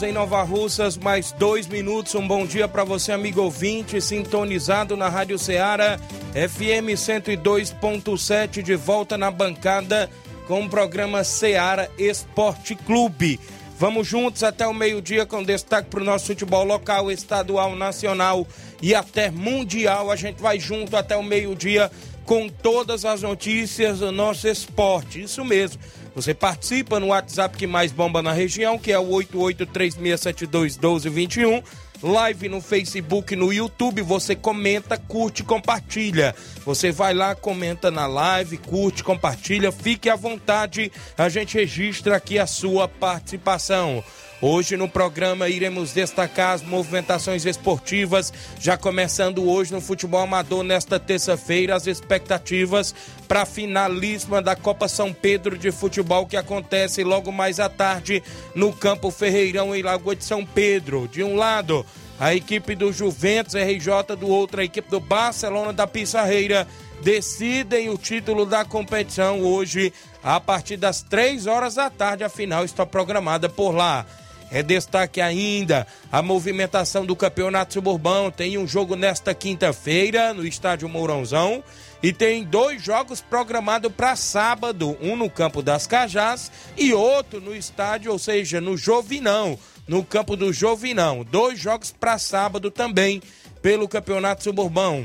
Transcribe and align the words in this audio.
11 0.00 0.02
horas 0.02 0.02
em 0.02 0.12
Nova 0.12 0.42
Russas, 0.42 0.96
mais 0.96 1.32
dois 1.32 1.66
minutos. 1.66 2.14
Um 2.14 2.26
bom 2.26 2.46
dia 2.46 2.66
para 2.66 2.84
você, 2.84 3.12
amigo 3.12 3.42
ouvinte, 3.42 4.00
sintonizado 4.00 4.96
na 4.96 5.08
Rádio 5.08 5.38
Ceará, 5.38 5.98
FM 6.32 6.96
102.7, 6.96 8.62
de 8.62 8.74
volta 8.76 9.18
na 9.18 9.30
bancada 9.30 10.08
com 10.46 10.64
o 10.64 10.68
programa 10.68 11.22
Ceará 11.22 11.88
Esporte 11.98 12.74
Clube. 12.74 13.38
Vamos 13.78 14.06
juntos 14.06 14.42
até 14.42 14.66
o 14.66 14.74
meio-dia 14.74 15.24
com 15.24 15.42
destaque 15.42 15.88
para 15.88 16.00
o 16.00 16.04
nosso 16.04 16.26
futebol 16.26 16.64
local, 16.64 17.10
estadual, 17.10 17.74
nacional 17.74 18.46
e 18.82 18.94
até 18.94 19.30
mundial. 19.30 20.10
A 20.10 20.16
gente 20.16 20.40
vai 20.40 20.58
junto 20.58 20.96
até 20.96 21.16
o 21.16 21.22
meio-dia 21.22 21.90
com 22.24 22.48
todas 22.48 23.04
as 23.04 23.22
notícias 23.22 24.00
do 24.00 24.10
nosso 24.12 24.48
esporte. 24.48 25.22
Isso 25.22 25.44
mesmo. 25.44 25.80
Você 26.14 26.32
participa 26.34 27.00
no 27.00 27.08
WhatsApp 27.08 27.56
que 27.56 27.66
mais 27.66 27.90
bomba 27.92 28.22
na 28.22 28.32
região, 28.32 28.78
que 28.78 28.92
é 28.92 28.98
o 28.98 29.06
8836721221. 29.06 31.62
Live 32.02 32.48
no 32.48 32.62
Facebook, 32.62 33.36
no 33.36 33.52
YouTube, 33.52 34.00
você 34.00 34.34
comenta, 34.34 34.96
curte, 34.96 35.44
compartilha. 35.44 36.34
Você 36.64 36.90
vai 36.90 37.12
lá, 37.12 37.34
comenta 37.34 37.90
na 37.90 38.06
live, 38.06 38.56
curte, 38.56 39.04
compartilha, 39.04 39.70
fique 39.70 40.08
à 40.08 40.16
vontade. 40.16 40.90
A 41.16 41.28
gente 41.28 41.58
registra 41.58 42.16
aqui 42.16 42.38
a 42.38 42.46
sua 42.46 42.88
participação. 42.88 44.02
Hoje 44.42 44.74
no 44.74 44.88
programa 44.88 45.50
iremos 45.50 45.92
destacar 45.92 46.54
as 46.54 46.62
movimentações 46.62 47.44
esportivas, 47.44 48.32
já 48.58 48.74
começando 48.74 49.46
hoje 49.46 49.70
no 49.70 49.82
futebol 49.82 50.22
amador 50.22 50.62
nesta 50.62 50.98
terça-feira, 50.98 51.76
as 51.76 51.86
expectativas 51.86 52.94
para 53.28 53.42
a 53.42 53.46
finalíssima 53.46 54.40
da 54.40 54.56
Copa 54.56 54.88
São 54.88 55.12
Pedro 55.12 55.58
de 55.58 55.70
futebol 55.70 56.26
que 56.26 56.38
acontece 56.38 57.04
logo 57.04 57.30
mais 57.30 57.60
à 57.60 57.68
tarde 57.68 58.22
no 58.54 58.72
Campo 58.72 59.10
Ferreirão 59.10 59.76
em 59.76 59.82
Lagoa 59.82 60.16
de 60.16 60.24
São 60.24 60.42
Pedro. 60.46 61.06
De 61.06 61.22
um 61.22 61.36
lado, 61.36 61.84
a 62.18 62.34
equipe 62.34 62.74
do 62.74 62.90
Juventus 62.90 63.54
RJ, 63.54 64.16
do 64.18 64.28
outro 64.28 64.62
a 64.62 64.64
equipe 64.64 64.88
do 64.88 65.00
Barcelona 65.00 65.74
da 65.74 65.86
Pissarreira 65.86 66.66
decidem 67.02 67.90
o 67.90 67.98
título 67.98 68.46
da 68.46 68.64
competição 68.64 69.42
hoje 69.42 69.92
a 70.22 70.40
partir 70.40 70.78
das 70.78 71.02
três 71.02 71.46
horas 71.46 71.74
da 71.74 71.90
tarde. 71.90 72.24
A 72.24 72.30
final 72.30 72.64
está 72.64 72.86
programada 72.86 73.46
por 73.46 73.72
lá. 73.74 74.06
É 74.50 74.62
destaque 74.62 75.20
ainda 75.20 75.86
a 76.10 76.20
movimentação 76.20 77.06
do 77.06 77.14
Campeonato 77.14 77.74
Suburbão. 77.74 78.30
Tem 78.30 78.58
um 78.58 78.66
jogo 78.66 78.96
nesta 78.96 79.32
quinta-feira 79.32 80.34
no 80.34 80.44
Estádio 80.44 80.88
Mourãozão. 80.88 81.62
E 82.02 82.12
tem 82.12 82.42
dois 82.42 82.82
jogos 82.82 83.20
programados 83.20 83.92
para 83.92 84.16
sábado: 84.16 84.96
um 85.00 85.14
no 85.14 85.30
Campo 85.30 85.62
das 85.62 85.86
Cajás 85.86 86.50
e 86.76 86.92
outro 86.92 87.40
no 87.40 87.54
estádio, 87.54 88.10
ou 88.10 88.18
seja, 88.18 88.60
no 88.60 88.76
Jovinão, 88.76 89.58
no 89.86 90.04
campo 90.04 90.34
do 90.34 90.52
Jovinão. 90.52 91.24
Dois 91.30 91.58
jogos 91.58 91.92
para 91.92 92.18
sábado 92.18 92.70
também 92.70 93.22
pelo 93.62 93.86
Campeonato 93.86 94.42
Suburbão. 94.42 95.04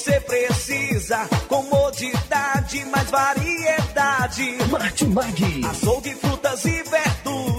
Você 0.00 0.20
precisa. 0.20 1.28
Comodidade, 1.48 2.84
mais 2.86 3.10
variedade. 3.10 4.56
Martimag. 4.70 5.64
Açougue, 5.68 6.14
frutas 6.14 6.64
e 6.64 6.82
verduras 6.82 7.19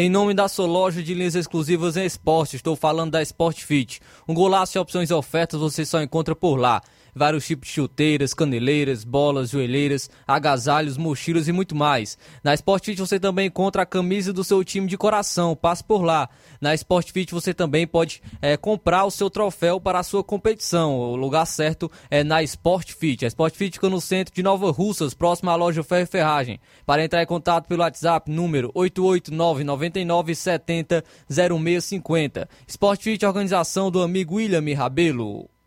Em 0.00 0.08
nome 0.08 0.32
da 0.32 0.46
sua 0.46 0.64
loja 0.64 1.02
de 1.02 1.12
linhas 1.12 1.34
exclusivas 1.34 1.96
em 1.96 2.04
esporte, 2.04 2.54
estou 2.54 2.76
falando 2.76 3.10
da 3.10 3.20
Sport 3.20 3.64
Fit. 3.64 4.00
Um 4.28 4.32
golaço 4.32 4.74
de 4.74 4.78
opções 4.78 5.10
e 5.10 5.12
ofertas 5.12 5.58
você 5.58 5.84
só 5.84 6.00
encontra 6.00 6.36
por 6.36 6.54
lá. 6.54 6.80
Vários 7.18 7.44
tipos 7.44 7.66
de 7.66 7.74
chuteiras, 7.74 8.32
caneleiras, 8.32 9.02
bolas, 9.02 9.50
joelheiras, 9.50 10.08
agasalhos, 10.24 10.96
mochilas 10.96 11.48
e 11.48 11.52
muito 11.52 11.74
mais. 11.74 12.16
Na 12.44 12.54
Sport 12.54 12.84
Fit 12.84 13.00
você 13.00 13.18
também 13.18 13.48
encontra 13.48 13.82
a 13.82 13.86
camisa 13.86 14.32
do 14.32 14.44
seu 14.44 14.62
time 14.62 14.86
de 14.86 14.96
coração. 14.96 15.56
Passe 15.56 15.82
por 15.82 16.04
lá. 16.04 16.28
Na 16.60 16.72
Sport 16.74 17.10
Fit 17.10 17.34
você 17.34 17.52
também 17.52 17.88
pode 17.88 18.22
é, 18.40 18.56
comprar 18.56 19.04
o 19.04 19.10
seu 19.10 19.28
troféu 19.28 19.80
para 19.80 19.98
a 19.98 20.04
sua 20.04 20.22
competição. 20.22 20.96
O 20.96 21.16
lugar 21.16 21.44
certo 21.44 21.90
é 22.08 22.22
na 22.22 22.40
Sport 22.44 22.92
Fit. 22.92 23.24
A 23.24 23.28
Sport 23.28 23.56
Fit 23.56 23.72
fica 23.72 23.90
no 23.90 24.00
centro 24.00 24.32
de 24.32 24.40
Nova 24.40 24.70
Russas, 24.70 25.12
próximo 25.12 25.50
à 25.50 25.56
loja 25.56 25.82
Ferro 25.82 26.04
e 26.04 26.06
Ferragem. 26.06 26.60
Para 26.86 27.04
entrar 27.04 27.20
em 27.20 27.26
contato 27.26 27.66
pelo 27.66 27.82
WhatsApp, 27.82 28.30
número 28.30 28.70
889 28.76 29.64
99 29.64 30.34
70 30.36 31.04
0650. 31.28 32.48
Sport 32.68 33.02
Fit, 33.02 33.26
organização 33.26 33.90
do 33.90 34.02
amigo 34.02 34.36
William 34.36 34.62
Rabelo. 34.76 35.57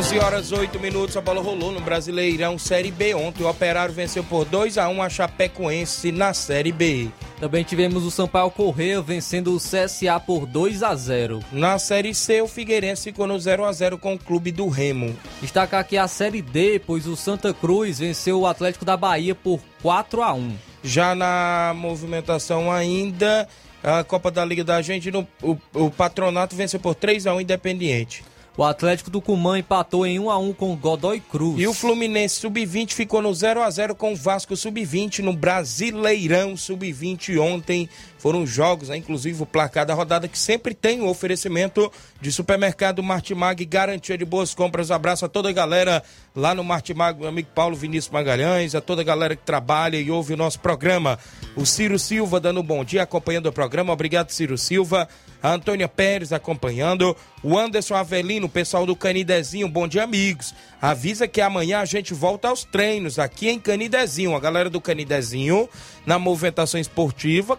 11 0.00 0.18
horas 0.18 0.50
8 0.50 0.80
minutos, 0.80 1.14
a 1.14 1.20
bola 1.20 1.42
rolou 1.42 1.70
no 1.70 1.78
Brasileirão 1.78 2.58
Série 2.58 2.90
B 2.90 3.14
ontem. 3.14 3.44
O 3.44 3.50
Operário 3.50 3.92
venceu 3.92 4.24
por 4.24 4.46
2 4.46 4.78
a 4.78 4.88
1 4.88 5.02
a 5.02 5.10
Chapecoense 5.10 6.10
na 6.10 6.32
Série 6.32 6.72
B. 6.72 7.10
Também 7.38 7.62
tivemos 7.62 8.06
o 8.06 8.10
Sampaio 8.10 8.50
Correia 8.50 9.02
vencendo 9.02 9.54
o 9.54 9.58
CSA 9.58 10.18
por 10.18 10.46
2 10.46 10.82
a 10.82 10.94
0. 10.94 11.40
Na 11.52 11.78
Série 11.78 12.14
C, 12.14 12.40
o 12.40 12.48
Figueirense 12.48 13.10
ficou 13.10 13.26
no 13.26 13.38
0 13.38 13.66
a 13.66 13.72
0 13.72 13.98
com 13.98 14.14
o 14.14 14.18
clube 14.18 14.50
do 14.50 14.70
Remo. 14.70 15.14
Destacar 15.42 15.80
aqui 15.80 15.98
a 15.98 16.08
Série 16.08 16.40
D, 16.40 16.80
pois 16.86 17.06
o 17.06 17.14
Santa 17.14 17.52
Cruz 17.52 17.98
venceu 17.98 18.40
o 18.40 18.46
Atlético 18.46 18.86
da 18.86 18.96
Bahia 18.96 19.34
por 19.34 19.60
4 19.82 20.22
a 20.22 20.32
1. 20.32 20.56
Já 20.82 21.14
na 21.14 21.74
movimentação 21.76 22.72
ainda, 22.72 23.46
a 23.84 24.02
Copa 24.02 24.30
da 24.30 24.46
Liga 24.46 24.64
da 24.64 24.80
gente, 24.80 25.10
o, 25.42 25.58
o 25.74 25.90
Patronato 25.90 26.56
venceu 26.56 26.80
por 26.80 26.94
3 26.94 27.26
a 27.26 27.34
1 27.34 27.42
Independiente. 27.42 28.24
O 28.56 28.64
Atlético 28.64 29.10
do 29.10 29.20
Cumã 29.20 29.58
empatou 29.58 30.04
em 30.04 30.18
1 30.18 30.30
a 30.30 30.38
1 30.38 30.52
com 30.52 30.76
Godoy 30.76 31.20
Cruz. 31.20 31.58
E 31.60 31.66
o 31.66 31.72
Fluminense 31.72 32.40
Sub-20 32.40 32.92
ficou 32.92 33.22
no 33.22 33.32
0 33.32 33.62
a 33.62 33.70
0 33.70 33.94
com 33.94 34.12
o 34.12 34.16
Vasco 34.16 34.56
Sub-20 34.56 35.20
no 35.20 35.32
Brasileirão 35.32 36.56
Sub-20 36.56 37.40
ontem. 37.40 37.88
Foram 38.20 38.46
jogos, 38.46 38.90
né? 38.90 38.98
inclusive 38.98 39.42
o 39.42 39.46
placar 39.46 39.86
da 39.86 39.94
rodada 39.94 40.28
que 40.28 40.38
sempre 40.38 40.74
tem 40.74 41.00
o 41.00 41.08
oferecimento 41.08 41.90
de 42.20 42.30
supermercado 42.30 43.02
Martimag, 43.02 43.64
garantia 43.64 44.18
de 44.18 44.26
boas 44.26 44.54
compras. 44.54 44.90
abraço 44.90 45.24
a 45.24 45.28
toda 45.28 45.48
a 45.48 45.52
galera 45.52 46.02
lá 46.36 46.54
no 46.54 46.62
Martimag, 46.62 47.18
meu 47.18 47.30
amigo 47.30 47.48
Paulo 47.54 47.74
Vinícius 47.74 48.12
Magalhães, 48.12 48.74
a 48.74 48.80
toda 48.82 49.00
a 49.00 49.04
galera 49.04 49.34
que 49.34 49.42
trabalha 49.42 49.96
e 49.96 50.10
ouve 50.10 50.34
o 50.34 50.36
nosso 50.36 50.60
programa. 50.60 51.18
O 51.56 51.64
Ciro 51.64 51.98
Silva 51.98 52.38
dando 52.38 52.60
um 52.60 52.62
bom 52.62 52.84
dia, 52.84 53.02
acompanhando 53.02 53.46
o 53.46 53.52
programa. 53.52 53.90
Obrigado, 53.90 54.30
Ciro 54.30 54.58
Silva. 54.58 55.08
A 55.42 55.52
Antônia 55.52 55.88
Pérez 55.88 56.32
acompanhando. 56.32 57.16
O 57.42 57.58
Anderson 57.58 57.94
Avelino, 57.94 58.50
pessoal 58.50 58.84
do 58.84 58.94
Canidezinho, 58.94 59.66
bom 59.66 59.88
dia, 59.88 60.04
amigos. 60.04 60.54
Avisa 60.80 61.26
que 61.26 61.40
amanhã 61.40 61.80
a 61.80 61.86
gente 61.86 62.12
volta 62.12 62.48
aos 62.48 62.64
treinos 62.64 63.18
aqui 63.18 63.48
em 63.48 63.58
Canidezinho. 63.58 64.36
A 64.36 64.40
galera 64.40 64.68
do 64.68 64.80
Canidezinho, 64.80 65.66
na 66.04 66.18
movimentação 66.18 66.78
esportiva, 66.78 67.56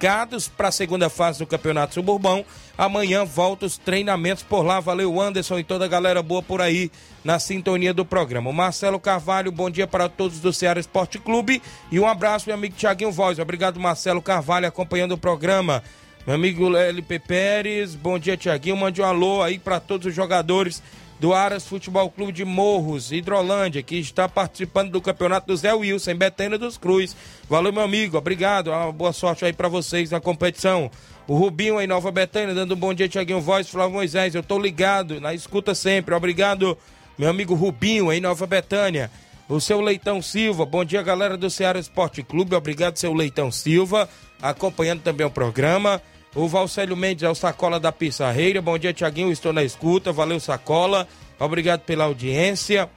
classificados 0.00 0.48
para 0.48 0.68
a 0.68 0.72
segunda 0.72 1.10
fase 1.10 1.38
do 1.38 1.46
Campeonato 1.46 1.94
Suburbão. 1.94 2.44
Amanhã 2.76 3.24
volta 3.24 3.66
os 3.66 3.76
treinamentos 3.76 4.42
por 4.42 4.62
lá. 4.62 4.80
Valeu, 4.80 5.20
Anderson 5.20 5.58
e 5.58 5.64
toda 5.64 5.84
a 5.84 5.88
galera 5.88 6.22
boa 6.22 6.42
por 6.42 6.62
aí 6.62 6.90
na 7.22 7.38
sintonia 7.38 7.92
do 7.92 8.04
programa. 8.04 8.50
Marcelo 8.50 8.98
Carvalho, 8.98 9.52
bom 9.52 9.68
dia 9.68 9.86
para 9.86 10.08
todos 10.08 10.40
do 10.40 10.52
Ceará 10.52 10.80
Esporte 10.80 11.18
Clube. 11.18 11.62
E 11.92 12.00
um 12.00 12.06
abraço, 12.06 12.46
meu 12.48 12.54
amigo 12.54 12.74
Tiaguinho 12.74 13.12
Voz. 13.12 13.38
Obrigado, 13.38 13.78
Marcelo 13.78 14.22
Carvalho, 14.22 14.66
acompanhando 14.66 15.12
o 15.12 15.18
programa. 15.18 15.82
Meu 16.26 16.34
amigo 16.34 16.74
LP 16.74 17.18
Pérez, 17.18 17.94
bom 17.94 18.18
dia, 18.18 18.36
Tiaguinho. 18.36 18.76
Mande 18.76 19.02
um 19.02 19.04
alô 19.04 19.42
aí 19.42 19.58
para 19.58 19.78
todos 19.78 20.06
os 20.06 20.14
jogadores 20.14 20.82
do 21.20 21.34
Aras 21.34 21.66
Futebol 21.66 22.10
Clube 22.10 22.32
de 22.32 22.46
Morros, 22.46 23.12
Hidrolândia, 23.12 23.82
que 23.82 23.96
está 23.96 24.26
participando 24.26 24.90
do 24.90 25.02
campeonato 25.02 25.46
do 25.46 25.56
Zé 25.56 25.74
Wilson, 25.74 26.12
em 26.12 26.16
Betânia 26.16 26.56
dos 26.56 26.78
Cruz. 26.78 27.14
Valeu, 27.48 27.70
meu 27.72 27.82
amigo, 27.82 28.16
obrigado. 28.16 28.68
Uma 28.68 28.90
boa 28.90 29.12
sorte 29.12 29.44
aí 29.44 29.52
para 29.52 29.68
vocês 29.68 30.10
na 30.10 30.18
competição. 30.18 30.90
O 31.28 31.36
Rubinho 31.36 31.76
aí, 31.76 31.86
Nova 31.86 32.10
Betânia, 32.10 32.54
dando 32.54 32.74
um 32.74 32.76
bom 32.76 32.94
dia, 32.94 33.06
Tiaguinho 33.06 33.40
Voz, 33.40 33.68
Flávio 33.68 33.92
Moisés. 33.92 34.34
Eu 34.34 34.42
tô 34.42 34.58
ligado, 34.58 35.20
na 35.20 35.34
escuta 35.34 35.74
sempre. 35.74 36.14
Obrigado, 36.14 36.76
meu 37.18 37.28
amigo 37.28 37.54
Rubinho 37.54 38.08
aí, 38.08 38.18
Nova 38.18 38.46
Betânia. 38.46 39.10
O 39.46 39.60
seu 39.60 39.80
Leitão 39.80 40.22
Silva, 40.22 40.64
bom 40.64 40.84
dia, 40.84 41.02
galera 41.02 41.36
do 41.36 41.50
Ceará 41.50 41.78
Esporte 41.78 42.22
Clube. 42.22 42.54
Obrigado, 42.54 42.96
seu 42.96 43.12
Leitão 43.12 43.52
Silva, 43.52 44.08
acompanhando 44.40 45.02
também 45.02 45.26
o 45.26 45.30
programa. 45.30 46.00
O 46.34 46.46
Valcélio 46.46 46.96
Mendes 46.96 47.24
é 47.24 47.28
o 47.28 47.34
Sacola 47.34 47.80
da 47.80 47.90
Pissarreira. 47.90 48.62
Bom 48.62 48.78
dia, 48.78 48.92
Tiaguinho. 48.92 49.32
Estou 49.32 49.52
na 49.52 49.64
escuta. 49.64 50.12
Valeu, 50.12 50.38
Sacola. 50.38 51.08
Obrigado 51.38 51.80
pela 51.80 52.04
audiência. 52.04 52.88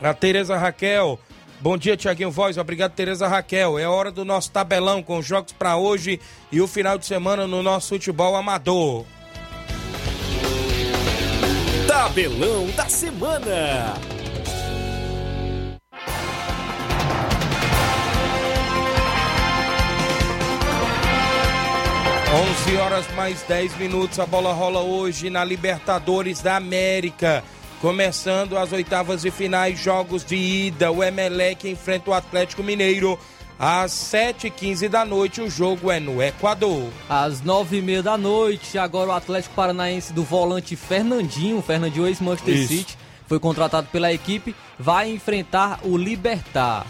A 0.00 0.14
Tereza 0.14 0.56
Raquel. 0.56 1.18
Bom 1.60 1.76
dia, 1.76 1.96
Tiaguinho 1.96 2.30
Voz. 2.30 2.56
Obrigado, 2.58 2.92
Tereza 2.92 3.26
Raquel. 3.26 3.78
É 3.78 3.88
hora 3.88 4.12
do 4.12 4.24
nosso 4.24 4.50
tabelão 4.50 5.02
com 5.02 5.20
jogos 5.22 5.52
para 5.52 5.76
hoje 5.76 6.20
e 6.52 6.60
o 6.60 6.68
final 6.68 6.96
de 6.98 7.06
semana 7.06 7.46
no 7.46 7.62
nosso 7.62 7.88
futebol 7.90 8.36
amador. 8.36 9.04
Tabelão 11.88 12.66
da 12.76 12.88
semana. 12.88 13.94
11 22.34 22.76
horas 22.78 23.06
mais 23.14 23.42
10 23.42 23.76
minutos. 23.76 24.18
A 24.18 24.26
bola 24.26 24.52
rola 24.52 24.80
hoje 24.80 25.30
na 25.30 25.44
Libertadores 25.44 26.40
da 26.40 26.56
América. 26.56 27.44
Começando 27.80 28.58
as 28.58 28.72
oitavas 28.72 29.22
de 29.22 29.30
finais, 29.30 29.78
jogos 29.78 30.24
de 30.24 30.34
ida. 30.34 30.90
O 30.90 31.00
Emelec 31.00 31.70
enfrenta 31.70 32.10
o 32.10 32.12
Atlético 32.12 32.60
Mineiro. 32.60 33.16
Às 33.56 33.92
7h15 33.92 34.88
da 34.88 35.04
noite, 35.04 35.40
o 35.40 35.48
jogo 35.48 35.92
é 35.92 36.00
no 36.00 36.20
Equador. 36.20 36.88
Às 37.08 37.40
9h30 37.40 38.02
da 38.02 38.18
noite, 38.18 38.78
agora 38.78 39.10
o 39.10 39.12
Atlético 39.12 39.54
Paranaense 39.54 40.12
do 40.12 40.24
volante 40.24 40.74
Fernandinho, 40.74 41.62
Fernandinho 41.62 42.08
ex-Manchester 42.08 42.66
City, 42.66 42.98
foi 43.28 43.38
contratado 43.38 43.86
pela 43.92 44.12
equipe, 44.12 44.56
vai 44.76 45.08
enfrentar 45.08 45.78
o 45.84 45.96
Libertar. 45.96 46.84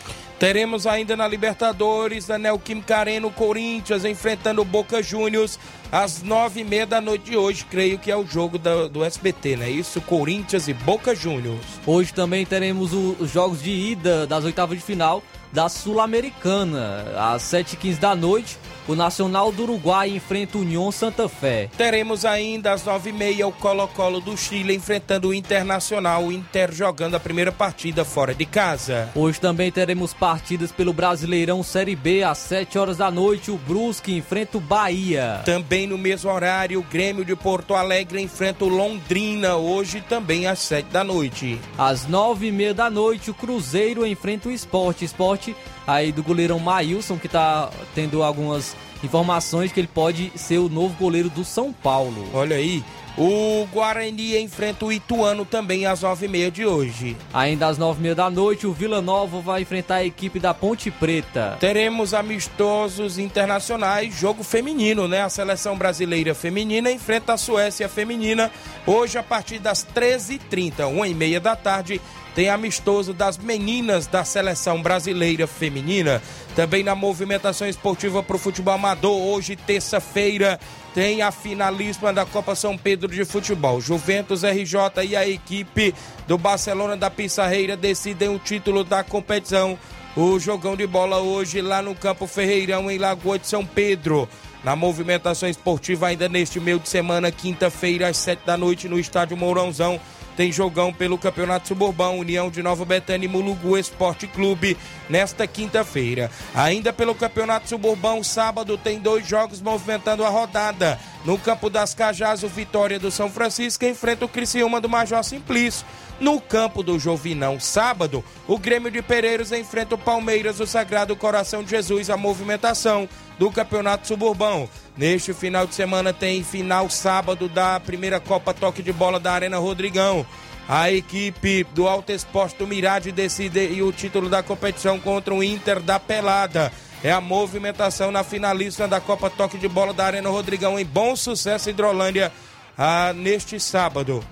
Teremos 0.44 0.86
ainda 0.86 1.16
na 1.16 1.26
Libertadores 1.26 2.28
a 2.28 2.36
Neoquímica 2.36 2.98
Arena, 2.98 3.26
o 3.26 3.30
Corinthians 3.30 4.04
enfrentando 4.04 4.60
o 4.60 4.64
Boca 4.64 5.02
Juniors 5.02 5.58
às 5.90 6.22
nove 6.22 6.60
e 6.60 6.64
meia 6.64 6.84
da 6.86 7.00
noite 7.00 7.30
de 7.30 7.34
hoje. 7.34 7.64
Creio 7.64 7.98
que 7.98 8.10
é 8.10 8.16
o 8.16 8.26
jogo 8.26 8.58
do, 8.58 8.90
do 8.90 9.02
SBT, 9.02 9.56
né? 9.56 9.70
Isso, 9.70 10.02
Corinthians 10.02 10.68
e 10.68 10.74
Boca 10.74 11.14
Juniors. 11.14 11.64
Hoje 11.86 12.12
também 12.12 12.44
teremos 12.44 12.92
o- 12.92 13.16
os 13.18 13.30
jogos 13.30 13.62
de 13.62 13.70
ida 13.70 14.26
das 14.26 14.44
oitavas 14.44 14.76
de 14.76 14.84
final. 14.84 15.22
da 15.50 15.68
Sul-Americana. 15.68 17.04
Às 17.16 17.42
7h15 17.44 17.98
da 18.00 18.14
noite, 18.16 18.58
o 18.86 18.94
Nacional 18.94 19.50
do 19.50 19.62
Uruguai 19.62 20.10
enfrenta 20.10 20.58
o 20.58 20.60
União 20.60 20.90
Santa 20.92 21.28
Fé. 21.28 21.68
Teremos 21.76 22.24
ainda 22.24 22.72
às 22.72 22.84
9h30 22.84 23.46
o 23.46 23.52
Colo-Colo 23.52 24.20
do 24.20 24.36
Chile 24.36 24.74
enfrentando 24.74 25.28
o 25.28 25.34
Internacional, 25.34 26.24
o 26.24 26.32
Inter 26.32 26.72
jogando 26.72 27.14
a 27.14 27.20
primeira 27.20 27.50
partida 27.50 28.04
fora 28.04 28.34
de 28.34 28.44
casa. 28.44 29.10
Hoje 29.14 29.40
também 29.40 29.70
teremos 29.72 30.12
partidas 30.12 30.70
pelo 30.70 30.92
Brasileirão 30.92 31.62
Série 31.62 31.96
B 31.96 32.22
às 32.22 32.38
7 32.38 32.78
horas 32.78 32.96
da 32.96 33.10
noite. 33.10 33.50
O 33.50 33.58
Brusque 33.58 34.14
enfrenta 34.14 34.58
o 34.58 34.60
Bahia. 34.60 35.42
Também 35.44 35.86
no 35.86 35.96
mesmo 35.96 36.30
horário, 36.30 36.80
o 36.80 36.82
Grêmio 36.82 37.24
de 37.24 37.34
Porto 37.34 37.74
Alegre 37.74 38.20
enfrenta 38.20 38.64
o 38.64 38.68
Londrina, 38.68 39.56
hoje 39.56 40.02
também 40.08 40.46
às 40.46 40.58
7 40.60 40.86
da 40.90 41.02
noite. 41.02 41.60
Às 41.78 42.06
9h30 42.06 42.72
da 42.72 42.90
noite, 42.90 43.30
o 43.30 43.34
Cruzeiro 43.34 44.06
enfrenta 44.06 44.48
o 44.48 44.52
Esporte. 44.52 45.04
Esporte 45.04 45.56
aí 45.86 46.12
do 46.12 46.22
goleirão 46.22 46.58
Maílson, 46.58 47.18
que 47.18 47.28
tá 47.28 47.70
tendo 47.94 48.22
algumas 48.22 48.76
informações 49.02 49.72
que 49.72 49.80
ele 49.80 49.88
pode 49.88 50.32
ser 50.34 50.58
o 50.58 50.68
novo 50.68 50.94
goleiro 50.98 51.28
do 51.28 51.44
São 51.44 51.72
Paulo. 51.72 52.28
Olha 52.32 52.56
aí, 52.56 52.82
o 53.16 53.64
Guarani 53.72 54.36
enfrenta 54.42 54.84
o 54.84 54.92
Ituano 54.92 55.44
também 55.44 55.86
às 55.86 56.00
9h30 56.00 56.50
de 56.50 56.66
hoje. 56.66 57.16
Ainda 57.32 57.68
às 57.68 57.78
9h30 57.78 58.14
da 58.14 58.28
noite, 58.28 58.66
o 58.66 58.72
Vila 58.72 59.00
Nova 59.00 59.40
vai 59.40 59.62
enfrentar 59.62 59.96
a 59.96 60.04
equipe 60.04 60.40
da 60.40 60.52
Ponte 60.52 60.90
Preta. 60.90 61.56
Teremos 61.60 62.12
amistosos 62.12 63.16
internacionais, 63.16 64.12
jogo 64.18 64.42
feminino, 64.42 65.06
né? 65.06 65.22
A 65.22 65.28
seleção 65.28 65.78
brasileira 65.78 66.34
feminina 66.34 66.90
enfrenta 66.90 67.34
a 67.34 67.36
Suécia 67.36 67.88
feminina 67.88 68.50
hoje 68.84 69.16
a 69.16 69.22
partir 69.22 69.60
das 69.60 69.86
13h30, 69.94 70.78
1h30 70.78 71.38
da 71.38 71.54
tarde. 71.54 72.00
Tem 72.34 72.48
amistoso 72.48 73.14
das 73.14 73.38
meninas 73.38 74.06
da 74.08 74.24
seleção 74.24 74.82
brasileira 74.82 75.46
feminina. 75.46 76.20
Também 76.56 76.82
na 76.82 76.94
movimentação 76.94 77.68
esportiva 77.68 78.22
para 78.22 78.34
o 78.34 78.38
futebol 78.38 78.74
amador, 78.74 79.16
hoje, 79.16 79.54
terça-feira, 79.54 80.58
tem 80.92 81.22
a 81.22 81.30
finalíssima 81.30 82.12
da 82.12 82.24
Copa 82.24 82.54
São 82.54 82.76
Pedro 82.76 83.08
de 83.08 83.24
Futebol. 83.24 83.80
Juventus 83.80 84.42
RJ 84.42 85.04
e 85.08 85.16
a 85.16 85.28
equipe 85.28 85.94
do 86.26 86.36
Barcelona 86.36 86.96
da 86.96 87.08
Pissarreira 87.08 87.76
decidem 87.76 88.28
o 88.28 88.38
título 88.38 88.82
da 88.82 89.04
competição. 89.04 89.78
O 90.16 90.38
jogão 90.38 90.76
de 90.76 90.86
bola 90.86 91.18
hoje 91.18 91.60
lá 91.60 91.82
no 91.82 91.94
Campo 91.94 92.26
Ferreirão, 92.26 92.90
em 92.90 92.98
Lagoa 92.98 93.38
de 93.38 93.46
São 93.46 93.64
Pedro. 93.64 94.28
Na 94.62 94.74
movimentação 94.74 95.48
esportiva, 95.48 96.06
ainda 96.06 96.28
neste 96.28 96.58
meio 96.58 96.78
de 96.78 96.88
semana, 96.88 97.30
quinta-feira, 97.30 98.08
às 98.08 98.16
sete 98.16 98.46
da 98.46 98.56
noite, 98.56 98.88
no 98.88 98.98
estádio 98.98 99.36
Mourãozão, 99.36 100.00
tem 100.36 100.52
jogão 100.52 100.92
pelo 100.92 101.18
Campeonato 101.18 101.68
Suburbão, 101.68 102.18
União 102.18 102.50
de 102.50 102.62
Nova 102.62 102.84
Betânia 102.84 103.26
e 103.26 103.28
Mulugu 103.28 103.78
Esporte 103.78 104.26
Clube 104.26 104.76
nesta 105.08 105.46
quinta-feira. 105.46 106.30
Ainda 106.54 106.92
pelo 106.92 107.14
Campeonato 107.14 107.68
Suburbão, 107.68 108.22
sábado 108.22 108.76
tem 108.76 108.98
dois 108.98 109.26
jogos 109.26 109.60
movimentando 109.60 110.24
a 110.24 110.28
rodada. 110.28 110.98
No 111.24 111.38
Campo 111.38 111.70
das 111.70 111.94
Cajás, 111.94 112.42
o 112.42 112.48
Vitória 112.48 112.98
do 112.98 113.10
São 113.10 113.30
Francisco 113.30 113.84
enfrenta 113.84 114.24
o 114.24 114.28
Criciúma 114.28 114.80
do 114.80 114.88
Major 114.88 115.22
Simplício. 115.24 115.86
No 116.20 116.40
campo 116.40 116.82
do 116.82 116.96
Jovinão, 116.96 117.58
sábado, 117.58 118.24
o 118.46 118.56
Grêmio 118.56 118.90
de 118.90 119.02
Pereiros 119.02 119.50
enfrenta 119.50 119.96
o 119.96 119.98
Palmeiras, 119.98 120.60
o 120.60 120.66
Sagrado 120.66 121.16
Coração 121.16 121.64
de 121.64 121.70
Jesus, 121.70 122.08
a 122.08 122.16
movimentação 122.16 123.08
do 123.38 123.50
Campeonato 123.50 124.06
Suburbão. 124.06 124.68
Neste 124.96 125.32
final 125.34 125.66
de 125.66 125.74
semana 125.74 126.12
tem 126.12 126.44
final 126.44 126.88
sábado 126.88 127.48
da 127.48 127.80
primeira 127.80 128.20
Copa 128.20 128.54
Toque 128.54 128.82
de 128.82 128.92
Bola 128.92 129.18
da 129.18 129.32
Arena 129.32 129.58
Rodrigão. 129.58 130.24
A 130.68 130.90
equipe 130.90 131.64
do 131.74 131.86
Alto 131.86 132.10
Esporte 132.12 132.56
do 132.56 132.66
Mirade 132.66 133.12
decide 133.12 133.82
o 133.82 133.92
título 133.92 134.28
da 134.28 134.42
competição 134.42 134.98
contra 134.98 135.34
o 135.34 135.42
Inter 135.42 135.80
da 135.80 136.00
Pelada. 136.00 136.72
É 137.02 137.12
a 137.12 137.20
movimentação 137.20 138.10
na 138.10 138.24
finalista 138.24 138.88
da 138.88 138.98
Copa 138.98 139.28
Toque 139.28 139.58
de 139.58 139.68
Bola 139.68 139.92
da 139.92 140.06
Arena 140.06 140.30
Rodrigão 140.30 140.78
em 140.78 140.86
Bom 140.86 141.14
Sucesso 141.14 141.68
Hidrolândia 141.68 142.32
ah, 142.78 143.12
neste 143.14 143.60
sábado. 143.60 144.24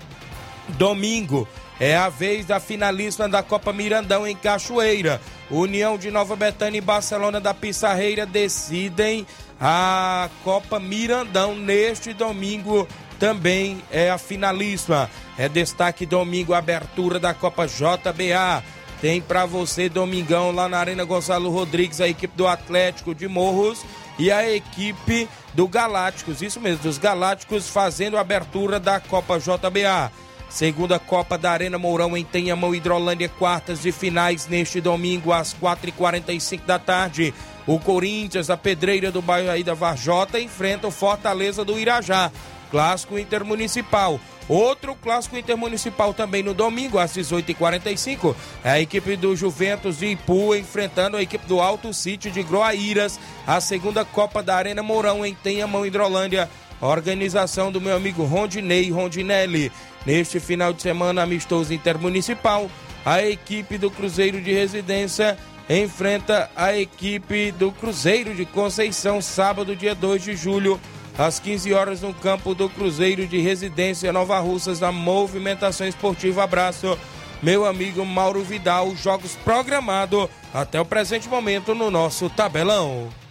Domingo 0.69 1.47
é 1.79 1.95
a 1.95 2.09
vez 2.09 2.45
da 2.45 2.59
finalista 2.59 3.27
da 3.27 3.41
Copa 3.41 3.73
Mirandão 3.73 4.27
em 4.27 4.35
Cachoeira. 4.35 5.19
União 5.49 5.97
de 5.97 6.11
Nova 6.11 6.35
Betânia 6.35 6.77
e 6.77 6.81
Barcelona 6.81 7.39
da 7.39 7.53
Pissarreira 7.53 8.25
decidem 8.25 9.25
a 9.59 10.29
Copa 10.43 10.79
Mirandão 10.79 11.55
neste 11.55 12.13
domingo. 12.13 12.87
Também 13.19 13.81
é 13.91 14.09
a 14.09 14.17
finalista. 14.17 15.09
É 15.37 15.47
destaque 15.49 16.05
domingo, 16.05 16.53
abertura 16.53 17.19
da 17.19 17.33
Copa 17.33 17.65
JBA. 17.65 18.63
Tem 19.01 19.19
para 19.19 19.45
você 19.45 19.89
domingão 19.89 20.51
lá 20.51 20.69
na 20.69 20.77
Arena 20.77 21.03
Gonçalo 21.03 21.49
Rodrigues, 21.49 21.99
a 21.99 22.07
equipe 22.07 22.37
do 22.37 22.47
Atlético 22.47 23.13
de 23.13 23.27
Morros 23.27 23.83
e 24.17 24.31
a 24.31 24.49
equipe 24.49 25.27
do 25.53 25.67
Galácticos. 25.67 26.41
Isso 26.41 26.59
mesmo, 26.59 26.83
dos 26.83 26.97
Galácticos 26.97 27.67
fazendo 27.69 28.17
a 28.17 28.21
abertura 28.21 28.79
da 28.79 28.99
Copa 28.99 29.39
JBA. 29.39 30.11
Segunda 30.53 30.99
Copa 30.99 31.35
da 31.35 31.51
Arena 31.51 31.79
Mourão 31.79 32.15
em 32.15 32.23
Tenhamão, 32.23 32.75
Hidrolândia, 32.75 33.27
quartas 33.27 33.81
de 33.81 33.91
finais 33.91 34.45
neste 34.45 34.79
domingo 34.79 35.33
às 35.33 35.51
4h45 35.51 36.61
da 36.63 36.77
tarde. 36.77 37.33
O 37.65 37.79
Corinthians, 37.79 38.51
a 38.51 38.55
pedreira 38.55 39.11
do 39.11 39.19
bairro 39.19 39.49
aí 39.49 39.63
da 39.63 39.73
Varjota, 39.73 40.39
enfrenta 40.39 40.85
o 40.85 40.91
Fortaleza 40.91 41.65
do 41.65 41.79
Irajá. 41.79 42.31
Clássico 42.69 43.17
Intermunicipal. 43.17 44.19
Outro 44.47 44.93
clássico 44.93 45.37
intermunicipal 45.37 46.13
também 46.13 46.43
no 46.43 46.53
domingo, 46.53 46.99
às 46.99 47.13
18h45. 47.15 48.35
É 48.63 48.71
a 48.71 48.79
equipe 48.79 49.15
do 49.15 49.35
Juventus 49.35 49.97
de 49.97 50.07
Ipu 50.07 50.53
enfrentando 50.53 51.17
a 51.17 51.21
equipe 51.23 51.47
do 51.47 51.61
Alto 51.61 51.93
Sítio 51.93 52.29
de 52.29 52.43
Groaíras. 52.43 53.19
A 53.47 53.59
segunda 53.61 54.03
Copa 54.03 54.43
da 54.43 54.55
Arena 54.55 54.83
Mourão 54.83 55.25
em 55.25 55.33
Tenhamão, 55.33 55.85
Hidrolândia. 55.85 56.49
Organização 56.83 57.71
do 57.71 57.79
meu 57.79 57.95
amigo 57.95 58.25
Rondinei 58.25 58.91
Rondinelli. 58.91 59.71
Neste 60.05 60.37
final 60.37 60.73
de 60.73 60.81
semana 60.81 61.23
amistoso 61.23 61.73
intermunicipal, 61.73 62.69
a 63.05 63.23
equipe 63.23 63.77
do 63.77 63.89
Cruzeiro 63.89 64.41
de 64.41 64.51
Residência 64.51 65.37
enfrenta 65.69 66.51
a 66.55 66.77
equipe 66.77 67.53
do 67.53 67.71
Cruzeiro 67.71 68.35
de 68.35 68.45
Conceição, 68.45 69.21
sábado, 69.21 69.77
dia 69.77 69.95
2 69.95 70.23
de 70.23 70.35
julho, 70.35 70.77
às 71.17 71.39
15 71.39 71.73
horas, 71.73 72.01
no 72.01 72.13
campo 72.13 72.53
do 72.53 72.69
Cruzeiro 72.69 73.25
de 73.25 73.39
Residência 73.39 74.11
Nova 74.11 74.37
Russas, 74.39 74.81
na 74.81 74.91
movimentação 74.91 75.87
esportiva. 75.87 76.43
Abraço, 76.43 76.99
meu 77.41 77.65
amigo 77.65 78.05
Mauro 78.05 78.43
Vidal. 78.43 78.93
Jogos 78.93 79.35
programados 79.35 80.27
até 80.53 80.81
o 80.81 80.85
presente 80.85 81.29
momento 81.29 81.73
no 81.73 81.89
nosso 81.89 82.29
tabelão. 82.29 83.22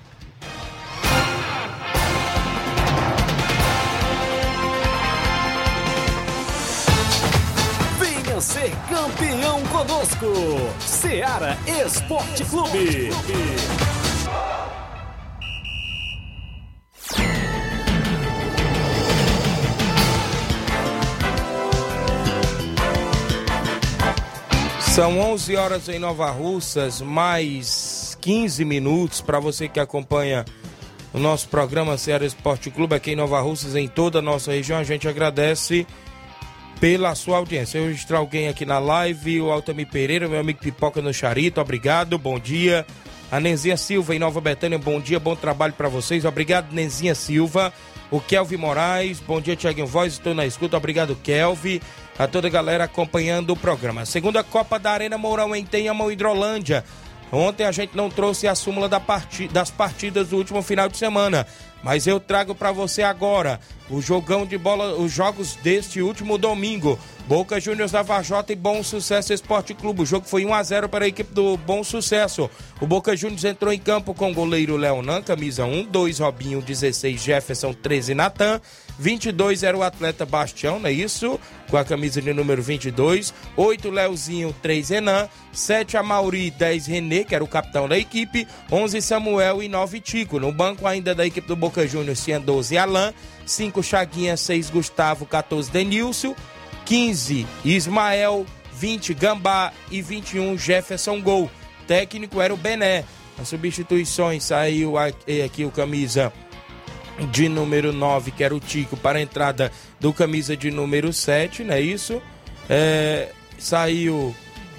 Ser 8.42 8.72
campeão 8.88 9.62
conosco, 9.66 10.26
Seara 10.80 11.56
Esporte 11.87 12.44
Clube. 12.46 13.11
São 24.80 25.20
11 25.20 25.56
horas 25.56 25.88
em 25.88 26.00
Nova 26.00 26.28
Russas, 26.30 27.00
mais 27.00 28.18
15 28.20 28.64
minutos 28.64 29.20
para 29.20 29.38
você 29.38 29.68
que 29.68 29.78
acompanha 29.78 30.44
o 31.14 31.18
nosso 31.18 31.49
programa 31.49 31.96
Ceará 31.96 32.26
Esporte 32.26 32.70
Clube 32.70 32.96
aqui 32.96 33.12
em 33.12 33.16
Nova 33.16 33.40
Russas, 33.40 33.76
em 33.76 33.87
toda 33.87 34.18
a 34.18 34.22
nossa 34.22 34.50
região. 34.50 34.80
A 34.80 34.84
gente 34.84 35.06
agradece 35.06 35.87
pela 36.82 37.14
sua 37.14 37.36
audiência. 37.36 37.78
Eu 37.78 37.86
registrar 37.86 38.18
alguém 38.18 38.48
aqui 38.48 38.66
na 38.66 38.80
live, 38.80 39.40
o 39.40 39.52
Altamir 39.52 39.86
Pereira, 39.86 40.28
meu 40.28 40.40
amigo 40.40 40.58
Pipoca 40.58 41.00
no 41.00 41.14
Charito, 41.14 41.60
obrigado, 41.60 42.18
bom 42.18 42.40
dia. 42.40 42.84
A 43.30 43.38
Nenzinha 43.38 43.76
Silva 43.76 44.16
em 44.16 44.18
Nova 44.18 44.40
Betânia, 44.40 44.76
bom 44.80 45.00
dia, 45.00 45.20
bom 45.20 45.36
trabalho 45.36 45.72
para 45.74 45.88
vocês. 45.88 46.24
Obrigado, 46.24 46.72
Nenzinha 46.72 47.14
Silva. 47.14 47.72
O 48.10 48.20
Kelvin 48.20 48.56
Moraes, 48.56 49.20
bom 49.20 49.40
dia, 49.40 49.54
Tiaguinho 49.54 49.86
Voz, 49.86 50.14
estou 50.14 50.34
na 50.34 50.44
escuta. 50.44 50.76
Obrigado, 50.76 51.14
Kelvin. 51.22 51.80
A 52.18 52.26
toda 52.26 52.48
a 52.48 52.50
galera 52.50 52.82
acompanhando 52.82 53.50
o 53.50 53.56
programa. 53.56 54.04
Segunda 54.04 54.42
Copa 54.42 54.76
da 54.76 54.90
Arena 54.90 55.16
Mourão 55.16 55.54
em 55.54 55.64
Tenhamão, 55.64 56.10
Hidrolândia. 56.10 56.84
Ontem 57.30 57.64
a 57.64 57.70
gente 57.70 57.96
não 57.96 58.10
trouxe 58.10 58.48
a 58.48 58.56
súmula 58.56 58.88
da 58.88 58.98
parti 58.98 59.46
das 59.46 59.70
partidas 59.70 60.30
do 60.30 60.36
último 60.36 60.60
final 60.62 60.88
de 60.88 60.98
semana. 60.98 61.46
Mas 61.82 62.06
eu 62.06 62.20
trago 62.20 62.54
para 62.54 62.70
você 62.72 63.02
agora 63.02 63.60
o 63.90 64.00
jogão 64.00 64.46
de 64.46 64.56
bola, 64.56 64.94
os 64.94 65.12
jogos 65.12 65.56
deste 65.56 66.00
último 66.00 66.38
domingo. 66.38 66.98
Boca 67.26 67.60
Juniors 67.60 67.92
da 67.92 68.02
Vajota 68.02 68.52
e 68.52 68.56
Bom 68.56 68.82
Sucesso 68.82 69.32
Esporte 69.32 69.74
Clube. 69.74 70.02
O 70.02 70.06
jogo 70.06 70.26
foi 70.26 70.44
1 70.44 70.54
a 70.54 70.62
0 70.62 70.88
para 70.88 71.04
a 71.04 71.08
equipe 71.08 71.32
do 71.32 71.56
Bom 71.56 71.84
Sucesso. 71.84 72.50
O 72.80 72.86
Boca 72.86 73.16
Juniors 73.16 73.44
entrou 73.44 73.72
em 73.72 73.78
campo 73.78 74.12
com 74.12 74.30
o 74.30 74.34
goleiro 74.34 74.76
Leonan, 74.76 75.22
camisa 75.22 75.64
1, 75.64 75.84
2 75.86 76.18
Robinho, 76.18 76.60
16 76.60 77.22
Jefferson, 77.22 77.72
13 77.72 78.14
Natan, 78.14 78.60
22 78.98 79.62
era 79.62 79.76
o 79.76 79.82
atleta 79.82 80.26
Bastião, 80.26 80.80
não 80.80 80.88
é 80.88 80.92
isso? 80.92 81.38
Com 81.70 81.76
a 81.76 81.84
camisa 81.84 82.20
de 82.20 82.32
número 82.34 82.60
22, 82.60 83.32
8 83.56 83.90
Leozinho, 83.90 84.54
3 84.60 84.88
Renan, 84.90 85.28
7 85.52 85.96
Amauri, 85.96 86.50
10 86.50 86.86
Renê, 86.86 87.24
que 87.24 87.34
era 87.34 87.44
o 87.44 87.48
capitão 87.48 87.88
da 87.88 87.96
equipe, 87.96 88.46
11 88.70 89.00
Samuel 89.00 89.62
e 89.62 89.68
9 89.68 90.00
Tico. 90.00 90.40
No 90.40 90.52
banco 90.52 90.86
ainda 90.86 91.14
da 91.14 91.24
equipe 91.24 91.46
do 91.46 91.56
Boca 91.56 91.71
Juniors 91.80 92.24
tinha 92.24 92.38
12 92.38 92.76
Alain, 92.76 93.12
5 93.46 93.82
Chaguinha, 93.82 94.36
6 94.36 94.70
Gustavo, 94.70 95.26
14 95.26 95.70
Denilson, 95.70 96.34
15 96.84 97.46
Ismael, 97.64 98.46
20 98.74 99.14
Gambá 99.14 99.72
e 99.90 100.02
21 100.02 100.58
Jefferson 100.58 101.20
Gol. 101.20 101.50
Técnico 101.86 102.40
era 102.40 102.52
o 102.52 102.56
Bené. 102.56 103.04
As 103.40 103.48
substituições 103.48 104.44
saiu 104.44 104.94
aqui 104.98 105.64
o 105.64 105.70
camisa 105.70 106.32
de 107.30 107.48
número 107.48 107.92
9, 107.92 108.30
que 108.30 108.44
era 108.44 108.54
o 108.54 108.60
Tico, 108.60 108.96
para 108.96 109.18
a 109.18 109.22
entrada 109.22 109.70
do 110.00 110.12
camisa 110.12 110.56
de 110.56 110.70
número 110.70 111.12
7, 111.12 111.64
não 111.64 111.74
é 111.74 111.80
isso? 111.80 112.20
É, 112.68 113.30
saiu 113.58 114.34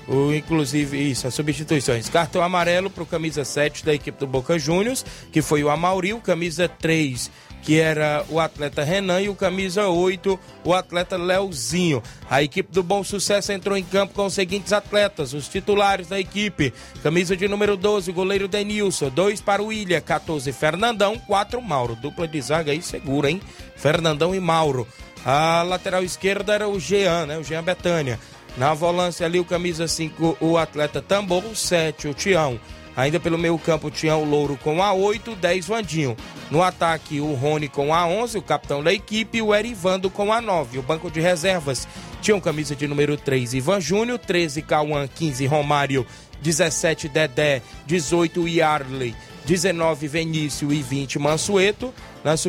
o, 0.07 0.33
inclusive, 0.33 1.11
isso, 1.11 1.27
as 1.27 1.33
substituições. 1.33 2.09
Cartão 2.09 2.41
amarelo 2.41 2.89
para 2.89 3.03
o 3.03 3.05
camisa 3.05 3.43
7 3.43 3.85
da 3.85 3.93
equipe 3.93 4.19
do 4.19 4.27
Boca 4.27 4.57
Juniors, 4.59 5.05
que 5.31 5.41
foi 5.41 5.63
o 5.63 5.69
Amauril, 5.69 6.19
camisa 6.19 6.67
3 6.67 7.31
que 7.63 7.79
era 7.79 8.25
o 8.29 8.39
atleta 8.39 8.83
Renan, 8.83 9.21
e 9.21 9.29
o 9.29 9.35
camisa 9.35 9.87
8, 9.87 10.37
o 10.65 10.73
atleta 10.73 11.15
Leozinho. 11.15 12.03
A 12.29 12.43
equipe 12.43 12.71
do 12.71 12.83
Bom 12.83 13.03
Sucesso 13.03 13.51
entrou 13.53 13.77
em 13.77 13.83
campo 13.83 14.13
com 14.13 14.25
os 14.25 14.33
seguintes 14.33 14.73
atletas, 14.73 15.33
os 15.33 15.47
titulares 15.47 16.07
da 16.07 16.19
equipe. 16.19 16.73
Camisa 17.01 17.37
de 17.37 17.47
número 17.47 17.77
12, 17.77 18.11
o 18.11 18.13
goleiro 18.13 18.49
Denilson. 18.49 19.09
2 19.09 19.39
para 19.39 19.63
o 19.63 19.71
Ilha, 19.71 20.01
14 20.01 20.51
Fernandão, 20.51 21.17
4 21.17 21.61
Mauro. 21.61 21.95
Dupla 21.95 22.27
de 22.27 22.41
zaga 22.41 22.73
aí 22.73 22.81
segura, 22.81 23.31
hein? 23.31 23.41
Fernandão 23.77 24.35
e 24.35 24.39
Mauro. 24.41 24.85
A 25.25 25.63
lateral 25.63 26.03
esquerda 26.03 26.53
era 26.53 26.67
o 26.67 26.77
Jean, 26.77 27.25
né? 27.25 27.37
O 27.37 27.43
Jean 27.45 27.63
Betânia. 27.63 28.19
Na 28.57 28.73
volância 28.73 29.25
ali, 29.25 29.39
o 29.39 29.45
camisa 29.45 29.87
5, 29.87 30.37
o 30.39 30.57
atleta 30.57 31.01
Tambor, 31.01 31.43
7, 31.55 32.07
o 32.07 32.13
Tião. 32.13 32.59
Ainda 32.95 33.19
pelo 33.19 33.39
meio 33.39 33.57
campo 33.57 33.89
tinha 33.89 34.15
o 34.15 34.23
Louro 34.23 34.55
com 34.57 34.83
a 34.83 34.93
8, 34.93 35.35
10 35.35 35.65
Vandinho. 35.65 36.15
No 36.51 36.61
ataque, 36.61 37.19
o 37.19 37.33
Rony 37.33 37.67
com 37.67 37.93
a 37.93 38.05
11, 38.05 38.37
o 38.37 38.41
capitão 38.41 38.83
da 38.83 38.93
equipe, 38.93 39.41
o 39.41 39.53
Erivando 39.53 40.11
com 40.11 40.31
a 40.31 40.39
9. 40.39 40.77
O 40.77 40.83
banco 40.83 41.09
de 41.09 41.19
reservas 41.19 41.87
tinha 42.21 42.39
camisa 42.39 42.75
de 42.75 42.87
número 42.87 43.17
3, 43.17 43.55
Ivan 43.55 43.81
Júnior, 43.81 44.19
13 44.19 44.61
Cauã, 44.61 45.07
15 45.07 45.45
Romário, 45.47 46.05
17 46.43 47.09
Dedé, 47.09 47.63
18 47.87 48.47
Yarley, 48.47 49.15
19 49.45 50.07
Venício 50.07 50.71
e 50.71 50.83
20 50.83 51.17
Mansueto. 51.17 51.91
Nas 52.23 52.45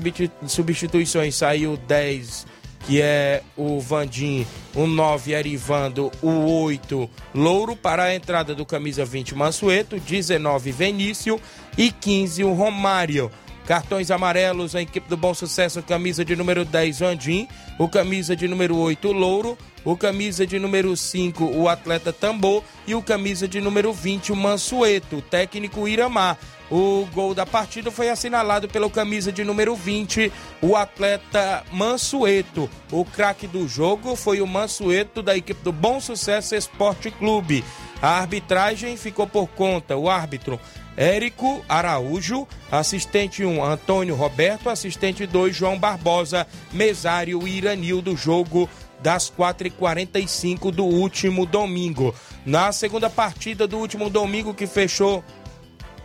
substituições 0.46 1.34
saiu 1.34 1.78
10 1.78 2.46
que 2.86 3.00
é 3.00 3.42
o 3.56 3.80
Vandim, 3.80 4.46
o 4.74 4.86
9 4.86 5.32
Erivando, 5.32 6.12
o 6.22 6.62
8 6.62 7.08
Louro, 7.34 7.74
para 7.74 8.04
a 8.04 8.14
entrada 8.14 8.54
do 8.54 8.66
camisa 8.66 9.04
20 9.04 9.34
Mansueto, 9.34 9.98
19 9.98 10.70
Venício 10.70 11.40
e 11.76 11.90
15 11.90 12.44
o 12.44 12.52
Romário. 12.52 13.30
Cartões 13.66 14.10
amarelos, 14.10 14.76
a 14.76 14.82
equipe 14.82 15.08
do 15.08 15.16
Bom 15.16 15.32
Sucesso, 15.32 15.82
camisa 15.82 16.22
de 16.22 16.36
número 16.36 16.66
10, 16.66 16.98
Vandim, 16.98 17.48
o 17.78 17.88
camisa 17.88 18.36
de 18.36 18.46
número 18.46 18.76
8, 18.76 19.10
Louro, 19.10 19.56
o 19.82 19.96
camisa 19.96 20.46
de 20.46 20.58
número 20.58 20.94
5, 20.94 21.44
o 21.44 21.66
atleta 21.66 22.12
Tambor 22.12 22.62
e 22.86 22.94
o 22.94 23.00
camisa 23.00 23.48
de 23.48 23.62
número 23.62 23.90
20, 23.90 24.32
o 24.32 24.36
Mansueto, 24.36 25.22
técnico 25.22 25.88
Iramar. 25.88 26.38
O 26.70 27.06
gol 27.12 27.34
da 27.34 27.44
partida 27.44 27.90
foi 27.90 28.08
assinalado 28.08 28.68
pelo 28.68 28.88
camisa 28.88 29.30
de 29.30 29.44
número 29.44 29.76
20, 29.76 30.32
o 30.62 30.76
atleta 30.76 31.62
Mansueto. 31.70 32.70
O 32.90 33.04
craque 33.04 33.46
do 33.46 33.68
jogo 33.68 34.16
foi 34.16 34.40
o 34.40 34.46
Mansueto 34.46 35.22
da 35.22 35.36
equipe 35.36 35.62
do 35.62 35.72
Bom 35.72 36.00
Sucesso 36.00 36.54
Esporte 36.54 37.10
Clube. 37.10 37.64
A 38.00 38.18
arbitragem 38.18 38.96
ficou 38.96 39.26
por 39.26 39.46
conta, 39.48 39.96
o 39.96 40.08
árbitro 40.08 40.58
Érico 40.96 41.64
Araújo, 41.68 42.46
assistente 42.70 43.44
1 43.44 43.62
Antônio 43.62 44.14
Roberto, 44.14 44.70
assistente 44.70 45.26
2 45.26 45.54
João 45.54 45.78
Barbosa, 45.78 46.46
mesário 46.72 47.46
Iranil 47.46 48.00
do 48.00 48.16
jogo 48.16 48.68
das 49.02 49.30
4h45 49.30 50.70
do 50.70 50.84
último 50.84 51.44
domingo. 51.44 52.14
Na 52.46 52.72
segunda 52.72 53.10
partida 53.10 53.66
do 53.66 53.76
último 53.76 54.08
domingo 54.08 54.54
que 54.54 54.66
fechou 54.66 55.22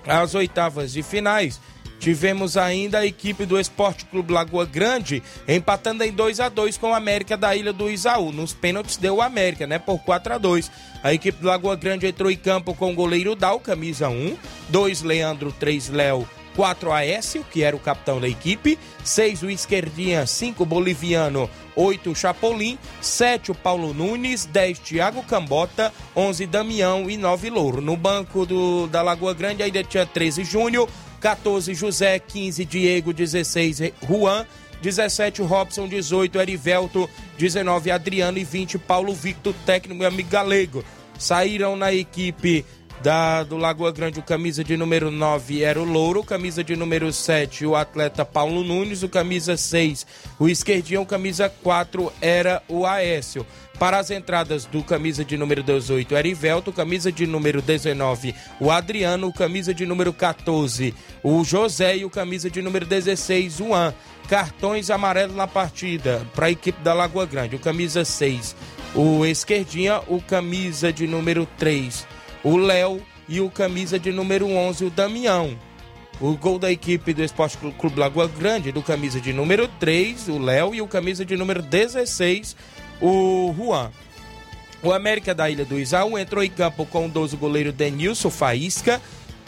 as 0.06 0.36
oitavas 0.36 0.92
de 0.94 1.04
finais. 1.04 1.60
Tivemos 2.00 2.56
ainda 2.56 3.00
a 3.00 3.06
equipe 3.06 3.46
do 3.46 3.60
Esporte 3.60 4.06
Clube 4.06 4.32
Lagoa 4.32 4.66
Grande 4.66 5.22
empatando 5.46 6.04
em 6.04 6.12
2 6.14 6.40
a 6.40 6.48
2 6.48 6.78
com 6.78 6.94
a 6.94 6.98
América 6.98 7.36
da 7.36 7.54
Ilha 7.54 7.74
do 7.74 7.92
Isaú. 7.92 8.32
Nos 8.32 8.54
pênaltis 8.54 8.96
deu 8.96 9.16
o 9.16 9.22
América, 9.22 9.68
né? 9.68 9.78
Por 9.78 10.00
4 10.00 10.36
a 10.36 10.38
2 10.38 10.72
A 11.04 11.14
equipe 11.14 11.42
do 11.42 11.48
Lagoa 11.48 11.76
Grande 11.76 12.08
entrou 12.08 12.32
em 12.32 12.38
campo 12.38 12.74
com 12.74 12.92
o 12.92 12.96
goleiro 12.96 13.36
Dal, 13.36 13.60
camisa 13.60 14.08
1, 14.08 14.38
2 14.70 15.02
Leandro, 15.02 15.52
3 15.52 15.90
Léo, 15.90 16.28
4 16.60 16.92
Aécio, 16.92 17.46
que 17.50 17.64
era 17.64 17.74
o 17.74 17.80
capitão 17.80 18.20
da 18.20 18.28
equipe, 18.28 18.78
6 19.02 19.44
o 19.44 19.50
Esquerdinha, 19.50 20.26
5 20.26 20.66
Boliviano, 20.66 21.50
8 21.74 22.14
Chapolin, 22.14 22.78
7 23.00 23.52
o 23.52 23.56
Paulo 23.56 23.94
Nunes, 23.94 24.46
10 24.46 24.80
Thiago 24.80 25.24
Cambota, 25.24 25.94
11 26.14 26.46
Damião. 26.48 27.10
E 27.10 27.16
9 27.16 27.50
Louro. 27.50 27.80
No 27.80 27.96
banco 27.96 28.46
do, 28.46 28.88
da 28.88 29.02
Lagoa 29.02 29.34
Grande 29.34 29.64
ainda 29.64 29.82
tinha 29.86 30.06
13 30.06 30.44
Júnior, 30.44 30.90
14 31.22 31.74
José, 31.74 32.20
15 32.20 32.66
Diego, 32.66 33.14
16 33.14 33.94
Juan, 34.06 34.46
17 34.82 35.42
Robson, 35.42 35.88
18 35.88 36.42
Erivelto, 36.42 37.10
19 37.38 37.90
Adriano. 37.90 38.38
E 38.38 38.44
20 38.44 38.78
Paulo 38.80 39.14
Victor, 39.14 39.56
técnico 39.66 40.04
e 40.04 40.06
amigo 40.06 40.30
galego. 40.30 40.84
Saíram 41.18 41.78
na 41.78 41.94
equipe 41.94 42.66
da, 43.02 43.44
do 43.44 43.58
Lagoa 43.58 43.92
Grande, 43.92 44.20
o 44.20 44.24
camisa 44.24 44.64
de 44.64 44.76
número 44.76 45.10
9 45.10 45.64
era 45.64 45.80
o 45.82 45.86
Louro, 45.86 46.24
camisa 46.24 46.64
de 46.64 46.76
número 46.76 47.12
7 47.14 47.66
o 47.66 47.76
atleta 47.76 48.26
Paulo 48.26 48.64
Nunes, 48.64 49.04
o 49.04 49.10
camisa 49.10 49.56
6 49.56 50.06
o 50.38 50.50
esquerdinho, 50.50 51.06
camisa 51.06 51.50
4 51.50 52.12
era 52.22 52.62
o 52.68 52.86
Aécio. 52.86 53.46
Para 53.80 53.98
as 53.98 54.12
entradas 54.12 54.66
do 54.66 54.84
camisa 54.84 55.24
de 55.24 55.38
número 55.38 55.64
18, 55.64 56.14
Erivelto, 56.18 56.74
camisa 56.74 57.10
de 57.10 57.26
número 57.26 57.62
19, 57.62 58.36
o 58.60 58.70
Adriano, 58.70 59.32
camisa 59.32 59.74
de 59.74 59.86
número 59.86 60.12
14, 60.12 60.94
o 61.24 61.42
José 61.46 61.98
e 61.98 62.06
o 62.06 62.10
camisa 62.10 62.50
de 62.50 62.62
número 62.62 62.86
16, 62.86 63.62
o 63.62 63.74
An. 63.74 63.94
Cartões 64.28 64.90
amarelos 64.90 65.36
na 65.36 65.48
partida 65.48 66.28
para 66.36 66.48
a 66.48 66.52
equipe 66.52 66.82
da 66.84 66.94
Lagoa 66.94 67.26
Grande, 67.26 67.56
o 67.56 67.60
camisa 67.60 68.04
6, 68.04 68.54
o 68.94 69.26
Esquerdinha, 69.26 70.02
o 70.08 70.22
camisa 70.22 70.92
de 70.92 71.08
número 71.08 71.48
3, 71.58 72.06
o 72.44 72.58
Léo 72.58 73.02
e 73.28 73.42
o 73.42 73.50
camisa 73.50 74.00
de 74.00 74.12
número 74.12 74.48
11, 74.48 74.86
o 74.86 74.90
Damião. 74.90 75.58
O 76.20 76.36
gol 76.36 76.60
da 76.60 76.72
equipe 76.72 77.14
do 77.14 77.24
Esporte 77.24 77.58
Clube 77.58 78.00
Lagoa 78.00 78.28
Grande, 78.28 78.72
do 78.72 78.82
camisa 78.82 79.22
de 79.22 79.32
número 79.32 79.68
3, 79.80 80.28
o 80.28 80.38
Léo, 80.38 80.76
e 80.76 80.82
o 80.82 80.88
camisa 80.88 81.24
de 81.24 81.38
número 81.38 81.62
16, 81.62 82.56
o 83.02 83.54
Juan. 83.56 83.92
O 84.84 84.92
América 84.92 85.34
da 85.34 85.50
Ilha 85.50 85.66
do 85.66 85.80
Isaú 85.80 86.18
entrou 86.18 86.44
em 86.44 86.50
campo 86.50 86.86
com 86.86 87.06
o 87.06 87.10
12 87.10 87.36
goleiro 87.38 87.72
Denilson 87.72 88.30
Faísca, 88.30 89.02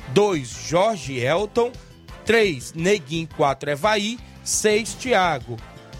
2 0.09 0.67
Jorge 0.67 1.19
Elton, 1.19 1.71
3 2.25 2.73
Neguim, 2.73 3.27
4 3.37 3.71
Evaí, 3.71 4.19
6 4.43 4.93
Thiago, 4.95 5.57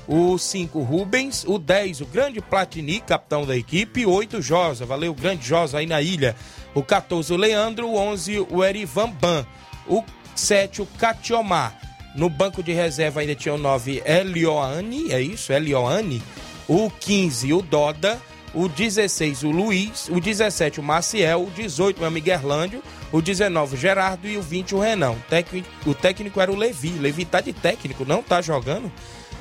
o 0.08 0.38
5 0.38 0.82
Rubens, 0.82 1.46
o 1.48 1.58
10 1.58 2.02
o 2.02 2.06
grande 2.06 2.42
Platini, 2.42 3.00
capitão 3.00 3.46
da 3.46 3.56
equipe, 3.56 4.06
8 4.06 4.42
Josa, 4.42 4.86
valeu 4.86 5.14
grande 5.14 5.48
Josa 5.48 5.78
aí 5.78 5.86
na 5.86 6.02
ilha, 6.02 6.36
o 6.74 6.84
14 6.84 7.34
o 7.34 7.38
Leandro, 7.38 7.88
o 7.88 7.98
11 7.98 8.48
o 8.50 8.64
Erivan 8.64 9.10
Ban, 9.10 9.46
o 9.88 10.04
7 10.36 10.82
o 10.82 10.86
Catiomar. 10.86 11.78
No 12.16 12.30
banco 12.30 12.62
de 12.62 12.74
reserva 12.74 13.22
ainda 13.22 13.36
tinha 13.36 13.54
o 13.54 13.58
9 13.58 14.04
Elioane, 14.06 15.14
é 15.14 15.22
isso? 15.22 15.54
Elioane. 15.54 16.22
O 16.68 16.90
15 16.90 17.54
o 17.54 17.62
Doda, 17.62 18.22
o 18.54 18.68
16 18.68 19.44
o 19.44 19.52
Luiz, 19.52 20.10
o 20.10 20.20
17 20.20 20.80
o 20.80 20.84
Maciel, 20.84 21.44
o 21.44 21.50
18 21.52 22.02
o 22.02 22.06
amigo 22.06 22.30
Erlândio, 22.30 22.84
o 23.12 23.22
19 23.22 23.76
o 23.76 23.78
Gerardo 23.78 24.28
e 24.28 24.38
o 24.38 24.42
20 24.42 24.76
o 24.76 24.80
Renan. 24.80 25.12
O 25.12 25.24
técnico, 25.30 25.70
o 25.86 25.94
técnico 25.94 26.42
era 26.42 26.52
o 26.52 26.56
Levi. 26.56 26.90
Levi 26.90 27.26
tá 27.26 27.40
de 27.42 27.54
técnico, 27.54 28.06
não 28.06 28.22
tá 28.22 28.42
jogando. 28.42 28.92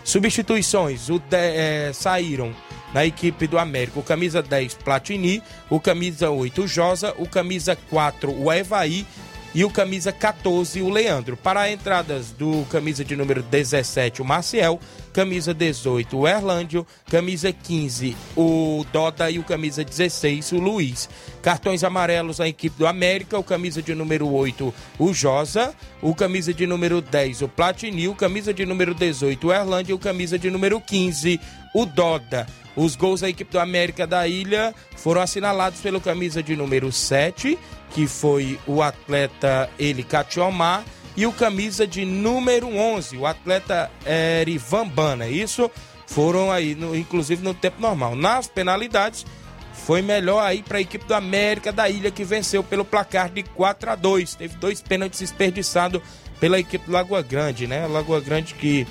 Substituições, 0.05 1.09
o 1.09 1.19
de, 1.19 1.37
é, 1.37 1.93
saíram 1.93 2.55
na 2.93 3.05
equipe 3.05 3.47
do 3.47 3.59
América. 3.59 4.01
O 4.01 4.03
camisa 4.03 4.43
10, 4.43 4.75
Platini. 4.75 5.43
O 5.69 5.81
camisa 5.81 6.31
8, 6.31 6.63
o 6.63 6.69
Josa. 6.69 7.15
O 7.19 7.29
camisa 7.29 7.77
4, 7.89 8.33
o 8.33 8.53
Evaí. 8.53 9.07
e 9.55 9.65
o 9.65 9.71
camisa 9.71 10.13
14, 10.13 10.81
o 10.81 10.89
Leandro. 10.89 11.37
Para 11.37 11.71
entradas 11.71 12.31
do 12.31 12.65
camisa 12.71 13.05
de 13.05 13.17
número 13.17 13.43
17, 13.43 14.23
o 14.23 14.25
Marcial, 14.25 14.81
camisa 15.13 15.53
18, 15.53 16.17
o 16.17 16.29
Erlândio, 16.29 16.87
camisa 17.09 17.53
15, 17.53 18.17
o 18.37 18.85
Doda 18.93 19.31
e 19.31 19.39
o 19.39 19.45
camisa 19.45 19.85
16, 19.85 20.53
o 20.53 20.59
Luiz. 20.59 21.09
Cartões 21.43 21.83
amarelos 21.83 22.41
a 22.41 22.49
equipe 22.49 22.79
do 22.79 22.87
América, 22.87 23.39
o 23.39 23.45
camisa 23.45 23.83
de 23.83 23.95
número 23.95 24.33
8, 24.33 24.73
o 24.99 25.13
Josa, 25.13 25.75
o 26.01 26.15
camisa 26.15 26.55
de 26.55 26.67
número 26.67 27.01
10, 27.01 27.43
o 27.43 27.49
Platinil, 27.49 28.15
camisa 28.15 28.55
de 28.55 28.65
número 28.65 28.95
18, 28.95 29.49
o 29.49 29.53
Erlândio 29.53 29.97
o 29.97 29.99
camisa 29.99 30.39
de 30.39 30.49
número 30.51 30.81
15, 30.81 31.41
o 31.75 31.85
Doda. 31.85 32.47
Os 32.77 32.97
gols 32.97 33.21
da 33.21 33.29
equipe 33.29 33.51
do 33.51 33.59
América 33.59 34.07
da 34.07 34.27
Ilha 34.27 34.75
foram 34.97 35.21
assinalados 35.21 35.81
pelo 35.81 36.01
camisa 36.01 36.43
de 36.43 36.55
número 36.57 36.93
7, 36.93 37.59
que 37.91 38.07
foi 38.07 38.59
o 38.67 38.83
atleta 38.83 39.69
Eli 39.79 40.03
Catiomar, 40.03 40.85
e 41.17 41.27
o 41.27 41.33
camisa 41.33 41.87
de 41.87 42.05
número 42.05 42.69
11, 42.69 43.17
o 43.17 43.27
atleta 43.27 43.91
Erivan 44.07 44.87
Bana. 44.87 45.27
Isso 45.27 45.71
foram 46.07 46.51
aí, 46.51 46.75
no, 46.75 46.97
inclusive 46.97 47.43
no 47.43 47.53
tempo 47.53 47.81
normal. 47.81 48.15
Nas 48.15 48.47
penalidades, 48.47 49.27
foi 49.73 50.03
melhor 50.03 50.43
aí 50.43 50.63
para 50.63 50.79
a 50.79 50.81
equipe 50.81 51.05
do 51.05 51.15
América 51.15 51.73
da 51.73 51.89
Ilha, 51.89 52.11
que 52.11 52.25
venceu 52.25 52.63
pelo 52.63 52.85
placar 52.85 53.31
de 53.31 53.43
4 53.43 53.91
a 53.91 53.95
2 53.95 54.35
Teve 54.37 54.57
dois 54.57 54.81
pênaltis 54.81 55.21
desperdiçados 55.21 56.01
pela 56.39 56.59
equipe 56.59 56.87
do 56.87 56.93
Lagoa 56.93 57.23
Grande, 57.23 57.67
né? 57.67 57.87
Lagoa 57.87 58.21
Grande 58.21 58.55
que 58.55 58.87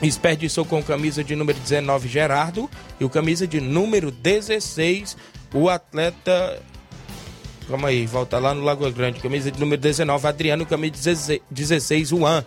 desperdiçou 0.00 0.64
com 0.64 0.82
camisa 0.82 1.24
de 1.24 1.34
número 1.34 1.58
19 1.58 2.08
Gerardo 2.08 2.70
e 3.00 3.04
o 3.04 3.10
camisa 3.10 3.46
de 3.46 3.60
número 3.60 4.10
16 4.10 5.16
o 5.54 5.68
atleta 5.68 6.62
Calma 7.68 7.88
aí, 7.88 8.06
volta 8.06 8.38
lá 8.38 8.54
no 8.54 8.62
Lagoa 8.62 8.92
Grande, 8.92 9.18
camisa 9.18 9.50
de 9.50 9.58
número 9.58 9.82
19 9.82 10.24
Adriano, 10.28 10.64
camisa 10.64 11.12
de 11.12 11.40
16 11.50 12.10
Juan. 12.10 12.44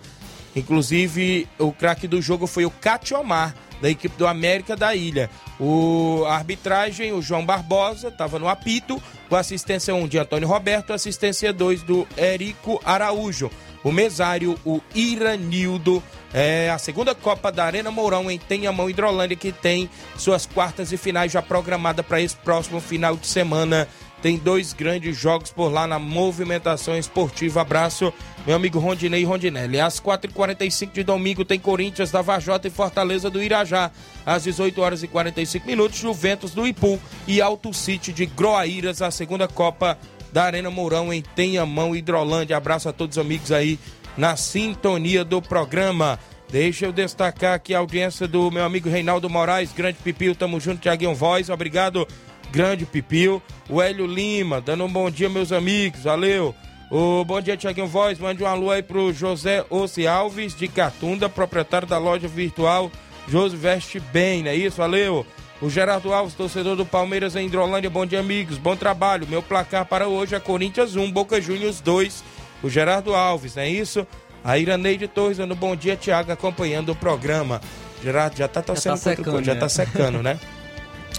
Inclusive, 0.55 1.45
o 1.57 1.73
craque 1.73 2.07
do 2.07 2.21
jogo 2.21 2.47
foi 2.47 2.65
o 2.65 2.71
Catiomar, 2.71 3.53
da 3.81 3.89
equipe 3.89 4.15
do 4.17 4.27
América 4.27 4.75
da 4.75 4.95
Ilha. 4.95 5.29
O 5.59 6.23
a 6.27 6.35
arbitragem, 6.35 7.11
o 7.13 7.21
João 7.21 7.45
Barbosa, 7.45 8.09
estava 8.09 8.39
no 8.39 8.47
apito, 8.47 9.01
com 9.27 9.35
assistência 9.35 9.93
1 9.93 10.07
de 10.07 10.17
Antônio 10.17 10.47
Roberto, 10.47 10.93
assistência 10.93 11.51
2 11.53 11.83
do 11.83 12.07
Érico 12.17 12.81
Araújo. 12.83 13.49
O 13.83 13.91
mesário, 13.91 14.59
o 14.65 14.81
Iranildo, 14.93 16.03
é 16.33 16.69
a 16.69 16.77
segunda 16.77 17.15
Copa 17.15 17.51
da 17.51 17.63
Arena 17.63 17.89
Mourão 17.89 18.29
em 18.29 18.37
Tenhamão, 18.37 18.89
Hidrolândia, 18.89 19.37
que 19.37 19.51
tem 19.51 19.89
suas 20.17 20.45
quartas 20.45 20.91
e 20.91 20.97
finais 20.97 21.31
já 21.31 21.41
programadas 21.41 22.05
para 22.05 22.21
esse 22.21 22.35
próximo 22.35 22.79
final 22.79 23.15
de 23.15 23.25
semana. 23.25 23.87
Tem 24.21 24.37
dois 24.37 24.73
grandes 24.73 25.17
jogos 25.17 25.51
por 25.51 25.71
lá 25.71 25.87
na 25.87 25.97
movimentação 25.97 26.97
esportiva. 26.97 27.61
Abraço, 27.61 28.13
meu 28.45 28.55
amigo 28.55 28.77
Rondinei 28.77 29.23
Rondinelli. 29.23 29.79
Às 29.79 29.99
4h45 29.99 30.91
de 30.91 31.03
domingo 31.03 31.45
tem 31.45 31.59
Corinthians 31.59 32.11
da 32.11 32.21
Vajota 32.21 32.67
e 32.67 32.71
Fortaleza 32.71 33.29
do 33.29 33.41
Irajá. 33.41 33.91
Às 34.25 34.43
18 34.43 34.81
horas 34.81 35.03
e 35.03 35.07
45 35.07 35.65
minutos, 35.65 35.99
Juventus 35.99 36.51
do 36.51 36.67
Ipu 36.67 36.99
e 37.27 37.41
Alto 37.41 37.73
City 37.73 38.11
de 38.11 38.25
Groaíras, 38.25 39.01
a 39.01 39.09
segunda 39.09 39.47
Copa 39.47 39.97
da 40.33 40.43
Arena 40.43 40.69
Mourão 40.69 41.13
em 41.13 41.21
Tenhamão, 41.21 41.95
Hidrolândia. 41.95 42.57
Abraço 42.57 42.89
a 42.89 42.93
todos 42.93 43.17
os 43.17 43.23
amigos 43.23 43.51
aí 43.51 43.79
na 44.17 44.35
sintonia 44.35 45.23
do 45.23 45.41
programa. 45.41 46.19
Deixa 46.51 46.87
eu 46.87 46.91
destacar 46.91 47.53
aqui 47.53 47.75
a 47.75 47.79
audiência 47.79 48.27
do 48.27 48.49
meu 48.49 48.63
amigo 48.63 48.89
Reinaldo 48.89 49.29
Moraes, 49.29 49.71
grande 49.71 49.99
Pipil, 50.03 50.33
tamo 50.33 50.59
junto, 50.59 50.81
Tiaguinho 50.81 51.13
Voz, 51.13 51.47
obrigado, 51.47 52.07
grande 52.51 52.85
Pipil. 52.85 53.41
O 53.69 53.81
Hélio 53.81 54.05
Lima, 54.05 54.61
dando 54.61 54.83
um 54.85 54.91
bom 54.91 55.09
dia, 55.09 55.29
meus 55.29 55.51
amigos, 55.51 56.03
valeu. 56.03 56.55
O 56.91 57.23
bom 57.23 57.39
dia, 57.39 57.55
Tiaguinho 57.55 57.87
Voz, 57.87 58.17
mande 58.17 58.43
um 58.43 58.47
alô 58.47 58.71
aí 58.71 58.81
pro 58.81 59.13
José 59.13 59.63
Ossi 59.69 60.07
Alves, 60.07 60.55
de 60.55 60.67
Catunda, 60.67 61.29
proprietário 61.29 61.87
da 61.87 61.97
loja 61.97 62.27
virtual 62.27 62.91
José 63.27 63.55
Veste 63.55 63.99
Bem, 63.99 64.43
não 64.43 64.49
é 64.49 64.55
isso? 64.55 64.77
Valeu. 64.77 65.25
O 65.61 65.69
Gerardo 65.69 66.13
Alves, 66.13 66.33
torcedor 66.33 66.75
do 66.75 66.85
Palmeiras 66.85 67.35
em 67.35 67.45
Hidrolândia, 67.45 67.89
bom 67.89 68.05
dia, 68.05 68.19
amigos, 68.19 68.57
bom 68.57 68.75
trabalho. 68.75 69.27
Meu 69.27 69.43
placar 69.43 69.85
para 69.85 70.07
hoje 70.07 70.33
é 70.33 70.39
Corinthians 70.39 70.95
1, 70.95 71.11
Boca 71.11 71.39
Juniors 71.39 71.79
2 71.81 72.23
o 72.61 72.69
Gerardo 72.69 73.15
Alves, 73.15 73.55
não 73.55 73.63
é 73.63 73.69
isso? 73.69 74.05
A 74.43 74.57
Iraneide 74.57 75.07
Torres 75.07 75.37
dando 75.37 75.55
bom 75.55 75.75
dia, 75.75 75.95
Tiago, 75.95 76.31
acompanhando 76.31 76.89
o 76.89 76.95
programa. 76.95 77.61
Gerardo 78.03 78.37
já 78.37 78.47
tá 78.47 78.61
torcendo 78.61 78.97
já 78.97 79.03
tá 79.03 79.09
secando, 79.11 79.25
contra, 79.25 79.43
já 79.43 79.53
né? 79.53 79.59
tá 79.59 79.69
secando, 79.69 80.23
né? 80.23 80.39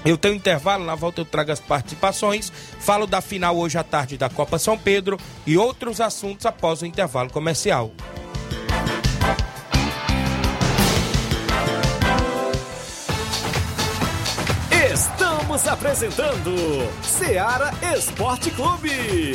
Eu 0.04 0.16
tenho 0.16 0.34
intervalo, 0.34 0.84
na 0.84 0.94
volta 0.94 1.20
eu 1.20 1.24
trago 1.24 1.52
as 1.52 1.60
participações, 1.60 2.50
falo 2.78 3.06
da 3.06 3.20
final 3.20 3.56
hoje 3.56 3.76
à 3.76 3.84
tarde 3.84 4.16
da 4.16 4.30
Copa 4.30 4.58
São 4.58 4.78
Pedro 4.78 5.18
e 5.46 5.58
outros 5.58 6.00
assuntos 6.00 6.46
após 6.46 6.80
o 6.82 6.86
intervalo 6.86 7.30
comercial. 7.30 7.92
Estamos 14.92 15.66
apresentando 15.66 16.54
Seara 17.02 17.70
Esporte 17.94 18.50
Clube. 18.52 19.34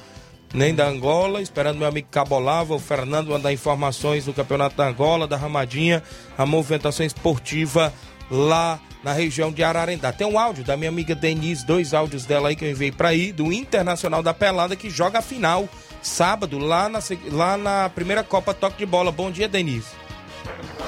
Nem 0.52 0.74
da 0.74 0.88
Angola. 0.88 1.44
Esperando 1.44 1.78
meu 1.78 1.88
amigo 1.88 2.08
Cabolava, 2.10 2.74
o 2.74 2.80
Fernando, 2.80 3.30
mandar 3.30 3.54
informações 3.54 4.26
do 4.26 4.34
Campeonato 4.34 4.76
da 4.76 4.88
Angola, 4.88 5.28
da 5.28 5.38
Ramadinha, 5.38 6.02
a 6.36 6.44
movimentação 6.44 7.06
esportiva 7.06 7.94
lá 8.32 8.80
na 9.04 9.12
região 9.12 9.52
de 9.52 9.64
Ararendá. 9.64 10.12
Tem 10.12 10.26
um 10.26 10.40
áudio 10.40 10.64
da 10.64 10.78
minha 10.78 10.90
amiga 10.90 11.14
Denise, 11.14 11.66
dois 11.66 11.94
áudios 11.94 12.26
dela 12.26 12.50
aí 12.50 12.56
que 12.56 12.64
eu 12.64 12.72
enviei 12.72 12.92
para 12.92 13.10
aí, 13.10 13.32
do 13.32 13.52
Internacional 13.52 14.24
da 14.24 14.34
Pelada, 14.34 14.76
que 14.76 14.90
joga 14.90 15.20
a 15.20 15.22
final 15.22 15.68
sábado 16.02 16.58
lá 16.60 16.90
na, 16.90 17.00
lá 17.32 17.58
na 17.58 17.90
primeira 17.90 18.24
Copa 18.24 18.54
Toque 18.54 18.78
de 18.78 18.86
Bola. 18.86 19.12
Bom 19.12 19.32
dia, 19.32 19.48
Denise. 19.48 19.92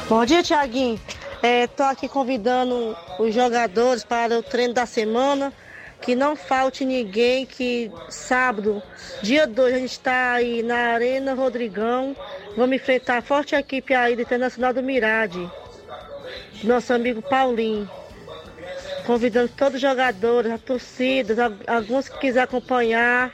Bom 0.07 0.25
dia, 0.25 0.43
Tiaguinho. 0.43 0.99
Estou 1.41 1.85
aqui 1.85 2.07
convidando 2.07 2.95
os 3.19 3.33
jogadores 3.33 4.03
para 4.03 4.37
o 4.37 4.43
treino 4.43 4.73
da 4.73 4.85
semana. 4.85 5.53
Que 6.01 6.13
não 6.13 6.35
falte 6.35 6.85
ninguém, 6.85 7.45
que 7.45 7.89
sábado, 8.09 8.83
dia 9.23 9.47
2, 9.47 9.73
a 9.73 9.79
gente 9.79 9.91
está 9.91 10.33
aí 10.33 10.61
na 10.61 10.93
Arena 10.93 11.33
Rodrigão. 11.33 12.15
Vamos 12.55 12.75
enfrentar 12.75 13.17
a 13.17 13.21
forte 13.21 13.55
equipe 13.55 13.93
aí 13.93 14.15
do 14.15 14.21
Internacional 14.21 14.73
do 14.73 14.83
Mirade. 14.83 15.49
Nosso 16.63 16.93
amigo 16.93 17.21
Paulinho. 17.21 17.89
Convidando 19.05 19.49
todos 19.49 19.75
os 19.75 19.81
jogadores, 19.81 20.51
a 20.51 20.57
torcida, 20.57 21.45
al- 21.45 21.75
alguns 21.77 22.09
que 22.09 22.17
quiser 22.19 22.41
acompanhar. 22.41 23.31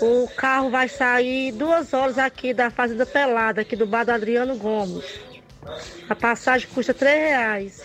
O 0.00 0.28
carro 0.36 0.68
vai 0.68 0.88
sair 0.88 1.52
duas 1.52 1.94
horas 1.94 2.18
aqui 2.18 2.52
da 2.52 2.70
Fazenda 2.70 3.06
Pelada, 3.06 3.60
aqui 3.60 3.76
do 3.76 3.86
bar 3.86 4.04
do 4.04 4.10
Adriano 4.10 4.56
Gomes. 4.56 5.04
A 6.08 6.14
passagem 6.14 6.68
custa 6.74 6.92
três 6.92 7.16
reais. 7.18 7.82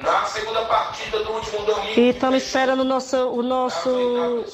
Na 0.00 0.24
segunda 0.26 0.64
partida 0.64 1.22
do 1.24 1.32
último 1.32 1.64
domingo. 1.64 2.00
E 2.00 2.10
estamos 2.10 2.42
esperando 2.42 2.80
o 2.80 2.84
nosso, 2.84 3.16
o 3.30 3.42
nosso 3.42 4.44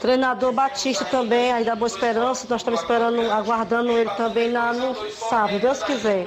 treinador 0.00 0.52
Batista 0.52 1.04
também, 1.04 1.52
aí 1.52 1.64
da 1.64 1.74
Boa 1.76 1.88
Esperança. 1.88 2.46
Nós 2.48 2.60
estamos 2.60 2.80
esperando, 2.80 3.20
aguardando 3.30 3.90
ele 3.92 4.10
também 4.10 4.50
na, 4.50 4.72
no 4.72 4.94
sábado, 5.12 5.58
Deus 5.60 5.82
quiser. 5.82 6.26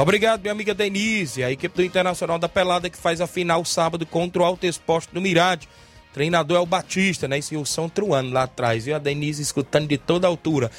Obrigado, 0.00 0.42
minha 0.42 0.52
amiga 0.52 0.72
Denise, 0.72 1.42
a 1.42 1.50
equipe 1.50 1.74
do 1.74 1.82
Internacional 1.82 2.38
da 2.38 2.48
Pelada 2.48 2.88
que 2.88 2.96
faz 2.96 3.20
a 3.20 3.26
final 3.26 3.64
sábado 3.64 4.06
contra 4.06 4.40
o 4.40 4.44
Alto 4.44 4.64
Esporte 4.64 5.12
do 5.12 5.20
Mirade. 5.20 5.68
Treinador 6.14 6.56
é 6.56 6.60
o 6.60 6.66
Batista, 6.66 7.26
né? 7.26 7.38
Esse 7.38 7.56
Wilson 7.56 7.88
Truano 7.88 8.30
lá 8.30 8.44
atrás, 8.44 8.84
viu? 8.84 8.94
A 8.94 9.00
Denise 9.00 9.42
escutando 9.42 9.88
de 9.88 9.98
toda 9.98 10.28
altura. 10.28 10.70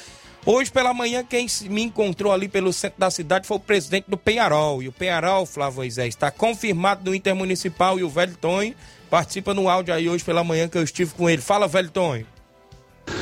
Hoje 0.46 0.72
pela 0.72 0.94
manhã, 0.94 1.22
quem 1.22 1.46
me 1.68 1.82
encontrou 1.82 2.32
ali 2.32 2.48
pelo 2.48 2.72
centro 2.72 2.98
da 2.98 3.10
cidade 3.10 3.46
foi 3.46 3.58
o 3.58 3.60
presidente 3.60 4.06
do 4.08 4.16
Penharol. 4.16 4.82
E 4.82 4.88
o 4.88 4.92
Penharol, 4.92 5.44
Flávio 5.44 5.80
Moisés, 5.80 6.14
está 6.14 6.30
confirmado 6.30 7.10
no 7.10 7.14
Intermunicipal 7.14 7.98
e 7.98 8.02
o 8.02 8.08
Velho 8.08 8.34
Tonho 8.38 8.74
participa 9.10 9.52
no 9.52 9.68
áudio 9.68 9.92
aí 9.92 10.08
hoje 10.08 10.24
pela 10.24 10.42
manhã 10.42 10.66
que 10.66 10.78
eu 10.78 10.82
estive 10.82 11.12
com 11.12 11.28
ele. 11.28 11.42
Fala, 11.42 11.68
Velho 11.68 11.90
Tonho. 11.90 12.26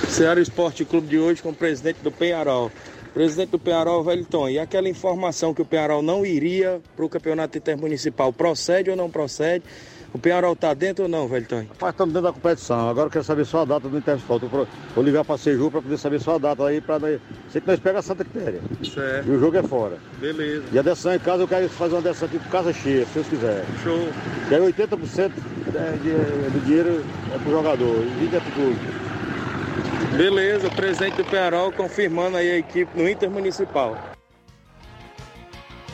Ceará 0.09 0.41
Esporte 0.41 0.85
Clube 0.85 1.09
de 1.09 1.19
hoje 1.19 1.43
com 1.43 1.49
o 1.49 1.55
presidente 1.55 1.99
do 2.05 2.13
Penharol. 2.13 2.71
Presidente 3.19 3.51
do 3.51 3.59
Penharol, 3.59 4.05
Velho 4.05 4.25
Tonho, 4.25 4.55
e 4.55 4.59
aquela 4.61 4.89
informação 4.89 5.53
que 5.53 5.61
o 5.61 5.65
Penharol 5.65 6.01
não 6.01 6.25
iria 6.25 6.81
para 6.95 7.05
o 7.05 7.09
campeonato 7.09 7.59
intermunicipal, 7.59 8.33
procede 8.33 8.91
ou 8.91 8.97
não 8.97 9.11
procede? 9.11 9.65
O 10.15 10.19
Penharol 10.21 10.53
está 10.53 10.73
dentro 10.73 11.03
ou 11.03 11.11
não, 11.11 11.27
Velho 11.27 11.45
Tonho? 11.45 11.67
Rapaz, 11.69 11.95
estamos 11.95 12.15
dentro 12.15 12.29
da 12.29 12.33
competição. 12.33 12.89
Agora 12.89 13.09
eu 13.09 13.11
quero 13.11 13.25
saber 13.25 13.45
só 13.45 13.63
a 13.63 13.65
data 13.65 13.89
do 13.89 13.99
Intermunicipal. 13.99 14.39
Vou, 14.39 14.69
vou 14.95 15.05
ligar 15.05 15.25
para 15.25 15.35
a 15.35 15.39
Seju 15.39 15.69
para 15.69 15.83
poder 15.83 15.99
saber 15.99 16.21
só 16.21 16.37
a 16.37 16.39
data 16.39 16.65
aí. 16.65 16.81
Pra... 16.81 17.01
Sei 17.51 17.61
que 17.61 17.67
nós 17.67 17.81
pega 17.81 17.99
a 17.99 18.03
Santa 18.03 18.25
Quitéria. 18.25 18.61
Certo. 18.85 19.29
E 19.29 19.31
o 19.33 19.41
jogo 19.41 19.57
é 19.57 19.63
fora. 19.65 19.99
Beleza. 20.21 20.67
E 20.71 20.79
a 20.79 20.83
decisão 20.83 21.13
em 21.13 21.19
casa, 21.19 21.43
eu 21.43 21.49
quero 21.49 21.69
fazer 21.71 21.97
uma 21.97 22.03
decisão 22.03 22.29
aqui 22.29 22.39
com 22.39 22.51
casa 22.51 22.73
cheia, 22.73 23.05
se 23.05 23.15
Deus 23.15 23.27
quiser. 23.27 23.65
Show. 23.83 24.09
E 24.49 24.55
aí 24.55 24.73
80% 24.73 25.33
do 26.53 26.65
dinheiro 26.65 27.05
é 27.35 27.39
pro 27.39 27.51
jogador 27.51 27.97
e 27.97 28.29
20% 28.29 28.35
é 28.35 28.41
pro 28.41 28.53
clube. 28.53 29.09
Beleza, 30.17 30.69
presidente 30.71 31.17
do 31.17 31.25
Penharol 31.25 31.71
confirmando 31.73 32.37
aí 32.37 32.51
a 32.51 32.59
equipe 32.59 32.91
no 32.97 33.09
Intermunicipal. 33.09 33.97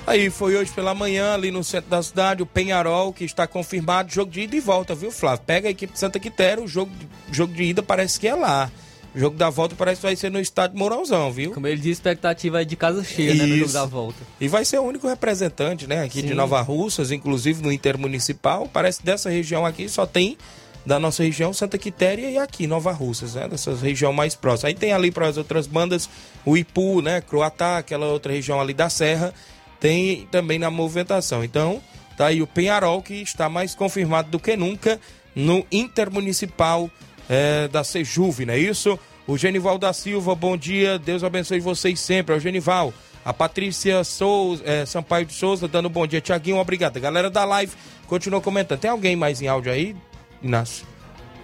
Aí 0.06 0.28
foi 0.28 0.54
hoje 0.56 0.70
pela 0.70 0.94
manhã, 0.94 1.32
ali 1.32 1.50
no 1.50 1.64
centro 1.64 1.88
da 1.88 2.02
cidade, 2.02 2.42
o 2.42 2.46
Penharol, 2.46 3.12
que 3.12 3.24
está 3.24 3.46
confirmado, 3.46 4.12
jogo 4.12 4.30
de 4.30 4.42
ida 4.42 4.54
e 4.54 4.60
volta, 4.60 4.94
viu, 4.94 5.10
Flávio? 5.10 5.44
Pega 5.46 5.68
a 5.68 5.70
equipe 5.70 5.94
de 5.94 5.98
Santa 5.98 6.20
Quitéria, 6.20 6.62
o 6.62 6.68
jogo, 6.68 6.92
jogo 7.32 7.54
de 7.54 7.62
ida 7.62 7.82
parece 7.82 8.20
que 8.20 8.28
é 8.28 8.34
lá. 8.34 8.70
O 9.14 9.18
jogo 9.18 9.36
da 9.36 9.48
volta 9.48 9.74
parece 9.76 10.00
que 10.00 10.06
vai 10.06 10.16
ser 10.16 10.30
no 10.30 10.40
estádio 10.40 10.76
Mourãozão, 10.76 11.32
viu? 11.32 11.52
Como 11.52 11.66
ele 11.66 11.76
disse, 11.76 11.92
expectativa 11.92 12.60
é 12.60 12.64
de 12.64 12.76
casa 12.76 13.02
cheia, 13.02 13.34
né, 13.34 13.46
no 13.46 13.56
jogo 13.56 13.72
da 13.72 13.86
volta. 13.86 14.18
E 14.40 14.48
vai 14.48 14.64
ser 14.64 14.78
o 14.78 14.82
único 14.82 15.08
representante, 15.08 15.86
né, 15.86 16.02
aqui 16.02 16.20
Sim. 16.20 16.26
de 16.26 16.34
Nova 16.34 16.60
Russas, 16.60 17.10
inclusive 17.10 17.62
no 17.62 17.72
Intermunicipal. 17.72 18.68
Parece 18.70 18.98
que 18.98 19.06
dessa 19.06 19.30
região 19.30 19.64
aqui 19.64 19.88
só 19.88 20.04
tem 20.04 20.36
da 20.84 20.98
nossa 20.98 21.22
região 21.22 21.52
Santa 21.52 21.78
Quitéria 21.78 22.30
e 22.30 22.38
aqui 22.38 22.66
Nova 22.66 22.92
Russas, 22.92 23.34
né, 23.34 23.48
dessa 23.48 23.74
região 23.74 24.12
mais 24.12 24.34
próxima. 24.34 24.68
Aí 24.68 24.74
tem 24.74 24.92
ali 24.92 25.10
para 25.10 25.26
as 25.26 25.36
outras 25.36 25.66
bandas 25.66 26.08
o 26.44 26.56
Ipu, 26.56 27.00
né, 27.00 27.20
Croatá, 27.20 27.78
aquela 27.78 28.06
outra 28.06 28.32
região 28.32 28.60
ali 28.60 28.74
da 28.74 28.90
Serra, 28.90 29.32
tem 29.80 30.26
também 30.30 30.58
na 30.58 30.70
movimentação. 30.70 31.42
Então, 31.42 31.80
tá 32.16 32.26
aí 32.26 32.42
o 32.42 32.46
Penharol 32.46 33.02
que 33.02 33.14
está 33.14 33.48
mais 33.48 33.74
confirmado 33.74 34.30
do 34.30 34.38
que 34.38 34.56
nunca 34.56 35.00
no 35.34 35.66
Intermunicipal 35.72 36.90
é, 37.28 37.66
da 37.68 37.82
Sejuve, 37.82 38.46
não 38.46 38.54
é 38.54 38.58
isso? 38.58 38.98
O 39.26 39.38
Genival 39.38 39.78
da 39.78 39.92
Silva, 39.92 40.34
bom 40.34 40.56
dia, 40.56 40.98
Deus 40.98 41.24
abençoe 41.24 41.58
vocês 41.58 41.98
sempre, 41.98 42.34
é 42.34 42.38
o 42.38 42.40
Genival. 42.40 42.92
A 43.24 43.32
Patrícia 43.32 44.04
Souza, 44.04 44.62
é, 44.66 44.84
Sampaio 44.84 45.24
de 45.24 45.32
Souza 45.32 45.66
dando 45.66 45.88
bom 45.88 46.06
dia, 46.06 46.20
Tiaguinho, 46.20 46.58
obrigado. 46.58 47.00
Galera 47.00 47.30
da 47.30 47.42
live, 47.46 47.72
continua 48.06 48.42
comentando. 48.42 48.80
Tem 48.80 48.90
alguém 48.90 49.16
mais 49.16 49.40
em 49.40 49.48
áudio 49.48 49.72
aí, 49.72 49.96
Inácio? 50.44 50.86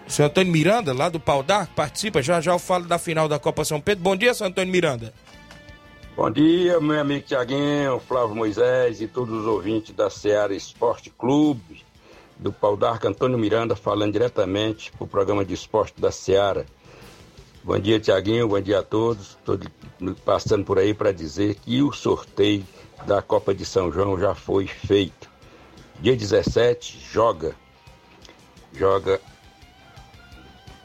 Senhor 0.07 0.29
Antônio 0.29 0.53
Miranda, 0.53 0.93
lá 0.93 1.09
do 1.09 1.21
Pau 1.21 1.43
d'Arco, 1.43 1.75
participa, 1.75 2.21
já 2.21 2.41
já 2.41 2.53
eu 2.53 2.59
falo 2.59 2.85
da 2.85 2.99
final 2.99 3.29
da 3.29 3.39
Copa 3.39 3.65
São 3.65 3.81
Pedro. 3.81 4.03
Bom 4.03 4.17
dia, 4.17 4.35
senhor 4.35 4.51
Antônio 4.51 4.73
Miranda. 4.73 5.15
Bom 6.17 6.31
dia, 6.31 6.81
meu 6.81 7.01
amigo 7.01 7.25
Tiaguinho, 7.25 8.01
Flávio 8.01 8.35
Moisés 8.35 9.01
e 9.01 9.07
todos 9.07 9.33
os 9.41 9.47
ouvintes 9.47 9.95
da 9.95 10.11
Seara 10.11 10.55
Esporte 10.55 11.11
Clube, 11.11 11.85
do 12.39 12.53
Pau 12.53 12.77
d'Arco, 12.77 13.07
Antônio 13.07 13.39
Miranda, 13.39 13.77
falando 13.77 14.13
diretamente 14.13 14.91
para 14.93 15.05
o 15.05 15.09
programa 15.09 15.45
de 15.45 15.55
esporte 15.55 16.01
da 16.01 16.11
Seara. 16.11 16.67
Bom 17.63 17.79
dia, 17.79 18.01
Tiaguinho, 18.01 18.49
bom 18.49 18.61
dia 18.61 18.81
a 18.81 18.83
todos. 18.83 19.39
Estou 19.39 19.59
passando 20.25 20.65
por 20.65 20.79
aí 20.79 20.93
para 20.93 21.13
dizer 21.13 21.55
que 21.55 21.83
o 21.83 21.93
sorteio 21.93 22.65
da 23.07 23.23
Copa 23.23 23.55
de 23.55 23.65
São 23.65 23.93
João 23.93 24.19
já 24.19 24.35
foi 24.35 24.67
feito. 24.67 25.31
Dia 26.01 26.17
17, 26.17 26.99
joga. 27.13 27.55
Joga 28.72 29.20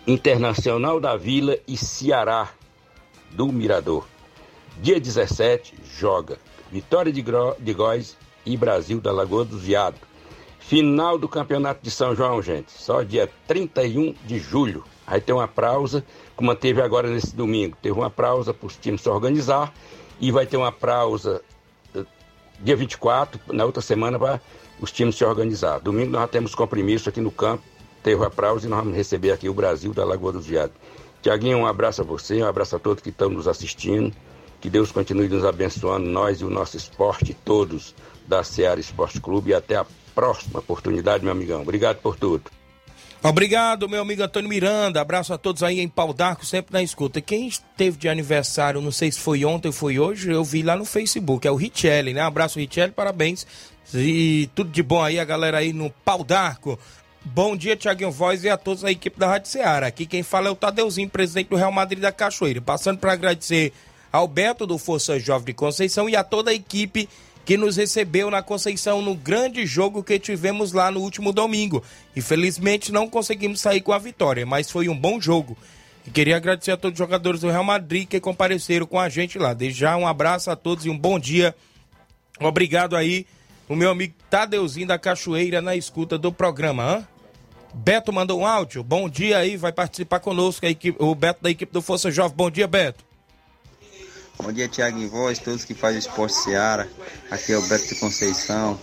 Internacional 0.08 1.00
da 1.00 1.16
Vila 1.16 1.58
e 1.68 1.76
Ceará 1.76 2.50
do 3.32 3.48
Mirador. 3.52 4.08
Dia 4.82 5.00
17, 5.00 5.74
joga 5.98 6.38
Vitória 6.72 7.12
de, 7.12 7.22
Gro 7.22 7.56
de 7.60 7.74
Góis 7.74 8.18
e 8.46 8.58
Brasil 8.58 9.00
da 9.00 9.12
Lagoa 9.12 9.46
do 9.46 9.58
Viado. 9.58 9.96
Final 10.60 11.18
do 11.18 11.30
Campeonato 11.30 11.82
de 11.84 11.92
São 11.92 12.16
João, 12.16 12.42
gente. 12.42 12.72
Só 12.72 13.04
dia 13.04 13.30
31 13.48 14.14
de 14.26 14.40
julho. 14.40 14.84
Aí 15.06 15.22
tem 15.22 15.34
uma 15.34 15.48
pausa, 15.48 16.04
como 16.36 16.54
teve 16.56 16.82
agora 16.82 17.08
nesse 17.08 17.36
domingo. 17.36 17.78
Teve 17.82 17.98
uma 17.98 18.10
pausa 18.10 18.54
para 18.54 18.66
os 18.66 18.76
times 18.76 19.02
se 19.02 19.10
organizar 19.10 19.74
e 20.20 20.32
vai 20.32 20.46
ter 20.46 20.58
uma 20.58 20.72
pausa 20.72 21.42
eh, 21.94 22.04
dia 22.60 22.76
24, 22.76 23.40
na 23.54 23.64
outra 23.64 23.82
semana, 23.82 24.18
para 24.18 24.42
os 24.82 24.92
times 24.92 25.16
se 25.16 25.24
organizar. 25.24 25.80
Domingo 25.80 26.12
nós 26.12 26.30
temos 26.30 26.56
compromisso 26.56 27.10
aqui 27.10 27.22
no 27.22 27.32
campo. 27.32 27.64
Teve 28.06 28.24
a 28.24 28.28
e 28.28 28.68
nós 28.68 28.84
vamos 28.84 28.96
receber 28.96 29.32
aqui 29.32 29.50
o 29.50 29.54
Brasil 29.56 29.92
da 29.92 30.06
Lagoa 30.06 30.32
do 30.32 30.40
Viado. 30.40 30.74
Tiaguinho, 31.24 31.58
um 31.58 31.66
abraço 31.66 32.04
a 32.04 32.06
você, 32.06 32.36
um 32.36 32.48
abraço 32.48 32.76
a 32.76 32.80
todos 32.80 33.02
que 33.02 33.10
estão 33.10 33.32
nos 33.32 33.48
assistindo. 33.48 34.14
Que 34.62 34.70
Deus 34.70 34.92
continue 34.92 35.28
nos 35.28 35.44
abençoando, 35.44 36.06
nós 36.06 36.40
e 36.40 36.46
o 36.46 36.50
nosso 36.52 36.78
esporte, 36.78 37.36
todos 37.44 37.96
da 38.28 38.44
Seara 38.44 38.80
Esporte 38.80 39.20
Clube. 39.20 39.50
E 39.50 39.54
até 39.56 39.76
a 39.76 39.88
próxima 40.14 40.60
oportunidade, 40.60 41.24
meu 41.24 41.32
amigão. 41.32 41.64
Obrigado 41.64 41.98
por 41.98 42.16
tudo. 42.16 42.44
Obrigado, 43.24 43.90
meu 43.90 44.04
amigo 44.04 44.22
Antônio 44.22 44.50
Miranda. 44.50 45.02
Abraço 45.02 45.34
a 45.34 45.38
todos 45.40 45.64
aí 45.64 45.80
em 45.80 45.88
Pau 45.88 46.14
d'Arco, 46.14 46.46
sempre 46.46 46.74
na 46.74 46.84
escuta. 46.84 47.20
Quem 47.20 47.48
esteve 47.48 47.98
de 47.98 48.08
aniversário, 48.08 48.80
não 48.82 48.92
sei 48.92 49.12
se 49.12 49.20
foi 49.20 49.44
ontem 49.44 49.70
ou 49.70 49.74
foi 49.74 49.98
hoje, 49.98 50.30
eu 50.30 50.44
vi 50.44 50.62
lá 50.62 50.76
no 50.76 50.86
Facebook. 50.86 51.48
É 51.48 51.50
o 51.52 51.56
Richelli, 51.56 52.14
né? 52.14 52.22
Abraço, 52.22 52.60
Richelli, 52.60 52.92
parabéns. 52.92 53.48
E 53.92 54.48
tudo 54.54 54.70
de 54.70 54.84
bom 54.84 55.02
aí, 55.02 55.20
a 55.20 55.26
galera 55.26 55.58
aí 55.58 55.74
no 55.74 55.90
Pau 55.90 56.24
d'Arco. 56.24 56.78
Bom 57.26 57.58
dia, 57.58 57.76
Tiaguinho 57.76 58.12
Voz 58.12 58.44
e 58.44 58.50
a 58.50 58.56
todos 58.56 58.84
da 58.84 58.92
equipe 58.92 59.20
da 59.20 59.28
Rádio 59.28 59.50
Ceará. 59.50 59.88
Aqui 59.88 60.06
quem 60.06 60.22
fala 60.22 60.48
é 60.48 60.52
o 60.52 60.56
Tadeuzinho, 60.56 61.10
presidente 61.10 61.50
do 61.50 61.56
Real 61.56 61.72
Madrid 61.72 62.00
da 62.00 62.12
Cachoeira. 62.12 62.62
Passando 62.62 63.00
para 63.00 63.14
agradecer 63.14 63.74
ao 64.12 64.28
Beto 64.28 64.68
do 64.68 64.78
Força 64.78 65.20
Jovem 65.20 65.48
de 65.48 65.54
Conceição 65.54 66.08
e 66.08 66.16
a 66.16 66.24
toda 66.24 66.52
a 66.52 66.54
equipe 66.54 67.10
que 67.44 67.58
nos 67.58 67.78
recebeu 67.78 68.30
na 68.30 68.44
Conceição 68.44 69.02
no 69.02 69.16
grande 69.16 69.66
jogo 69.66 70.04
que 70.04 70.20
tivemos 70.20 70.72
lá 70.72 70.92
no 70.92 71.02
último 71.02 71.34
domingo. 71.34 71.84
Infelizmente 72.16 72.92
não 72.92 73.10
conseguimos 73.10 73.60
sair 73.60 73.82
com 73.82 73.92
a 73.92 73.98
vitória, 73.98 74.46
mas 74.46 74.70
foi 74.70 74.88
um 74.88 74.96
bom 74.96 75.20
jogo. 75.20 75.58
E 76.06 76.12
queria 76.12 76.38
agradecer 76.38 76.72
a 76.72 76.78
todos 76.78 76.94
os 76.94 77.04
jogadores 77.04 77.42
do 77.42 77.50
Real 77.50 77.64
Madrid 77.64 78.08
que 78.08 78.20
compareceram 78.20 78.86
com 78.86 79.00
a 79.00 79.10
gente 79.10 79.40
lá. 79.40 79.52
Desde 79.54 79.80
já 79.80 79.98
um 79.98 80.08
abraço 80.08 80.52
a 80.52 80.56
todos 80.56 80.86
e 80.86 80.92
um 80.92 80.98
bom 80.98 81.20
dia. 81.20 81.56
Obrigado 82.40 82.96
aí, 82.96 83.26
o 83.68 83.76
meu 83.76 83.90
amigo 83.90 84.14
Tadeuzinho 84.30 84.88
da 84.88 85.00
Cachoeira 85.00 85.60
na 85.60 85.76
escuta 85.76 86.20
do 86.20 86.32
programa. 86.32 86.84
Hã? 86.84 87.15
Beto 87.76 88.14
mandou 88.14 88.40
um 88.40 88.48
áudio. 88.48 88.82
Bom 88.82 89.10
dia 89.10 89.38
aí, 89.38 89.58
vai 89.58 89.74
participar 89.74 90.22
conosco 90.22 90.66
a 90.66 90.70
equipe, 90.70 90.98
o 91.04 91.14
Beto 91.14 91.44
da 91.44 91.50
equipe 91.50 91.74
do 91.74 91.82
Força 91.82 92.10
Jovem. 92.10 92.36
Bom 92.36 92.50
dia, 92.50 92.68
Beto. 92.68 93.04
Bom 94.42 94.52
dia, 94.52 94.68
Tiago 94.68 94.98
em 94.98 95.08
Voz, 95.10 95.40
todos 95.40 95.66
que 95.66 95.74
fazem 95.74 96.00
esporte 96.00 96.36
Seara. 96.36 96.90
Aqui 97.30 97.52
é 97.52 97.58
o 97.58 97.62
Beto 97.64 97.88
de 97.88 97.96
Conceição, 97.96 98.80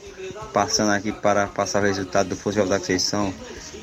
passando 0.52 0.92
aqui 0.92 1.10
para 1.10 1.46
passar 1.46 1.82
o 1.82 1.86
resultado 1.86 2.28
do 2.28 2.36
Força 2.36 2.58
Jovem 2.58 2.70
da 2.70 2.78
Conceição. 2.78 3.32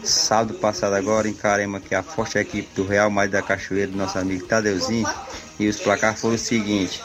Sábado 0.04 0.54
passado 0.60 0.94
agora 0.94 1.28
encaremos 1.28 1.82
aqui 1.82 1.96
a 1.96 2.04
forte 2.04 2.38
equipe 2.38 2.70
do 2.76 2.86
Real 2.86 3.10
Madrid 3.10 3.34
da 3.34 3.42
Cachoeira, 3.42 3.92
do 3.92 3.98
nosso 3.98 4.18
amigo 4.18 4.46
Tadeuzinho. 4.46 5.08
E 5.60 5.68
os 5.68 5.80
placares 5.80 6.22
foram 6.22 6.36
o 6.36 6.40
seguinte. 6.40 7.02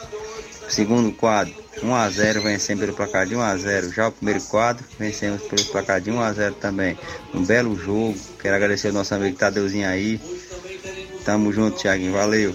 Segundo 0.68 1.10
quadro, 1.10 1.54
1x0 1.82 2.40
vencemos 2.40 2.84
pelo 2.84 2.96
placar 2.96 3.26
de 3.26 3.34
1x0. 3.34 3.92
Já 3.92 4.08
o 4.08 4.12
primeiro 4.12 4.40
quadro, 4.42 4.84
vencemos 4.98 5.42
pelo 5.42 5.64
placar 5.66 6.00
de 6.00 6.10
1x0 6.10 6.54
também. 6.54 6.98
Um 7.34 7.44
belo 7.44 7.76
jogo. 7.76 8.16
Quero 8.40 8.56
agradecer 8.56 8.88
ao 8.88 8.94
nosso 8.94 9.14
amigo 9.14 9.36
Tadeuzinho 9.36 9.88
aí. 9.88 10.20
Tamo 11.24 11.52
junto, 11.52 11.78
Thiaguinho. 11.78 12.12
Valeu. 12.12 12.54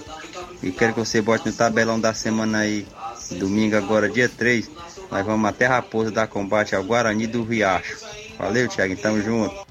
E 0.61 0.71
quero 0.71 0.93
que 0.93 0.99
você 0.99 1.21
bote 1.21 1.47
no 1.47 1.53
tabelão 1.53 1.99
da 1.99 2.13
semana 2.13 2.59
aí. 2.59 2.85
Domingo 3.31 3.75
agora, 3.75 4.09
dia 4.09 4.29
3. 4.29 4.69
Nós 5.11 5.25
vamos 5.25 5.49
até 5.49 5.65
Raposa 5.65 6.11
dar 6.11 6.27
combate 6.27 6.75
ao 6.75 6.83
Guarani 6.83 7.27
do 7.27 7.43
Riacho. 7.43 7.97
Valeu, 8.37 8.67
Thiaguinho. 8.67 8.99
Tamo 8.99 9.21
junto. 9.21 9.69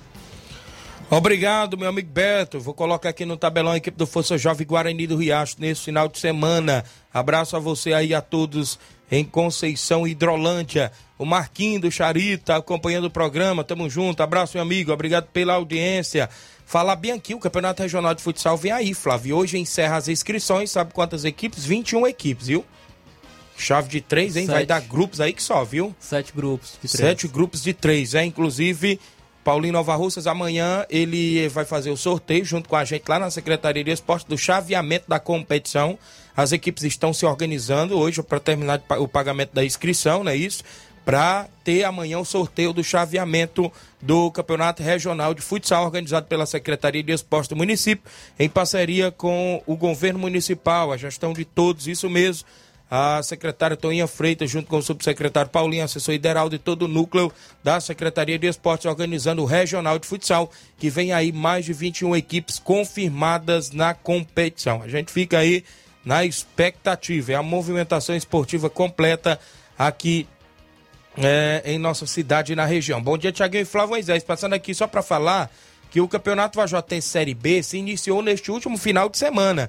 Obrigado, 1.10 1.78
meu 1.78 1.88
amigo 1.88 2.10
Beto. 2.10 2.60
Vou 2.60 2.74
colocar 2.74 3.08
aqui 3.08 3.24
no 3.24 3.36
tabelão 3.36 3.72
a 3.72 3.78
equipe 3.78 3.96
do 3.96 4.06
Força 4.06 4.36
Jovem 4.36 4.66
Guarani 4.66 5.06
do 5.06 5.16
Riacho 5.16 5.56
nesse 5.58 5.82
final 5.82 6.06
de 6.06 6.18
semana. 6.18 6.84
Abraço 7.12 7.56
a 7.56 7.58
você 7.58 7.94
aí, 7.94 8.12
a 8.12 8.20
todos 8.20 8.78
em 9.10 9.24
Conceição 9.24 10.06
Hidrolândia. 10.06 10.92
O 11.18 11.24
Marquinho 11.24 11.80
do 11.80 11.90
Charita 11.90 12.56
acompanhando 12.56 13.06
o 13.06 13.10
programa. 13.10 13.64
Tamo 13.64 13.88
junto. 13.88 14.22
Abraço, 14.22 14.56
meu 14.56 14.62
amigo. 14.62 14.92
Obrigado 14.92 15.26
pela 15.32 15.54
audiência. 15.54 16.28
Falar 16.64 16.96
bem 16.96 17.12
aqui, 17.12 17.34
o 17.34 17.38
Campeonato 17.38 17.82
Regional 17.82 18.14
de 18.14 18.22
Futsal 18.22 18.56
vem 18.56 18.70
aí, 18.70 18.92
Flávio. 18.92 19.36
Hoje 19.36 19.58
encerra 19.58 19.96
as 19.96 20.06
inscrições. 20.06 20.70
Sabe 20.70 20.92
quantas 20.92 21.24
equipes? 21.24 21.64
21 21.64 22.06
equipes, 22.06 22.46
viu? 22.48 22.64
Chave 23.56 23.88
de 23.88 24.00
três, 24.00 24.36
hein? 24.36 24.46
Vai 24.46 24.58
Sete. 24.58 24.68
dar 24.68 24.80
grupos 24.82 25.20
aí 25.20 25.32
que 25.32 25.42
só, 25.42 25.64
viu? 25.64 25.96
Sete 25.98 26.32
grupos 26.32 26.72
de 26.72 26.78
três. 26.88 26.92
Sete 26.92 27.26
grupos 27.26 27.62
de 27.62 27.72
três, 27.72 28.14
é. 28.14 28.24
Inclusive, 28.24 29.00
Paulinho 29.48 29.72
Nova 29.72 29.96
Russas, 29.96 30.26
amanhã 30.26 30.84
ele 30.90 31.48
vai 31.48 31.64
fazer 31.64 31.88
o 31.90 31.96
sorteio 31.96 32.44
junto 32.44 32.68
com 32.68 32.76
a 32.76 32.84
gente 32.84 33.08
lá 33.08 33.18
na 33.18 33.30
Secretaria 33.30 33.82
de 33.82 33.90
Esporte 33.90 34.28
do 34.28 34.36
chaveamento 34.36 35.06
da 35.08 35.18
competição. 35.18 35.98
As 36.36 36.52
equipes 36.52 36.84
estão 36.84 37.14
se 37.14 37.24
organizando 37.24 37.98
hoje 37.98 38.22
para 38.22 38.38
terminar 38.38 38.82
o 38.98 39.08
pagamento 39.08 39.54
da 39.54 39.64
inscrição, 39.64 40.22
não 40.22 40.30
é 40.30 40.36
isso? 40.36 40.62
Para 41.02 41.48
ter 41.64 41.82
amanhã 41.84 42.18
o 42.18 42.26
sorteio 42.26 42.74
do 42.74 42.84
chaveamento 42.84 43.72
do 44.02 44.30
Campeonato 44.32 44.82
Regional 44.82 45.32
de 45.32 45.40
Futsal, 45.40 45.82
organizado 45.82 46.26
pela 46.26 46.44
Secretaria 46.44 47.02
de 47.02 47.12
Esporte 47.12 47.48
do 47.48 47.56
município, 47.56 48.04
em 48.38 48.50
parceria 48.50 49.10
com 49.10 49.62
o 49.66 49.74
governo 49.76 50.18
municipal, 50.18 50.92
a 50.92 50.98
gestão 50.98 51.32
de 51.32 51.46
todos, 51.46 51.88
isso 51.88 52.10
mesmo 52.10 52.46
a 52.90 53.22
secretária 53.22 53.76
Toninha 53.76 54.06
Freitas, 54.06 54.50
junto 54.50 54.68
com 54.68 54.78
o 54.78 54.82
subsecretário 54.82 55.50
Paulinho, 55.50 55.84
assessor 55.84 56.14
Ideraldo 56.14 56.54
e 56.54 56.58
todo 56.58 56.82
o 56.82 56.88
núcleo 56.88 57.32
da 57.62 57.80
Secretaria 57.80 58.38
de 58.38 58.46
Esportes, 58.46 58.86
organizando 58.86 59.42
o 59.42 59.46
Regional 59.46 59.98
de 59.98 60.06
Futsal, 60.06 60.50
que 60.78 60.88
vem 60.88 61.12
aí 61.12 61.30
mais 61.30 61.64
de 61.64 61.72
21 61.72 62.16
equipes 62.16 62.58
confirmadas 62.58 63.70
na 63.70 63.92
competição. 63.92 64.82
A 64.82 64.88
gente 64.88 65.12
fica 65.12 65.38
aí 65.38 65.64
na 66.04 66.24
expectativa, 66.24 67.32
é 67.32 67.34
a 67.34 67.42
movimentação 67.42 68.16
esportiva 68.16 68.70
completa 68.70 69.38
aqui 69.78 70.26
é, 71.16 71.62
em 71.64 71.78
nossa 71.78 72.06
cidade 72.06 72.52
e 72.52 72.56
na 72.56 72.64
região. 72.64 73.02
Bom 73.02 73.18
dia, 73.18 73.32
Tiaguinho 73.32 73.62
e 73.62 73.66
Flávio 73.66 73.90
Moisés. 73.90 74.22
Passando 74.22 74.54
aqui 74.54 74.74
só 74.74 74.86
para 74.86 75.02
falar 75.02 75.50
que 75.90 76.00
o 76.00 76.08
Campeonato 76.08 76.56
Vajotense 76.56 77.08
Série 77.08 77.34
B 77.34 77.62
se 77.62 77.76
iniciou 77.76 78.22
neste 78.22 78.50
último 78.50 78.78
final 78.78 79.08
de 79.08 79.18
semana. 79.18 79.68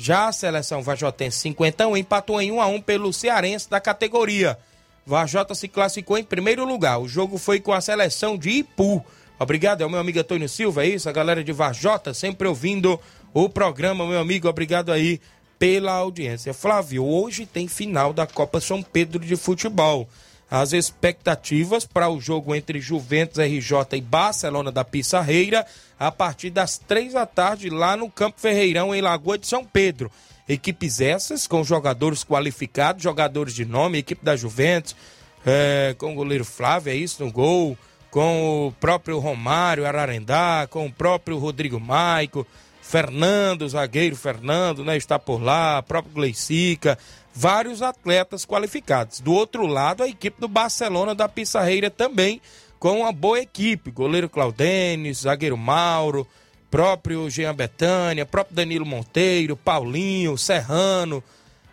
Já 0.00 0.28
a 0.28 0.32
seleção 0.32 0.80
Vajotense 0.80 1.40
51 1.40 1.96
empatou 1.96 2.40
em 2.40 2.52
1 2.52 2.60
a 2.60 2.68
1 2.68 2.82
pelo 2.82 3.12
Cearense 3.12 3.68
da 3.68 3.80
categoria. 3.80 4.56
Vajota 5.04 5.56
se 5.56 5.66
classificou 5.66 6.16
em 6.16 6.22
primeiro 6.22 6.64
lugar. 6.64 7.00
O 7.00 7.08
jogo 7.08 7.36
foi 7.36 7.58
com 7.58 7.72
a 7.72 7.80
seleção 7.80 8.38
de 8.38 8.48
Ipu. 8.48 9.04
Obrigado, 9.40 9.82
é 9.82 9.86
o 9.86 9.90
meu 9.90 9.98
amigo 9.98 10.20
Antônio 10.20 10.48
Silva, 10.48 10.84
é 10.84 10.90
isso? 10.90 11.08
A 11.08 11.12
galera 11.12 11.42
de 11.42 11.50
Vajota 11.50 12.14
sempre 12.14 12.46
ouvindo 12.46 13.00
o 13.34 13.48
programa, 13.48 14.06
meu 14.06 14.20
amigo. 14.20 14.48
Obrigado 14.48 14.92
aí 14.92 15.20
pela 15.58 15.94
audiência. 15.94 16.54
Flávio, 16.54 17.04
hoje 17.04 17.44
tem 17.44 17.66
final 17.66 18.12
da 18.12 18.24
Copa 18.24 18.60
São 18.60 18.80
Pedro 18.80 19.18
de 19.18 19.34
Futebol. 19.34 20.08
As 20.50 20.72
expectativas 20.72 21.84
para 21.84 22.08
o 22.08 22.20
jogo 22.20 22.54
entre 22.54 22.80
Juventus 22.80 23.38
RJ 23.38 23.96
e 23.98 24.00
Barcelona 24.00 24.72
da 24.72 24.84
Pissarreira 24.84 25.66
a 25.98 26.10
partir 26.10 26.50
das 26.50 26.78
três 26.78 27.12
da 27.12 27.26
tarde 27.26 27.68
lá 27.68 27.96
no 27.96 28.10
Campo 28.10 28.40
Ferreirão, 28.40 28.94
em 28.94 29.00
Lagoa 29.00 29.36
de 29.36 29.46
São 29.46 29.64
Pedro. 29.64 30.10
Equipes 30.48 31.00
essas 31.00 31.46
com 31.46 31.62
jogadores 31.62 32.24
qualificados, 32.24 33.02
jogadores 33.02 33.52
de 33.52 33.66
nome, 33.66 33.98
equipe 33.98 34.24
da 34.24 34.34
Juventus, 34.34 34.96
é, 35.44 35.94
com 35.98 36.12
o 36.12 36.14
goleiro 36.14 36.44
Flávio, 36.44 36.90
é 36.90 36.96
isso, 36.96 37.22
no 37.22 37.30
gol, 37.30 37.76
com 38.10 38.68
o 38.68 38.72
próprio 38.72 39.18
Romário 39.18 39.86
Ararendá, 39.86 40.66
com 40.70 40.86
o 40.86 40.92
próprio 40.92 41.36
Rodrigo 41.36 41.78
Maico, 41.78 42.46
Fernando, 42.80 43.68
zagueiro 43.68 44.16
Fernando, 44.16 44.82
né, 44.82 44.96
está 44.96 45.18
por 45.18 45.42
lá, 45.42 45.82
próprio 45.82 46.14
Gleicica, 46.14 46.98
vários 47.34 47.82
atletas 47.82 48.44
qualificados. 48.44 49.20
Do 49.20 49.32
outro 49.32 49.66
lado, 49.66 50.02
a 50.02 50.08
equipe 50.08 50.40
do 50.40 50.48
Barcelona 50.48 51.14
da 51.14 51.28
Pissarreira 51.28 51.90
também 51.90 52.40
com 52.78 53.00
uma 53.00 53.12
boa 53.12 53.40
equipe, 53.40 53.90
goleiro 53.90 54.28
Claudenes, 54.28 55.22
zagueiro 55.22 55.56
Mauro, 55.56 56.26
próprio 56.70 57.28
Jean 57.28 57.54
Betânia, 57.54 58.26
próprio 58.26 58.56
Danilo 58.56 58.86
Monteiro, 58.86 59.56
Paulinho, 59.56 60.36
Serrano, 60.38 61.22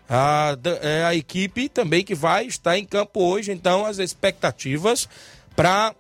a, 0.10 0.58
é 0.82 1.04
a 1.04 1.16
equipe 1.16 1.70
também 1.70 2.04
que 2.04 2.16
vai 2.16 2.46
estar 2.46 2.78
em 2.78 2.86
campo 2.86 3.22
hoje, 3.22 3.52
então 3.52 3.86
as 3.86 3.98
expectativas 4.00 5.08
para 5.56 5.94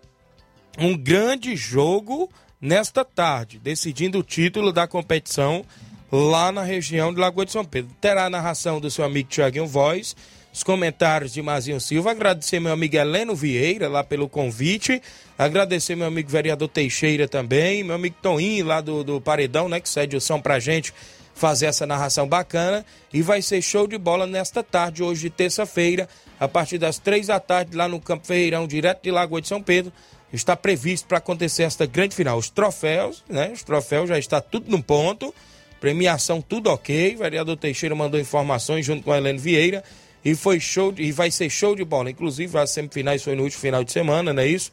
um 0.77 0.97
grande 0.97 1.55
jogo 1.55 2.29
nesta 2.59 3.03
tarde, 3.03 3.59
decidindo 3.59 4.19
o 4.19 4.23
título 4.23 4.71
da 4.71 4.87
competição 4.87 5.65
lá 6.11 6.51
na 6.51 6.63
região 6.63 7.13
de 7.13 7.19
Lagoa 7.19 7.45
de 7.45 7.51
São 7.51 7.65
Pedro. 7.65 7.91
Terá 7.99 8.25
a 8.25 8.29
narração 8.29 8.79
do 8.79 8.89
seu 8.89 9.03
amigo 9.03 9.29
Tiaguinho 9.29 9.67
Voz, 9.67 10.15
os 10.53 10.63
comentários 10.63 11.33
de 11.33 11.41
Mazinho 11.41 11.81
Silva, 11.81 12.11
agradecer 12.11 12.59
meu 12.59 12.71
amigo 12.71 12.95
Heleno 12.95 13.35
Vieira 13.35 13.89
lá 13.89 14.03
pelo 14.03 14.29
convite, 14.29 15.01
agradecer 15.37 15.95
meu 15.95 16.07
amigo 16.07 16.29
vereador 16.29 16.69
Teixeira 16.69 17.27
também, 17.27 17.83
meu 17.83 17.95
amigo 17.95 18.15
Toninho 18.21 18.65
lá 18.65 18.79
do, 18.79 19.03
do 19.03 19.19
Paredão, 19.19 19.67
né, 19.67 19.79
que 19.79 19.89
cede 19.89 20.15
o 20.15 20.21
som 20.21 20.39
pra 20.39 20.59
gente 20.59 20.93
fazer 21.33 21.65
essa 21.65 21.85
narração 21.85 22.25
bacana 22.25 22.85
e 23.13 23.21
vai 23.21 23.41
ser 23.41 23.61
show 23.61 23.85
de 23.85 23.97
bola 23.97 24.25
nesta 24.25 24.63
tarde, 24.63 25.03
hoje 25.03 25.29
terça-feira, 25.29 26.07
a 26.39 26.47
partir 26.47 26.77
das 26.77 26.97
três 26.97 27.27
da 27.27 27.39
tarde, 27.39 27.75
lá 27.75 27.87
no 27.87 27.99
Campo 27.99 28.25
Ferreirão, 28.25 28.65
direto 28.65 29.03
de 29.03 29.11
Lagoa 29.11 29.41
de 29.41 29.47
São 29.47 29.61
Pedro, 29.61 29.91
está 30.31 30.55
previsto 30.55 31.07
para 31.07 31.17
acontecer 31.17 31.63
esta 31.63 31.85
grande 31.85 32.15
final. 32.15 32.37
Os 32.37 32.49
troféus, 32.49 33.23
né? 33.29 33.51
Os 33.53 33.63
troféus 33.63 34.09
já 34.09 34.17
está 34.17 34.41
tudo 34.41 34.69
no 34.69 34.81
ponto, 34.81 35.33
premiação 35.79 36.41
tudo 36.41 36.69
ok. 36.69 37.15
Vereador 37.15 37.57
Teixeira 37.57 37.95
mandou 37.95 38.19
informações 38.19 38.85
junto 38.85 39.03
com 39.03 39.11
a 39.11 39.17
Helene 39.17 39.37
Vieira 39.39 39.83
e 40.23 40.33
foi 40.35 40.59
show 40.59 40.91
de- 40.91 41.03
e 41.03 41.11
vai 41.11 41.29
ser 41.31 41.49
show 41.49 41.75
de 41.75 41.83
bola. 41.83 42.09
Inclusive, 42.09 42.57
as 42.57 42.71
semifinais 42.71 43.23
foi 43.23 43.35
no 43.35 43.43
último 43.43 43.61
final 43.61 43.83
de 43.83 43.91
semana, 43.91 44.33
não 44.33 44.41
é 44.41 44.47
isso? 44.47 44.71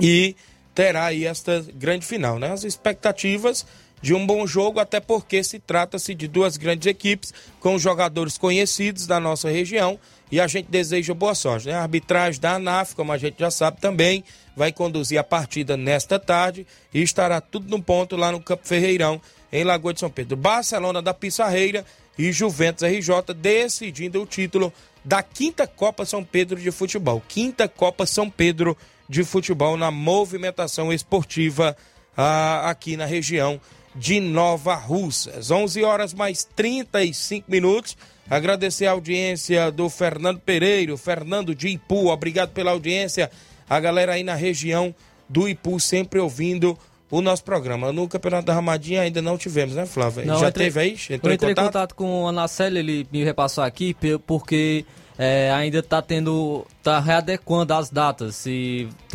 E 0.00 0.34
terá 0.74 1.06
aí 1.06 1.24
esta 1.24 1.64
grande 1.74 2.04
final, 2.06 2.38
né? 2.38 2.52
As 2.52 2.64
expectativas 2.64 3.64
de 4.02 4.12
um 4.12 4.26
bom 4.26 4.46
jogo, 4.46 4.80
até 4.80 5.00
porque 5.00 5.42
se 5.42 5.58
trata-se 5.58 6.14
de 6.14 6.28
duas 6.28 6.56
grandes 6.56 6.86
equipes 6.86 7.32
com 7.58 7.78
jogadores 7.78 8.36
conhecidos 8.36 9.06
da 9.06 9.18
nossa 9.18 9.48
região 9.48 9.98
e 10.30 10.40
a 10.40 10.46
gente 10.46 10.66
deseja 10.70 11.14
boa 11.14 11.34
sorte, 11.34 11.68
né? 11.68 11.74
A 11.74 11.82
arbitragem 11.82 12.40
da 12.40 12.54
ANAF, 12.56 12.94
como 12.94 13.12
a 13.12 13.16
gente 13.18 13.36
já 13.38 13.50
sabe 13.50 13.80
também, 13.80 14.22
vai 14.56 14.72
conduzir 14.72 15.16
a 15.18 15.24
partida 15.24 15.76
nesta 15.76 16.18
tarde 16.18 16.66
e 16.92 17.02
estará 17.02 17.40
tudo 17.40 17.68
no 17.68 17.82
ponto 17.82 18.14
lá 18.16 18.30
no 18.30 18.40
Campo 18.40 18.66
Ferreirão, 18.66 19.20
em 19.54 19.62
Lagoa 19.62 19.94
de 19.94 20.00
São 20.00 20.10
Pedro. 20.10 20.36
Barcelona 20.36 21.00
da 21.00 21.14
Pissarreira 21.14 21.86
e 22.18 22.32
Juventus 22.32 22.82
RJ 22.82 23.32
decidindo 23.34 24.20
o 24.20 24.26
título 24.26 24.72
da 25.04 25.22
quinta 25.22 25.64
Copa 25.64 26.04
São 26.04 26.24
Pedro 26.24 26.60
de 26.60 26.72
Futebol. 26.72 27.22
Quinta 27.28 27.68
Copa 27.68 28.04
São 28.04 28.28
Pedro 28.28 28.76
de 29.08 29.22
Futebol 29.22 29.76
na 29.76 29.92
movimentação 29.92 30.92
esportiva 30.92 31.76
ah, 32.16 32.68
aqui 32.68 32.96
na 32.96 33.06
região 33.06 33.60
de 33.94 34.18
Nova 34.18 34.74
Russas. 34.74 35.52
11 35.52 35.84
horas 35.84 36.12
mais 36.12 36.42
35 36.42 37.48
minutos. 37.48 37.96
Agradecer 38.28 38.86
a 38.86 38.92
audiência 38.92 39.70
do 39.70 39.88
Fernando 39.88 40.40
Pereiro, 40.40 40.96
Fernando 40.96 41.54
de 41.54 41.68
Ipu. 41.68 42.08
Obrigado 42.08 42.50
pela 42.50 42.72
audiência. 42.72 43.30
A 43.70 43.78
galera 43.78 44.14
aí 44.14 44.24
na 44.24 44.34
região 44.34 44.92
do 45.28 45.48
Ipu 45.48 45.78
sempre 45.78 46.18
ouvindo 46.18 46.76
o 47.18 47.22
nosso 47.22 47.44
programa. 47.44 47.92
No 47.92 48.08
Campeonato 48.08 48.46
da 48.46 48.54
Ramadinha 48.54 49.02
ainda 49.02 49.20
não 49.22 49.36
tivemos, 49.38 49.74
né, 49.74 49.86
Flávio? 49.86 50.26
Não, 50.26 50.38
Já 50.38 50.48
entrei- 50.48 50.66
teve 50.66 50.80
aí? 50.80 50.92
Entrou 51.10 51.30
eu 51.30 51.34
entrei 51.34 51.52
em 51.52 51.54
contato? 51.54 51.66
contato 51.72 51.94
com 51.94 52.24
o 52.24 52.28
Anacélio, 52.28 52.78
ele 52.78 53.06
me 53.12 53.22
repassou 53.24 53.62
aqui, 53.62 53.96
porque 54.26 54.84
é, 55.18 55.50
ainda 55.52 55.78
está 55.78 56.02
tendo. 56.02 56.66
tá 56.82 56.98
readequando 57.00 57.72
as 57.74 57.90
datas. 57.90 58.44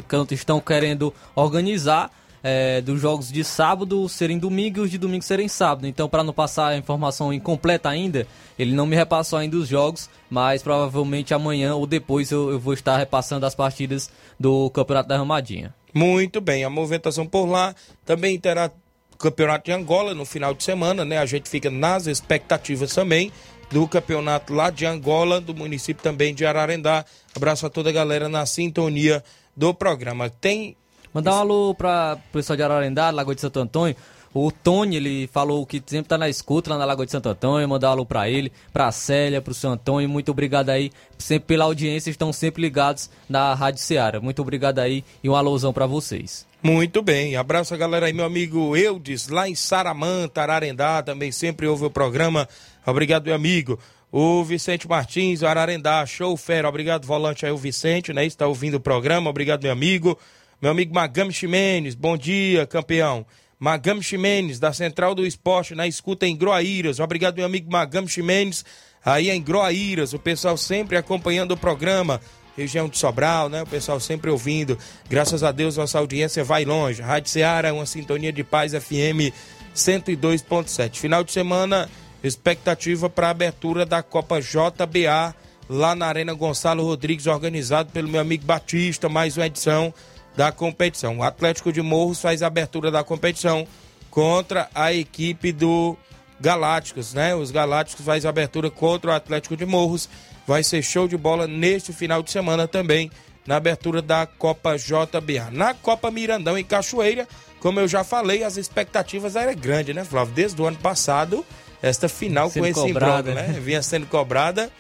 Canto 0.07 0.33
estão 0.33 0.59
querendo 0.59 1.13
organizar 1.35 2.11
é, 2.43 2.79
dos 2.81 2.99
jogos 3.01 3.31
de 3.31 3.43
sábado 3.43 4.07
serem 4.07 4.37
domingo 4.37 4.79
e 4.79 4.81
os 4.81 4.91
de 4.91 4.97
domingo 4.97 5.23
serem 5.23 5.47
sábado. 5.47 5.85
Então, 5.87 6.07
para 6.07 6.23
não 6.23 6.33
passar 6.33 6.69
a 6.69 6.77
informação 6.77 7.33
incompleta 7.33 7.89
ainda, 7.89 8.25
ele 8.57 8.73
não 8.73 8.85
me 8.85 8.95
repassou 8.95 9.37
ainda 9.39 9.57
os 9.57 9.67
jogos, 9.67 10.09
mas 10.29 10.63
provavelmente 10.63 11.33
amanhã 11.33 11.75
ou 11.75 11.85
depois 11.85 12.31
eu, 12.31 12.49
eu 12.51 12.59
vou 12.59 12.73
estar 12.73 12.97
repassando 12.97 13.45
as 13.45 13.55
partidas 13.55 14.09
do 14.39 14.69
Campeonato 14.69 15.09
da 15.09 15.17
Ramadinha. 15.17 15.73
Muito 15.93 16.39
bem, 16.39 16.63
a 16.63 16.69
movimentação 16.69 17.25
por 17.25 17.45
lá 17.45 17.75
também 18.05 18.39
terá 18.39 18.71
campeonato 19.17 19.65
de 19.65 19.71
Angola 19.71 20.13
no 20.13 20.25
final 20.25 20.53
de 20.53 20.63
semana, 20.63 21.03
né? 21.03 21.17
A 21.17 21.25
gente 21.25 21.49
fica 21.49 21.69
nas 21.69 22.07
expectativas 22.07 22.93
também 22.93 23.31
do 23.69 23.87
campeonato 23.87 24.53
lá 24.53 24.69
de 24.69 24.85
Angola, 24.85 25.41
do 25.41 25.53
município 25.53 26.01
também 26.01 26.33
de 26.33 26.45
Ararendá. 26.45 27.05
Abraço 27.35 27.65
a 27.65 27.69
toda 27.69 27.89
a 27.89 27.93
galera 27.93 28.29
na 28.29 28.45
sintonia 28.45 29.23
do 29.55 29.73
programa. 29.73 30.29
Tem 30.29 30.75
Mandar 31.13 31.33
um 31.33 31.37
alô 31.39 31.73
para 31.73 32.19
o 32.29 32.31
pessoal 32.31 32.55
de 32.55 32.61
Ararendá, 32.61 33.09
Lagoa 33.09 33.33
de 33.33 33.41
Santo 33.41 33.59
Antônio. 33.59 33.95
O 34.33 34.51
Tony, 34.51 34.95
ele 34.95 35.27
falou 35.27 35.65
que 35.65 35.81
sempre 35.85 36.09
tá 36.09 36.17
na 36.17 36.29
escuta 36.29 36.69
lá 36.69 36.77
na 36.77 36.85
Lagoa 36.85 37.05
de 37.05 37.11
Santo 37.11 37.29
Antônio, 37.29 37.67
mandar 37.67 37.89
alô 37.89 38.05
pra 38.05 38.29
ele, 38.29 38.51
pra 38.71 38.91
Célia, 38.91 39.41
pro 39.41 39.53
seu 39.53 39.71
Antônio, 39.71 40.07
muito 40.07 40.29
obrigado 40.29 40.69
aí, 40.69 40.91
sempre 41.17 41.47
pela 41.47 41.65
audiência, 41.65 42.11
estão 42.11 42.31
sempre 42.31 42.61
ligados 42.61 43.09
na 43.27 43.53
Rádio 43.55 43.81
Ceará. 43.81 44.19
Muito 44.19 44.41
obrigado 44.41 44.79
aí 44.79 45.03
e 45.23 45.29
um 45.29 45.35
alôzão 45.35 45.73
pra 45.73 45.87
vocês. 45.87 46.45
Muito 46.61 47.01
bem, 47.01 47.35
abraço 47.37 47.73
a 47.73 47.77
galera 47.77 48.05
aí, 48.05 48.13
meu 48.13 48.25
amigo 48.25 48.75
Eudes, 48.75 49.29
lá 49.29 49.49
em 49.49 49.55
Saramanta, 49.55 50.41
Ararendá, 50.41 51.01
também 51.01 51.31
sempre 51.31 51.65
ouve 51.65 51.85
o 51.85 51.89
programa. 51.89 52.47
Obrigado, 52.85 53.25
meu 53.25 53.35
amigo. 53.35 53.79
O 54.11 54.43
Vicente 54.43 54.87
Martins, 54.87 55.43
Ararendá, 55.43 56.05
show 56.05 56.35
fera. 56.35 56.67
Obrigado, 56.67 57.05
volante 57.05 57.45
aí, 57.45 57.51
o 57.51 57.57
Vicente, 57.57 58.11
né? 58.11 58.25
Está 58.25 58.47
ouvindo 58.47 58.75
o 58.75 58.79
programa. 58.79 59.29
Obrigado, 59.29 59.63
meu 59.63 59.71
amigo. 59.71 60.17
Meu 60.61 60.71
amigo 60.71 60.93
Magame 60.93 61.31
Ximenes, 61.31 61.95
bom 61.95 62.17
dia, 62.17 62.65
campeão. 62.65 63.25
Magame 63.59 64.01
Ximenes, 64.01 64.57
da 64.57 64.71
Central 64.71 65.13
do 65.13 65.27
Esporte, 65.27 65.75
na 65.75 65.85
escuta 65.85 66.25
em 66.25 66.33
Groaíras. 66.33 66.99
Obrigado, 67.01 67.35
meu 67.35 67.45
amigo 67.45 67.69
Magame 67.69 68.07
Ximenes, 68.07 68.63
aí 69.03 69.29
em 69.29 69.41
Groaíras. 69.41 70.13
O 70.13 70.19
pessoal 70.19 70.55
sempre 70.55 70.95
acompanhando 70.95 71.51
o 71.51 71.57
programa. 71.57 72.21
Região 72.55 72.87
de 72.87 72.97
Sobral, 72.97 73.49
né? 73.49 73.61
O 73.61 73.67
pessoal 73.67 73.99
sempre 73.99 74.29
ouvindo. 74.29 74.77
Graças 75.09 75.43
a 75.43 75.51
Deus, 75.51 75.75
nossa 75.75 75.99
audiência 75.99 76.43
vai 76.43 76.63
longe. 76.63 77.01
Rádio 77.01 77.29
Ceará, 77.29 77.73
uma 77.73 77.85
sintonia 77.85 78.31
de 78.31 78.43
paz 78.43 78.71
FM 78.73 79.33
102.7. 79.75 80.97
Final 80.97 81.23
de 81.23 81.31
semana 81.33 81.89
expectativa 82.23 83.09
para 83.09 83.27
a 83.27 83.31
abertura 83.31 83.85
da 83.85 84.01
Copa 84.01 84.39
JBA 84.41 85.35
lá 85.69 85.95
na 85.95 86.07
Arena 86.07 86.33
Gonçalo 86.33 86.83
Rodrigues, 86.83 87.27
organizado 87.27 87.91
pelo 87.91 88.07
meu 88.07 88.19
amigo 88.19 88.45
Batista, 88.45 89.07
mais 89.07 89.37
uma 89.37 89.45
edição 89.45 89.93
da 90.39 90.53
competição. 90.53 91.17
O 91.17 91.23
Atlético 91.23 91.69
de 91.69 91.81
Morros 91.81 92.21
faz 92.21 92.41
a 92.41 92.47
abertura 92.47 92.89
da 92.89 93.03
competição 93.03 93.67
contra 94.09 94.69
a 94.73 94.93
equipe 94.93 95.51
do 95.51 95.97
Galácticos, 96.39 97.13
né? 97.13 97.35
Os 97.35 97.51
Galácticos 97.51 98.05
faz 98.05 98.25
a 98.25 98.29
abertura 98.29 98.71
contra 98.71 99.11
o 99.11 99.13
Atlético 99.13 99.57
de 99.57 99.65
Morros. 99.65 100.07
Vai 100.47 100.63
ser 100.63 100.81
show 100.81 101.09
de 101.09 101.17
bola 101.17 101.45
neste 101.45 101.91
final 101.91 102.23
de 102.23 102.31
semana 102.31 102.69
também 102.69 103.11
na 103.45 103.57
abertura 103.57 104.01
da 104.01 104.25
Copa 104.25 104.77
JBA. 104.77 105.51
Na 105.51 105.73
Copa 105.73 106.09
Mirandão 106.09 106.57
em 106.57 106.63
Cachoeira, 106.63 107.27
como 107.59 107.81
eu 107.81 107.87
já 107.89 108.05
falei, 108.05 108.41
as 108.41 108.55
expectativas 108.55 109.35
eram 109.35 109.53
grandes, 109.53 109.93
né, 109.93 110.05
Flávio? 110.05 110.33
Desde 110.33 110.61
o 110.61 110.65
ano 110.65 110.77
passado 110.77 111.45
esta 111.81 112.07
final 112.07 112.49
Sendo 112.49 112.63
com 112.63 112.67
esse 112.69 112.79
cobrada, 112.79 113.31
imbróglio, 113.31 113.35
né? 113.35 113.47
né? 113.55 113.59
Vinha 113.59 113.83
sendo 113.83 114.05
cobrada. 114.05 114.71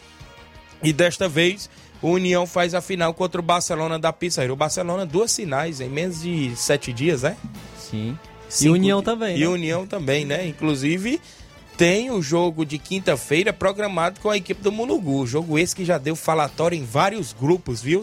E 0.81 0.93
desta 0.93 1.27
vez 1.27 1.69
o 2.01 2.09
União 2.11 2.45
faz 2.47 2.73
a 2.73 2.81
final 2.81 3.13
contra 3.13 3.39
o 3.39 3.43
Barcelona 3.43 3.97
da 3.99 4.11
Pizarra. 4.13 4.51
O 4.51 4.55
Barcelona, 4.55 5.05
duas 5.05 5.35
finais 5.35 5.81
em 5.81 5.89
menos 5.89 6.21
de 6.21 6.55
sete 6.55 6.93
dias, 6.93 7.23
né? 7.23 7.35
Sim. 7.77 8.17
Cinco- 8.47 8.75
E 8.75 8.79
União 8.79 9.01
também, 9.03 9.37
E 9.37 9.41
né? 9.41 9.47
União 9.47 9.85
também, 9.85 10.25
né? 10.25 10.47
Inclusive, 10.47 11.21
tem 11.77 12.09
o 12.11 12.21
jogo 12.21 12.65
de 12.65 12.77
quinta-feira 12.77 13.53
programado 13.53 14.19
com 14.19 14.29
a 14.29 14.37
equipe 14.37 14.61
do 14.61 14.71
Mulugu. 14.71 15.25
Jogo 15.27 15.57
esse 15.59 15.75
que 15.75 15.85
já 15.85 15.97
deu 15.97 16.15
falatório 16.15 16.77
em 16.77 16.83
vários 16.83 17.31
grupos, 17.33 17.81
viu? 17.81 18.01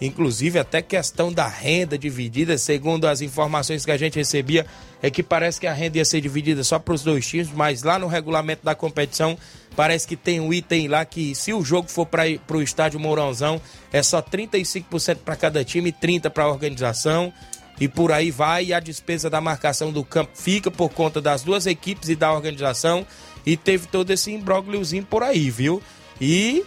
Inclusive 0.00 0.58
até 0.58 0.82
questão 0.82 1.32
da 1.32 1.46
renda 1.46 1.96
dividida, 1.96 2.58
segundo 2.58 3.06
as 3.06 3.20
informações 3.20 3.84
que 3.84 3.90
a 3.90 3.96
gente 3.96 4.16
recebia, 4.16 4.66
é 5.02 5.10
que 5.10 5.22
parece 5.22 5.60
que 5.60 5.66
a 5.66 5.72
renda 5.72 5.98
ia 5.98 6.04
ser 6.04 6.20
dividida 6.20 6.64
só 6.64 6.78
para 6.78 6.94
os 6.94 7.02
dois 7.02 7.26
times, 7.26 7.50
mas 7.52 7.82
lá 7.82 7.98
no 7.98 8.06
regulamento 8.06 8.64
da 8.64 8.74
competição 8.74 9.38
parece 9.76 10.06
que 10.06 10.16
tem 10.16 10.40
um 10.40 10.52
item 10.52 10.88
lá 10.88 11.04
que 11.04 11.34
se 11.34 11.52
o 11.52 11.64
jogo 11.64 11.88
for 11.88 12.06
para 12.06 12.26
o 12.56 12.62
estádio 12.62 12.98
Mourãozão, 12.98 13.60
é 13.92 14.02
só 14.02 14.20
35% 14.20 15.18
para 15.24 15.36
cada 15.36 15.64
time 15.64 15.90
e 15.90 15.92
30% 15.92 16.30
para 16.30 16.44
a 16.44 16.48
organização 16.48 17.32
e 17.80 17.88
por 17.88 18.12
aí 18.12 18.30
vai. 18.30 18.66
E 18.66 18.74
a 18.74 18.80
despesa 18.80 19.28
da 19.28 19.40
marcação 19.40 19.92
do 19.92 20.04
campo 20.04 20.32
fica 20.34 20.70
por 20.70 20.90
conta 20.90 21.20
das 21.20 21.42
duas 21.42 21.66
equipes 21.66 22.08
e 22.08 22.16
da 22.16 22.32
organização. 22.32 23.06
E 23.44 23.56
teve 23.56 23.86
todo 23.86 24.10
esse 24.10 24.32
imbrógliozinho 24.32 25.04
por 25.04 25.22
aí, 25.22 25.50
viu? 25.50 25.82
E 26.20 26.64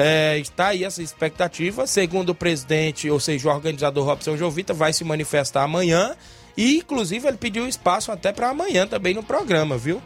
é, 0.00 0.38
está 0.38 0.68
aí 0.68 0.84
essa 0.84 1.02
expectativa. 1.02 1.84
Segundo 1.84 2.30
o 2.30 2.34
presidente, 2.34 3.10
ou 3.10 3.18
seja, 3.18 3.48
o 3.48 3.52
organizador 3.52 4.06
Robson 4.06 4.36
Jovita, 4.36 4.72
vai 4.72 4.92
se 4.92 5.02
manifestar 5.02 5.64
amanhã. 5.64 6.14
E, 6.56 6.76
inclusive, 6.76 7.26
ele 7.26 7.36
pediu 7.36 7.66
espaço 7.66 8.12
até 8.12 8.32
para 8.32 8.48
amanhã 8.48 8.86
também 8.86 9.12
no 9.12 9.24
programa, 9.24 9.76
viu? 9.76 10.00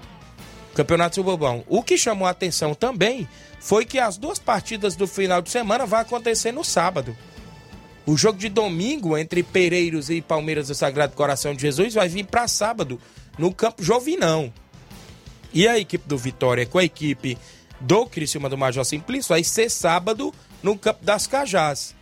Campeonato 0.74 1.16
Suburbão. 1.16 1.62
O 1.68 1.82
que 1.82 1.98
chamou 1.98 2.26
a 2.26 2.30
atenção 2.30 2.74
também 2.74 3.28
foi 3.60 3.84
que 3.84 3.98
as 3.98 4.16
duas 4.16 4.38
partidas 4.38 4.96
do 4.96 5.06
final 5.06 5.42
de 5.42 5.50
semana 5.50 5.84
vão 5.84 6.00
acontecer 6.00 6.52
no 6.52 6.64
sábado. 6.64 7.14
O 8.06 8.16
jogo 8.16 8.38
de 8.38 8.48
domingo 8.48 9.16
entre 9.18 9.42
Pereiros 9.42 10.08
e 10.08 10.22
Palmeiras 10.22 10.68
do 10.68 10.74
Sagrado 10.74 11.14
Coração 11.14 11.54
de 11.54 11.60
Jesus 11.60 11.92
vai 11.92 12.08
vir 12.08 12.24
para 12.24 12.48
sábado 12.48 12.98
no 13.38 13.52
Campo 13.52 13.82
Jovinão. 13.82 14.50
E 15.52 15.68
a 15.68 15.78
equipe 15.78 16.08
do 16.08 16.16
Vitória 16.16 16.64
com 16.64 16.78
a 16.78 16.84
equipe 16.84 17.36
do 17.82 18.06
Criciúma 18.06 18.48
do 18.48 18.56
Major 18.56 18.84
Simplício 18.84 19.28
vai 19.28 19.44
ser 19.44 19.68
sábado 19.70 20.32
no 20.62 20.78
Campo 20.78 21.04
das 21.04 21.26
Cajás. 21.26 21.94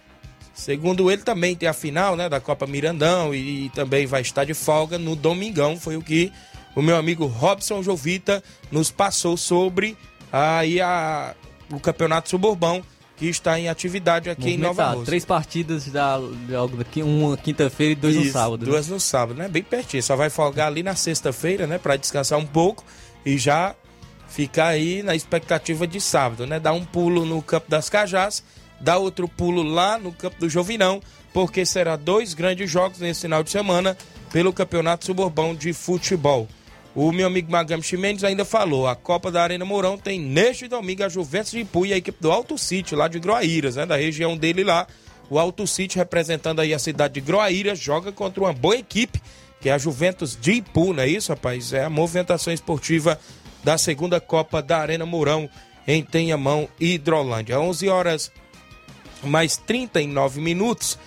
Segundo 0.55 1.11
ele, 1.11 1.22
também 1.22 1.57
tem 1.57 1.68
a 1.68 1.72
final 1.72 2.16
né, 2.16 2.28
da 2.28 2.39
Copa 2.39 2.66
Mirandão 2.66 3.35
e, 3.35 3.70
também 3.70 4.07
vai 4.07 4.20
estar 4.20 4.45
de 4.45 4.53
folga 4.53 4.99
no 4.99 5.16
Domingão. 5.16 5.76
Foi 5.78 5.97
o 5.97 6.03
que 6.03 6.31
o 6.76 6.83
meu 6.83 6.97
amigo 6.97 7.24
Robson 7.26 7.83
Jovita 7.83 8.43
nos 8.70 8.91
passou 8.91 9.37
sobre 9.37 9.97
aí 10.31 10.81
a, 10.81 11.35
o 11.72 11.81
Campeonato 11.81 12.28
Suburbão 12.28 12.83
que 13.16 13.26
está 13.26 13.59
em 13.59 13.68
atividade 13.68 14.31
aqui 14.31 14.53
em 14.53 14.59
Nova. 14.59 14.91
Rússia. 14.91 15.07
Três 15.07 15.24
partidas 15.24 15.87
da, 15.89 16.16
logo 16.16 16.78
daqui, 16.78 17.03
uma 17.03 17.37
quinta-feira 17.37 17.93
e 17.93 17.95
dois 17.95 18.16
no 18.16 18.22
Isso, 18.22 18.33
sábado. 18.33 18.64
né? 18.64 18.70
Duas 18.70 18.89
no 18.89 18.99
sábado, 18.99 19.39
né? 19.39 19.49
Bem 19.49 19.62
pertinho. 19.62 20.03
Só 20.03 20.16
vai 20.16 20.31
folgar 20.31 20.68
ali 20.68 20.83
na 20.83 20.95
sexta-feira, 20.95 21.66
né? 21.66 21.76
Pra 21.76 21.97
descansar 21.97 22.39
um 22.39 22.47
pouco 22.47 22.83
e 23.24 23.37
já 23.37 23.74
ficar 24.31 24.68
aí 24.68 25.03
na 25.03 25.14
expectativa 25.14 25.87
de 25.87 26.01
sábado, 26.01 26.47
né? 26.47 26.59
Dar 26.59 26.72
um 26.72 26.85
pulo 26.85 27.26
no 27.26 27.43
Campo 27.43 27.68
das 27.68 27.91
Cajás, 27.91 28.43
dar 28.81 28.97
outro 28.97 29.28
pulo 29.28 29.62
lá 29.62 29.99
no 29.99 30.12
Campo 30.12 30.41
do 30.41 30.49
Jovinão, 30.49 31.03
porque 31.33 31.66
será 31.66 31.97
dois 31.97 32.33
grandes 32.33 32.70
jogos 32.70 33.01
nesse 33.01 33.22
final 33.22 33.43
de 33.43 33.51
semana 33.51 33.97
pelo 34.33 34.53
Campeonato 34.53 35.05
Suburbão 35.05 35.55
de 35.55 35.72
Futebol. 35.72 36.49
O 36.95 37.12
meu 37.12 37.26
amigo 37.26 37.53
Magam 37.53 37.83
Chimenez 37.83 38.24
ainda 38.24 38.45
falou, 38.45 38.89
a 38.89 38.97
Copa 38.97 39.31
da 39.31 39.43
Arena 39.43 39.64
Mourão 39.64 39.97
tem 39.99 40.20
neste 40.20 40.66
domingo 40.66 41.05
a 41.05 41.09
Juventus 41.09 41.53
de 41.53 41.61
Ipu 41.61 41.87
e 41.87 41.93
a 41.93 41.97
equipe 41.97 42.20
do 42.20 42.33
Alto 42.33 42.57
Sítio, 42.57 42.97
lá 42.97 43.07
de 43.07 43.20
Groaíras, 43.20 43.76
né? 43.76 43.87
Da 43.87 43.97
região 43.97 44.37
dele 44.37 44.64
lá. 44.64 44.87
O 45.28 45.39
Alto 45.39 45.66
Sítio, 45.66 45.99
representando 45.99 46.61
aí 46.61 46.74
a 46.74 46.78
cidade 46.78 47.14
de 47.14 47.20
Groaíras, 47.20 47.78
joga 47.78 48.11
contra 48.11 48.43
uma 48.43 48.53
boa 48.53 48.76
equipe, 48.76 49.22
que 49.61 49.68
é 49.68 49.72
a 49.72 49.78
Juventus 49.78 50.37
de 50.41 50.55
Ipu, 50.55 50.93
não 50.93 51.03
é 51.03 51.09
isso, 51.09 51.31
rapaz? 51.31 51.72
É 51.72 51.85
a 51.85 51.91
movimentação 51.91 52.53
esportiva 52.53 53.20
da 53.63 53.77
segunda 53.79 54.21
Copa 54.21 54.63
da 54.63 54.79
Arena 54.79 55.07
Mourão, 55.07 55.49
em 55.87 56.03
Tenhamão, 56.03 56.69
Hidrolândia. 56.79 57.61
11 57.61 57.89
horas 57.89 58.33
mais 59.23 59.57
39 59.57 60.41
minutos. 60.41 60.99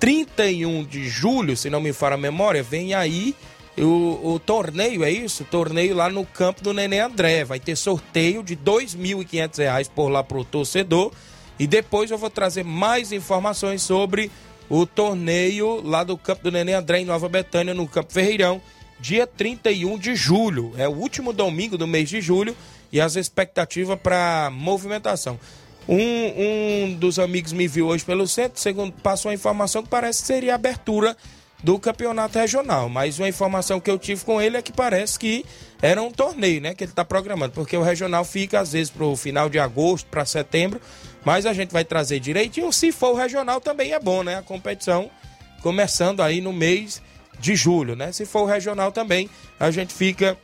31 0.00 0.84
de 0.84 1.08
julho, 1.08 1.56
se 1.56 1.70
não 1.70 1.80
me 1.80 1.92
falha 1.92 2.14
a 2.14 2.18
memória, 2.18 2.60
vem 2.60 2.92
aí 2.92 3.36
o, 3.78 4.34
o 4.34 4.40
torneio, 4.40 5.04
é 5.04 5.10
isso? 5.10 5.44
Torneio 5.44 5.94
lá 5.94 6.10
no 6.10 6.26
campo 6.26 6.62
do 6.62 6.72
Nenê 6.72 6.98
André. 6.98 7.44
Vai 7.44 7.60
ter 7.60 7.76
sorteio 7.76 8.42
de 8.42 8.54
R$ 8.54 8.60
2.500 8.64 9.88
por 9.90 10.08
lá 10.08 10.24
pro 10.24 10.44
torcedor. 10.44 11.12
E 11.58 11.66
depois 11.66 12.10
eu 12.10 12.18
vou 12.18 12.30
trazer 12.30 12.64
mais 12.64 13.12
informações 13.12 13.82
sobre 13.82 14.30
o 14.68 14.86
torneio 14.86 15.80
lá 15.82 16.02
do 16.02 16.16
campo 16.16 16.44
do 16.44 16.50
Nenê 16.50 16.72
André 16.72 17.00
em 17.00 17.04
Nova 17.04 17.28
Betânia, 17.28 17.74
no 17.74 17.86
Campo 17.86 18.12
Ferreirão, 18.12 18.60
dia 19.02 19.26
31 19.26 19.98
de 19.98 20.14
julho. 20.14 20.72
É 20.78 20.88
o 20.88 20.92
último 20.92 21.32
domingo 21.32 21.76
do 21.76 21.88
mês 21.88 22.08
de 22.08 22.20
julho 22.20 22.56
e 22.92 23.00
as 23.00 23.16
expectativas 23.16 23.98
para 24.00 24.48
movimentação. 24.52 25.38
Um, 25.88 25.96
um 26.86 26.94
dos 26.94 27.18
amigos 27.18 27.52
me 27.52 27.66
viu 27.66 27.88
hoje 27.88 28.04
pelo 28.04 28.28
centro, 28.28 28.60
segundo 28.60 28.92
passou 28.92 29.32
a 29.32 29.34
informação 29.34 29.82
que 29.82 29.88
parece 29.88 30.20
que 30.20 30.28
seria 30.28 30.52
a 30.52 30.54
abertura 30.54 31.16
do 31.64 31.80
campeonato 31.80 32.38
regional. 32.38 32.88
Mas 32.88 33.18
uma 33.18 33.28
informação 33.28 33.80
que 33.80 33.90
eu 33.90 33.98
tive 33.98 34.24
com 34.24 34.40
ele 34.40 34.56
é 34.56 34.62
que 34.62 34.72
parece 34.72 35.18
que 35.18 35.44
era 35.82 36.00
um 36.00 36.12
torneio, 36.12 36.60
né? 36.60 36.72
Que 36.72 36.84
ele 36.84 36.92
está 36.92 37.04
programando, 37.04 37.52
porque 37.52 37.76
o 37.76 37.82
regional 37.82 38.24
fica 38.24 38.60
às 38.60 38.70
vezes 38.72 38.90
para 38.90 39.04
o 39.04 39.16
final 39.16 39.48
de 39.48 39.58
agosto, 39.58 40.06
para 40.06 40.24
setembro. 40.24 40.80
Mas 41.24 41.44
a 41.44 41.52
gente 41.52 41.72
vai 41.72 41.84
trazer 41.84 42.20
direitinho. 42.20 42.72
Se 42.72 42.92
for 42.92 43.14
o 43.14 43.16
regional, 43.16 43.60
também 43.60 43.92
é 43.92 43.98
bom, 43.98 44.22
né? 44.22 44.36
A 44.36 44.42
competição 44.42 45.10
começando 45.60 46.20
aí 46.20 46.40
no 46.40 46.52
mês 46.52 47.02
de 47.42 47.56
julho, 47.56 47.96
né? 47.96 48.12
Se 48.12 48.24
for 48.24 48.42
o 48.42 48.46
regional 48.46 48.92
também, 48.92 49.28
a 49.58 49.70
gente 49.72 49.92
fica 49.92 50.38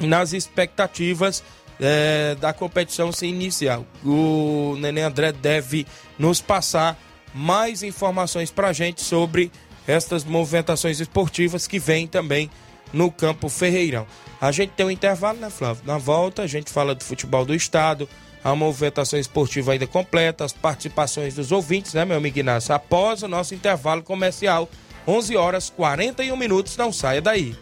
nas 0.00 0.32
expectativas 0.32 1.44
é, 1.78 2.34
da 2.40 2.54
competição 2.54 3.12
se 3.12 3.26
iniciar. 3.26 3.82
O 4.02 4.76
Nenê 4.80 5.02
André 5.02 5.30
deve 5.30 5.86
nos 6.18 6.40
passar 6.40 6.98
mais 7.34 7.82
informações 7.82 8.50
para 8.50 8.68
a 8.68 8.72
gente 8.72 9.02
sobre 9.02 9.52
estas 9.86 10.24
movimentações 10.24 11.00
esportivas 11.00 11.66
que 11.66 11.78
vêm 11.78 12.06
também 12.06 12.50
no 12.94 13.12
Campo 13.12 13.50
Ferreirão. 13.50 14.06
A 14.40 14.50
gente 14.50 14.70
tem 14.70 14.86
um 14.86 14.90
intervalo, 14.90 15.38
né, 15.38 15.50
Flávio? 15.50 15.82
Na 15.84 15.98
volta, 15.98 16.42
a 16.42 16.46
gente 16.46 16.70
fala 16.70 16.94
do 16.94 17.04
futebol 17.04 17.44
do 17.44 17.54
estado, 17.54 18.08
a 18.42 18.54
movimentação 18.54 19.18
esportiva 19.18 19.72
ainda 19.72 19.86
completa, 19.86 20.46
as 20.46 20.52
participações 20.54 21.34
dos 21.34 21.52
ouvintes, 21.52 21.92
né, 21.92 22.06
meu 22.06 22.16
amigo 22.16 22.38
Inácio? 22.38 22.74
Após 22.74 23.22
o 23.22 23.28
nosso 23.28 23.54
intervalo 23.54 24.02
comercial, 24.02 24.66
11 25.06 25.36
horas 25.36 25.70
41 25.70 26.36
minutos. 26.36 26.76
Não 26.76 26.92
saia 26.92 27.22
daí. 27.22 27.56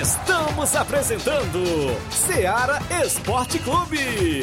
Estamos 0.00 0.76
apresentando 0.76 1.60
Seara 2.10 2.78
Esporte 3.04 3.58
Clube. 3.58 4.42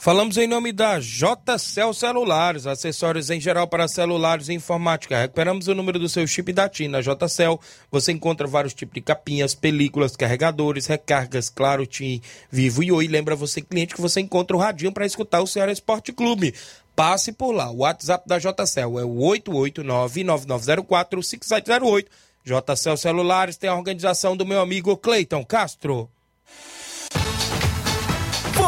Falamos 0.00 0.36
em 0.36 0.46
nome 0.46 0.70
da 0.70 1.00
JCL 1.00 1.92
Celulares, 1.92 2.68
acessórios 2.68 3.30
em 3.30 3.40
geral 3.40 3.66
para 3.66 3.88
celulares 3.88 4.48
e 4.48 4.54
informática. 4.54 5.18
Recuperamos 5.18 5.66
o 5.66 5.74
número 5.74 5.98
do 5.98 6.08
seu 6.08 6.24
chip 6.24 6.52
da 6.52 6.68
TIM. 6.68 6.86
Na 6.86 7.00
JCL 7.00 7.58
você 7.90 8.12
encontra 8.12 8.46
vários 8.46 8.72
tipos 8.72 8.94
de 8.94 9.00
capinhas, 9.00 9.56
películas, 9.56 10.14
carregadores, 10.14 10.86
recargas, 10.86 11.50
claro, 11.50 11.84
TIM, 11.84 12.22
Vivo 12.48 12.84
e 12.84 12.92
Oi. 12.92 13.08
Lembra 13.08 13.34
você, 13.34 13.60
cliente, 13.60 13.92
que 13.92 14.00
você 14.00 14.20
encontra 14.20 14.56
o 14.56 14.60
radinho 14.60 14.92
para 14.92 15.04
escutar 15.04 15.40
o 15.40 15.48
Ceará 15.48 15.72
Esporte 15.72 16.12
Clube. 16.12 16.54
Passe 16.94 17.32
por 17.32 17.50
lá. 17.50 17.68
O 17.68 17.78
WhatsApp 17.78 18.22
da 18.24 18.38
JCL 18.38 19.00
é 19.00 19.04
o 19.04 19.16
889-9904-5708. 19.16 22.06
JCL 22.44 22.96
Celulares 22.96 23.56
tem 23.56 23.68
a 23.68 23.74
organização 23.74 24.36
do 24.36 24.46
meu 24.46 24.60
amigo 24.60 24.96
Cleiton 24.96 25.44
Castro. 25.44 26.08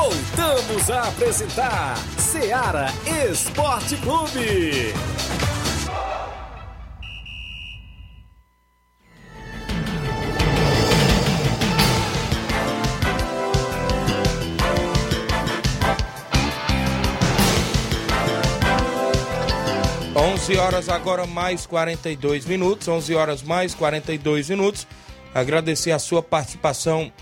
Voltamos 0.01 0.89
a 0.91 1.09
apresentar 1.09 1.95
Seara 2.17 2.87
Esporte 3.31 3.99
Clube. 3.99 4.95
Onze 20.17 20.57
horas 20.57 20.89
agora 20.89 21.27
mais 21.27 21.67
42 21.67 22.47
minutos, 22.47 22.89
11 22.89 23.15
horas 23.15 23.43
mais 23.43 23.75
42 23.75 24.49
minutos. 24.49 24.87
Agradecer 25.35 25.93
a 25.93 25.99
sua 25.99 26.23
participação 26.23 27.13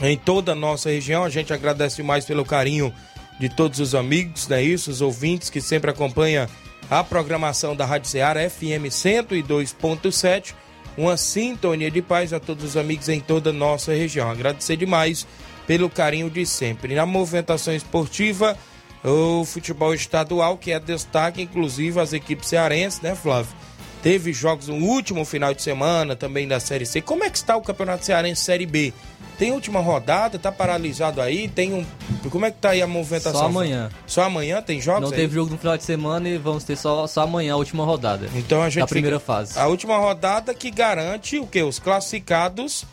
em 0.00 0.16
toda 0.16 0.52
a 0.52 0.54
nossa 0.54 0.90
região. 0.90 1.24
A 1.24 1.28
gente 1.30 1.52
agradece 1.52 2.02
mais 2.02 2.24
pelo 2.24 2.44
carinho 2.44 2.92
de 3.38 3.48
todos 3.48 3.80
os 3.80 3.94
amigos, 3.94 4.48
né? 4.48 4.62
Isso, 4.62 4.90
os 4.90 5.00
ouvintes 5.00 5.50
que 5.50 5.60
sempre 5.60 5.90
acompanham 5.90 6.46
a 6.90 7.02
programação 7.02 7.74
da 7.74 7.86
Rádio 7.86 8.08
Ceará 8.08 8.48
FM 8.48 8.88
102.7. 8.88 10.54
Uma 10.96 11.16
sintonia 11.16 11.90
de 11.90 12.02
paz 12.02 12.32
a 12.32 12.40
todos 12.40 12.64
os 12.64 12.76
amigos 12.76 13.08
em 13.08 13.18
toda 13.18 13.50
a 13.50 13.52
nossa 13.52 13.92
região. 13.92 14.30
Agradecer 14.30 14.76
demais 14.76 15.26
pelo 15.66 15.88
carinho 15.88 16.28
de 16.28 16.44
sempre. 16.44 16.94
Na 16.94 17.06
movimentação 17.06 17.74
esportiva, 17.74 18.56
o 19.02 19.44
futebol 19.44 19.94
estadual, 19.94 20.58
que 20.58 20.70
é 20.70 20.78
destaque, 20.78 21.42
inclusive 21.42 21.98
as 21.98 22.12
equipes 22.12 22.48
cearenses, 22.48 23.00
né, 23.00 23.14
Flávio? 23.14 23.54
Teve 24.02 24.32
jogos 24.32 24.66
no 24.68 24.74
último 24.74 25.24
final 25.24 25.54
de 25.54 25.62
semana 25.62 26.16
também 26.16 26.48
da 26.48 26.58
Série 26.58 26.84
C. 26.84 27.00
Como 27.00 27.22
é 27.22 27.30
que 27.30 27.36
está 27.36 27.56
o 27.56 27.62
Campeonato 27.62 28.04
Cearense 28.04 28.42
Série 28.42 28.66
B? 28.66 28.92
Tem 29.38 29.52
última 29.52 29.80
rodada, 29.80 30.38
tá 30.38 30.50
paralisado 30.52 31.20
aí, 31.20 31.48
tem 31.48 31.72
um. 31.72 31.84
Como 32.30 32.44
é 32.44 32.50
que 32.50 32.58
tá 32.58 32.70
aí 32.70 32.82
a 32.82 32.86
movimentação? 32.86 33.40
Só 33.40 33.46
amanhã. 33.46 33.90
Só 34.06 34.22
amanhã 34.24 34.60
tem 34.60 34.80
jogos? 34.80 35.02
Não 35.02 35.08
aí? 35.10 35.16
teve 35.16 35.34
jogo 35.34 35.50
no 35.50 35.58
final 35.58 35.76
de 35.76 35.84
semana 35.84 36.28
e 36.28 36.36
vamos 36.36 36.64
ter 36.64 36.76
só, 36.76 37.06
só 37.06 37.22
amanhã 37.22 37.54
a 37.54 37.56
última 37.56 37.84
rodada. 37.84 38.28
Então 38.34 38.60
a 38.62 38.68
gente 38.68 38.80
Da 38.82 38.86
primeira 38.86 39.18
fase. 39.20 39.58
A 39.58 39.66
última 39.66 39.96
rodada 39.98 40.52
que 40.52 40.70
garante 40.70 41.38
o 41.38 41.46
quê? 41.46 41.62
Os 41.62 41.78
classificados 41.78 42.84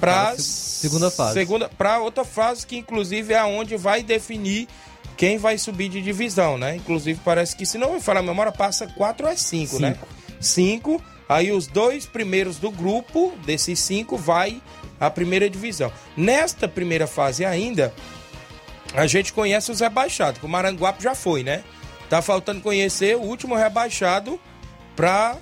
para 0.00 0.12
Para 0.12 0.28
a 0.30 0.36
se- 0.36 0.42
segunda 0.42 1.10
fase. 1.10 1.34
Segunda 1.34 1.68
para 1.68 2.00
outra 2.00 2.24
fase 2.24 2.66
que 2.66 2.76
inclusive 2.76 3.32
é 3.32 3.38
aonde 3.38 3.76
vai 3.76 4.02
definir 4.02 4.66
quem 5.16 5.38
vai 5.38 5.56
subir 5.58 5.88
de 5.88 6.02
divisão, 6.02 6.58
né? 6.58 6.76
Inclusive 6.76 7.20
parece 7.24 7.54
que 7.54 7.64
se 7.64 7.78
não 7.78 7.94
me 7.94 8.00
falar 8.00 8.20
a 8.20 8.22
memória 8.22 8.50
passa 8.50 8.86
4 8.88 9.26
a 9.28 9.36
5, 9.36 9.78
né? 9.78 9.96
5. 10.46 11.02
Aí 11.28 11.50
os 11.52 11.66
dois 11.66 12.04
primeiros 12.06 12.58
do 12.58 12.70
grupo 12.70 13.32
desses 13.46 13.78
cinco 13.78 14.16
vai 14.16 14.60
à 15.00 15.08
primeira 15.10 15.48
divisão. 15.48 15.90
Nesta 16.16 16.68
primeira 16.68 17.06
fase 17.06 17.44
ainda, 17.44 17.92
a 18.94 19.06
gente 19.06 19.32
conhece 19.32 19.70
os 19.72 19.80
rebaixados, 19.80 20.38
que 20.40 20.46
o 20.46 20.48
Maranguape 20.48 21.02
já 21.02 21.14
foi, 21.14 21.42
né? 21.42 21.64
Tá 22.10 22.20
faltando 22.20 22.60
conhecer 22.60 23.16
o 23.16 23.22
último 23.22 23.54
rebaixado 23.56 24.38
para 24.94 25.36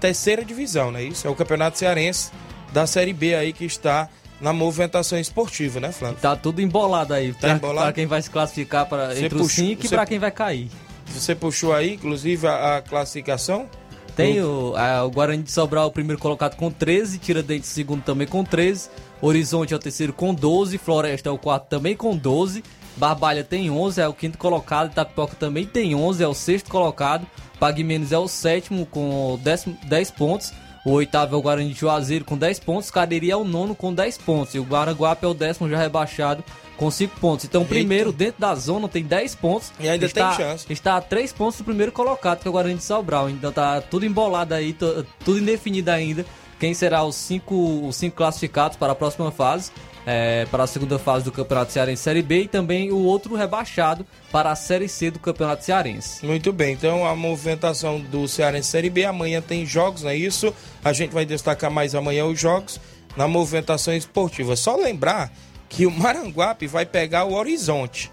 terceira 0.00 0.44
divisão, 0.44 0.90
né? 0.90 1.02
Isso 1.02 1.26
é 1.26 1.30
o 1.30 1.34
Campeonato 1.34 1.78
Cearense 1.78 2.30
da 2.72 2.86
Série 2.86 3.12
B 3.12 3.34
aí 3.34 3.52
que 3.52 3.64
está 3.64 4.08
na 4.40 4.52
movimentação 4.52 5.18
esportiva, 5.18 5.78
né, 5.80 5.92
Flávio? 5.92 6.18
Tá 6.20 6.34
tudo 6.36 6.60
embolado 6.60 7.14
aí. 7.14 7.32
Tá 7.32 7.38
pra, 7.40 7.50
embolado? 7.52 7.86
pra 7.86 7.92
quem 7.92 8.06
vai 8.06 8.20
se 8.20 8.28
classificar 8.30 8.86
pra, 8.86 9.08
Você 9.14 9.24
entre 9.24 9.36
os 9.38 9.42
puxou- 9.42 9.64
cinco 9.64 9.86
e 9.86 9.88
pra 9.88 10.04
quem 10.04 10.18
vai 10.18 10.30
cair. 10.30 10.68
Você 11.06 11.34
puxou 11.34 11.72
aí, 11.72 11.94
inclusive, 11.94 12.46
a, 12.46 12.76
a 12.78 12.82
classificação? 12.82 13.68
Tem 14.16 14.40
o, 14.42 14.74
a- 14.76 15.04
o 15.04 15.10
Guarani 15.10 15.42
de 15.42 15.50
Sobral, 15.50 15.88
o 15.88 15.90
primeiro 15.92 16.20
colocado 16.20 16.56
com 16.56 16.70
13, 16.70 17.18
Tiradentes 17.18 17.70
o 17.70 17.72
segundo 17.74 18.02
também 18.02 18.26
com 18.26 18.44
13, 18.44 18.90
Horizonte 19.20 19.72
é 19.72 19.76
o 19.76 19.80
terceiro 19.80 20.12
com 20.12 20.34
12, 20.34 20.76
Floresta 20.78 21.28
é 21.28 21.32
o 21.32 21.38
quarto 21.38 21.66
também 21.68 21.96
com 21.96 22.16
12, 22.16 22.62
Barbalha 22.96 23.42
tem 23.42 23.70
11, 23.70 24.00
é 24.00 24.06
o 24.08 24.12
quinto 24.12 24.36
colocado, 24.36 24.90
Itapipoca 24.92 25.34
também 25.36 25.64
tem 25.64 25.94
11, 25.94 26.22
é 26.22 26.28
o 26.28 26.34
sexto 26.34 26.70
colocado, 26.70 27.26
Pague 27.58 27.82
Menos 27.82 28.12
é 28.12 28.18
o 28.18 28.28
sétimo 28.28 28.84
com 28.84 29.38
10, 29.42 29.66
10 29.84 30.10
pontos, 30.10 30.52
o 30.84 30.92
oitavo 30.92 31.34
é 31.34 31.38
o 31.38 31.42
Guarani 31.42 31.72
de 31.72 31.78
Juazeiro 31.78 32.24
com 32.24 32.36
10 32.36 32.60
pontos, 32.60 32.90
Cariri 32.90 33.30
é 33.30 33.36
o 33.36 33.44
nono 33.44 33.74
com 33.74 33.94
10 33.94 34.18
pontos, 34.18 34.54
e 34.54 34.58
o 34.58 34.64
Guaraguape 34.64 35.24
é 35.24 35.28
o 35.28 35.34
décimo 35.34 35.68
já 35.68 35.78
rebaixado 35.78 36.42
com 36.76 36.90
5 36.90 37.20
pontos. 37.20 37.44
Então 37.44 37.60
o 37.60 37.64
Eita. 37.64 37.74
primeiro 37.74 38.12
dentro 38.12 38.40
da 38.40 38.54
zona 38.54 38.88
tem 38.88 39.04
10 39.04 39.34
pontos. 39.36 39.72
E 39.78 39.88
ainda 39.88 40.06
está, 40.06 40.34
tem 40.34 40.44
chance. 40.44 40.66
Está 40.68 40.96
a 40.96 41.00
3 41.00 41.32
pontos 41.32 41.58
do 41.58 41.64
primeiro 41.64 41.92
colocado, 41.92 42.40
que 42.40 42.48
é 42.48 42.50
o 42.50 42.52
Guarani 42.52 42.74
de 42.74 42.82
Sobral. 42.82 43.30
Então 43.30 43.52
tá 43.52 43.80
tudo 43.80 44.04
embolado 44.04 44.54
aí, 44.54 44.72
tudo 44.72 45.38
indefinido 45.38 45.90
ainda. 45.90 46.26
Quem 46.58 46.74
será 46.74 47.04
os 47.04 47.16
cinco, 47.16 47.86
os 47.86 47.96
cinco 47.96 48.16
classificados 48.16 48.76
para 48.76 48.92
a 48.92 48.94
próxima 48.94 49.32
fase, 49.32 49.72
é, 50.06 50.46
para 50.50 50.64
a 50.64 50.66
segunda 50.66 50.98
fase 50.98 51.24
do 51.24 51.32
Campeonato 51.32 51.72
Cearense 51.72 52.02
Série 52.02 52.22
B 52.22 52.42
e 52.42 52.48
também 52.48 52.90
o 52.90 52.98
outro 52.98 53.34
rebaixado 53.34 54.06
para 54.30 54.50
a 54.50 54.56
Série 54.56 54.88
C 54.88 55.10
do 55.10 55.18
Campeonato 55.18 55.64
Cearense. 55.64 56.24
Muito 56.26 56.52
bem, 56.52 56.74
então 56.74 57.06
a 57.06 57.14
movimentação 57.14 58.00
do 58.00 58.26
Cearense 58.26 58.68
Série 58.68 58.90
B, 58.90 59.04
amanhã 59.04 59.40
tem 59.40 59.64
jogos, 59.64 60.02
não 60.02 60.10
é 60.10 60.16
isso? 60.16 60.52
A 60.84 60.92
gente 60.92 61.12
vai 61.12 61.24
destacar 61.24 61.70
mais 61.70 61.94
amanhã 61.94 62.24
os 62.26 62.38
jogos 62.38 62.80
na 63.16 63.28
movimentação 63.28 63.94
esportiva. 63.94 64.56
Só 64.56 64.76
lembrar 64.76 65.32
que 65.68 65.86
o 65.86 65.90
Maranguape 65.90 66.66
vai 66.66 66.84
pegar 66.84 67.24
o 67.24 67.34
Horizonte. 67.34 68.10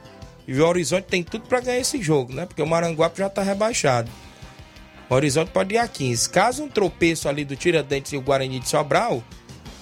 E 0.47 0.59
o 0.59 0.65
Horizonte 0.65 1.05
tem 1.05 1.23
tudo 1.23 1.47
para 1.47 1.59
ganhar 1.59 1.79
esse 1.79 2.01
jogo, 2.01 2.33
né? 2.33 2.45
Porque 2.45 2.61
o 2.61 2.67
Maranguape 2.67 3.19
já 3.19 3.29
tá 3.29 3.43
rebaixado. 3.43 4.09
O 5.09 5.13
Horizonte 5.13 5.51
pode 5.51 5.75
ir 5.75 5.77
a 5.77 5.87
15. 5.87 6.29
Caso 6.29 6.63
um 6.63 6.69
tropeço 6.69 7.27
ali 7.27 7.43
do 7.43 7.55
Tiradentes 7.55 8.13
e 8.13 8.17
o 8.17 8.21
Guarani 8.21 8.59
de 8.59 8.69
Sobral, 8.69 9.23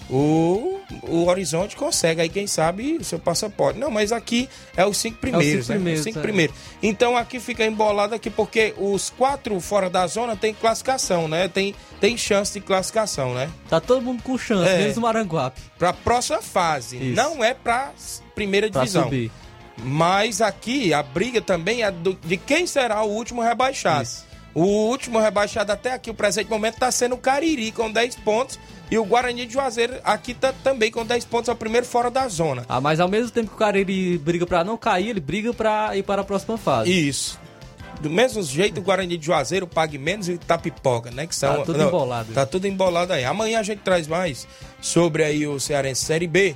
o, 0.09 0.76
o 1.03 1.25
Horizonte 1.25 1.75
consegue 1.75 2.21
aí, 2.21 2.29
quem 2.29 2.47
sabe, 2.47 2.97
o 2.97 3.03
seu 3.03 3.19
passaporte. 3.19 3.77
Não, 3.79 3.91
mas 3.91 4.11
aqui 4.11 4.47
é 4.75 4.85
os 4.85 4.97
cinco 4.97 5.17
primeiros, 5.17 5.65
cinco 5.65 5.69
né? 5.69 5.75
primeiros, 5.75 5.99
os 5.99 6.03
cinco 6.05 6.19
é. 6.19 6.21
primeiros. 6.21 6.55
Então 6.81 7.17
aqui 7.17 7.39
fica 7.39 7.65
embolado 7.65 8.15
aqui 8.15 8.29
porque 8.29 8.73
os 8.77 9.09
quatro 9.09 9.59
fora 9.59 9.89
da 9.89 10.07
zona 10.07 10.35
tem 10.35 10.53
classificação, 10.53 11.27
né? 11.27 11.47
Tem, 11.47 11.75
tem 11.99 12.17
chance 12.17 12.53
de 12.53 12.61
classificação, 12.65 13.33
né? 13.33 13.49
Tá 13.69 13.79
todo 13.81 14.01
mundo 14.01 14.23
com 14.23 14.37
chance, 14.37 14.69
É. 14.69 14.77
menos 14.77 14.97
o 14.97 15.01
Maranguape. 15.01 15.59
Pra 15.77 15.91
próxima 15.91 16.41
fase. 16.41 16.97
Isso. 16.97 17.15
Não 17.15 17.43
é 17.43 17.53
pra 17.53 17.91
primeira 18.33 18.69
Pra 18.69 18.81
divisão. 18.81 19.03
subir. 19.03 19.31
Mas 19.79 20.41
aqui 20.41 20.93
a 20.93 21.03
briga 21.03 21.39
também 21.41 21.83
é 21.83 21.91
do- 21.91 22.17
de 22.23 22.35
quem 22.37 22.65
será 22.65 23.03
o 23.03 23.09
último 23.09 23.41
rebaixado. 23.41 24.07
O 24.57 24.89
último 24.89 25.19
rebaixado 25.19 25.71
até 25.71 25.93
aqui, 25.93 26.09
o 26.09 26.15
presente 26.15 26.49
momento, 26.49 26.73
está 26.73 26.91
sendo 26.91 27.13
o 27.13 27.17
Cariri 27.19 27.71
com 27.71 27.91
10 27.91 28.15
pontos. 28.15 28.57
E 28.89 28.97
o 28.97 29.05
Guarani 29.05 29.45
de 29.45 29.53
Juazeiro 29.53 29.97
aqui 30.03 30.33
tá 30.33 30.51
também 30.63 30.89
com 30.89 31.05
10 31.05 31.25
pontos, 31.25 31.47
é 31.47 31.51
o 31.51 31.55
primeiro 31.55 31.85
fora 31.85 32.09
da 32.09 32.27
zona. 32.27 32.65
Ah, 32.67 32.81
mas 32.81 32.99
ao 32.99 33.07
mesmo 33.07 33.29
tempo 33.29 33.55
que 33.55 33.63
o 33.63 33.67
ele 33.67 34.17
briga 34.17 34.47
pra 34.47 34.63
não 34.63 34.75
cair, 34.75 35.09
ele 35.09 35.19
briga 35.19 35.53
pra 35.53 35.95
ir 35.95 36.01
para 36.01 36.23
a 36.23 36.25
próxima 36.25 36.57
fase. 36.57 36.89
Isso. 36.91 37.39
do 38.01 38.09
mesmo 38.09 38.41
jeito 38.41 38.79
o 38.79 38.83
Guarani 38.83 39.15
de 39.15 39.27
Juazeiro 39.27 39.67
pague 39.67 39.99
menos 39.99 40.27
e 40.27 40.33
Itapipoca, 40.33 41.11
né? 41.11 41.27
Que 41.27 41.35
são, 41.35 41.57
Tá 41.57 41.63
tudo 41.63 41.83
embolado. 41.83 42.33
Tá 42.33 42.45
tudo 42.47 42.65
embolado 42.67 43.13
aí. 43.13 43.25
Amanhã 43.25 43.59
a 43.59 43.63
gente 43.63 43.81
traz 43.81 44.07
mais 44.07 44.47
sobre 44.81 45.23
aí 45.23 45.45
o 45.45 45.59
Cearense 45.59 46.03
Série 46.03 46.25
B, 46.27 46.55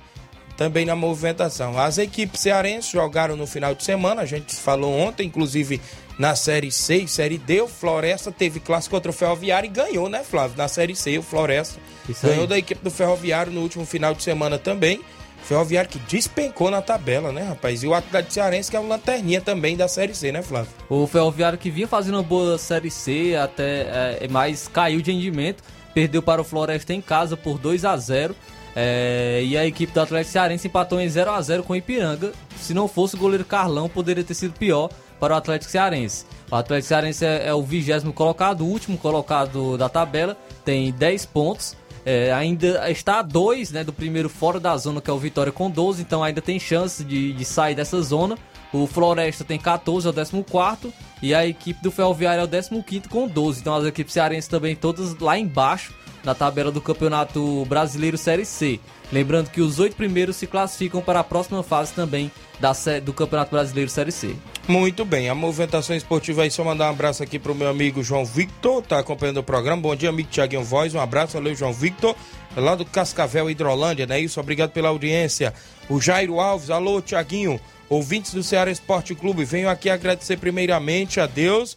também 0.57 0.85
na 0.85 0.95
movimentação. 0.95 1.77
As 1.77 1.99
equipes 1.99 2.41
cearenses 2.41 2.89
jogaram 2.91 3.35
no 3.35 3.45
final 3.45 3.75
de 3.75 3.83
semana, 3.83 4.21
a 4.23 4.25
gente 4.25 4.55
falou 4.55 4.91
ontem, 4.91 5.27
inclusive 5.27 5.79
na 6.21 6.35
Série 6.35 6.71
C 6.71 6.97
e 6.97 7.07
Série 7.07 7.39
D, 7.39 7.61
o 7.61 7.67
Floresta 7.67 8.31
teve 8.31 8.59
clássico 8.59 8.93
contra 8.93 9.09
o 9.09 9.13
Ferroviário 9.13 9.65
e 9.65 9.71
ganhou, 9.71 10.07
né, 10.07 10.23
Flávio? 10.23 10.55
Na 10.55 10.67
Série 10.67 10.95
C, 10.95 11.17
o 11.17 11.23
Floresta 11.23 11.79
Isso 12.07 12.27
aí. 12.27 12.33
ganhou 12.33 12.45
da 12.45 12.59
equipe 12.59 12.79
do 12.83 12.91
Ferroviário 12.91 13.51
no 13.51 13.61
último 13.61 13.87
final 13.87 14.13
de 14.13 14.21
semana 14.21 14.59
também. 14.59 15.01
Ferroviário 15.43 15.89
que 15.89 15.97
despencou 15.97 16.69
na 16.69 16.79
tabela, 16.79 17.31
né, 17.31 17.41
rapaz? 17.41 17.81
E 17.81 17.87
o 17.87 17.95
Atlético 17.95 18.35
Cearense 18.35 18.69
que 18.69 18.77
é 18.77 18.79
um 18.79 18.87
lanterninha 18.87 19.41
também 19.41 19.75
da 19.75 19.87
Série 19.87 20.13
C, 20.13 20.31
né, 20.31 20.43
Flávio? 20.43 20.69
O 20.87 21.07
Ferroviário 21.07 21.57
que 21.57 21.71
vinha 21.71 21.87
fazendo 21.87 22.13
uma 22.13 22.23
boa 22.23 22.55
Série 22.59 22.91
C, 22.91 23.35
até 23.35 24.19
é, 24.21 24.27
mas 24.29 24.67
caiu 24.67 25.01
de 25.01 25.11
rendimento, 25.11 25.63
perdeu 25.91 26.21
para 26.21 26.39
o 26.39 26.43
Floresta 26.43 26.93
em 26.93 27.01
casa 27.01 27.35
por 27.35 27.57
2 27.57 27.83
a 27.83 27.97
0 27.97 28.35
é, 28.75 29.41
e 29.43 29.57
a 29.57 29.65
equipe 29.65 29.91
do 29.91 29.99
Atlético 29.99 30.33
Cearense 30.33 30.67
empatou 30.67 31.01
em 31.01 31.09
0 31.09 31.31
a 31.31 31.41
0 31.41 31.63
com 31.63 31.73
o 31.73 31.75
Ipiranga. 31.75 32.31
Se 32.57 32.75
não 32.75 32.87
fosse 32.87 33.15
o 33.15 33.17
goleiro 33.17 33.43
Carlão, 33.43 33.89
poderia 33.89 34.23
ter 34.23 34.35
sido 34.35 34.53
pior 34.53 34.91
para 35.21 35.35
o 35.35 35.37
Atlético 35.37 35.71
Cearense. 35.71 36.25
O 36.49 36.55
Atlético 36.55 36.87
Cearense 36.87 37.23
é, 37.23 37.47
é 37.47 37.53
o 37.53 37.61
vigésimo 37.61 38.11
colocado, 38.11 38.61
o 38.61 38.67
último 38.67 38.97
colocado 38.97 39.77
da 39.77 39.87
tabela, 39.87 40.35
tem 40.65 40.91
10 40.91 41.27
pontos. 41.27 41.77
É, 42.03 42.33
ainda 42.33 42.89
está 42.89 43.19
a 43.19 43.21
2 43.21 43.71
né, 43.71 43.83
do 43.83 43.93
primeiro 43.93 44.27
fora 44.27 44.59
da 44.59 44.75
zona, 44.75 44.99
que 44.99 45.11
é 45.11 45.13
o 45.13 45.19
Vitória 45.19 45.51
com 45.51 45.69
12, 45.69 46.01
então 46.01 46.23
ainda 46.23 46.41
tem 46.41 46.59
chance 46.59 47.03
de, 47.03 47.31
de 47.33 47.45
sair 47.45 47.75
dessa 47.75 48.01
zona. 48.01 48.35
O 48.73 48.87
Floresta 48.87 49.43
tem 49.43 49.59
14, 49.59 50.07
é 50.07 50.09
o 50.09 50.13
14, 50.13 50.91
e 51.21 51.35
a 51.35 51.45
equipe 51.45 51.83
do 51.83 51.91
Ferroviário 51.91 52.41
é 52.41 52.59
o 52.59 52.83
15 52.83 53.07
com 53.07 53.27
12. 53.27 53.59
Então 53.61 53.75
as 53.75 53.85
equipes 53.85 54.13
cearenses 54.13 54.47
também 54.47 54.75
todas 54.75 55.15
lá 55.19 55.37
embaixo 55.37 55.93
na 56.23 56.33
tabela 56.33 56.71
do 56.71 56.81
Campeonato 56.81 57.65
Brasileiro 57.65 58.17
Série 58.17 58.45
C. 58.45 58.79
Lembrando 59.11 59.49
que 59.49 59.61
os 59.61 59.79
oito 59.79 59.95
primeiros 59.95 60.35
se 60.35 60.47
classificam 60.47 61.01
para 61.01 61.19
a 61.19 61.23
próxima 61.23 61.61
fase 61.61 61.93
também 61.93 62.31
da, 62.59 62.71
do 63.03 63.13
Campeonato 63.13 63.51
Brasileiro 63.51 63.89
Série 63.89 64.11
C. 64.11 64.35
Muito 64.67 65.03
bem, 65.03 65.27
a 65.27 65.33
movimentação 65.33 65.95
esportiva 65.95 66.43
aí, 66.43 66.51
só 66.51 66.63
mandar 66.63 66.85
um 66.85 66.91
abraço 66.91 67.23
aqui 67.23 67.39
pro 67.39 67.55
meu 67.55 67.67
amigo 67.67 68.03
João 68.03 68.23
Victor, 68.23 68.81
tá 68.83 68.99
acompanhando 68.99 69.37
o 69.37 69.43
programa. 69.43 69.81
Bom 69.81 69.95
dia, 69.95 70.09
amigo 70.09 70.29
Tiaguinho 70.29 70.63
Voz, 70.63 70.93
um 70.93 70.99
abraço, 70.99 71.33
valeu, 71.33 71.55
João 71.55 71.73
Victor, 71.73 72.15
lá 72.55 72.75
do 72.75 72.85
Cascavel, 72.85 73.49
Hidrolândia, 73.49 74.05
né? 74.05 74.19
Isso, 74.19 74.39
obrigado 74.39 74.69
pela 74.69 74.89
audiência. 74.89 75.51
O 75.89 75.99
Jairo 75.99 76.39
Alves, 76.39 76.69
alô, 76.69 77.01
Tiaguinho, 77.01 77.59
ouvintes 77.89 78.33
do 78.33 78.43
Ceará 78.43 78.69
Esporte 78.69 79.15
Clube, 79.15 79.43
venho 79.43 79.67
aqui 79.67 79.89
agradecer 79.89 80.37
primeiramente 80.37 81.19
a 81.19 81.25
Deus 81.25 81.75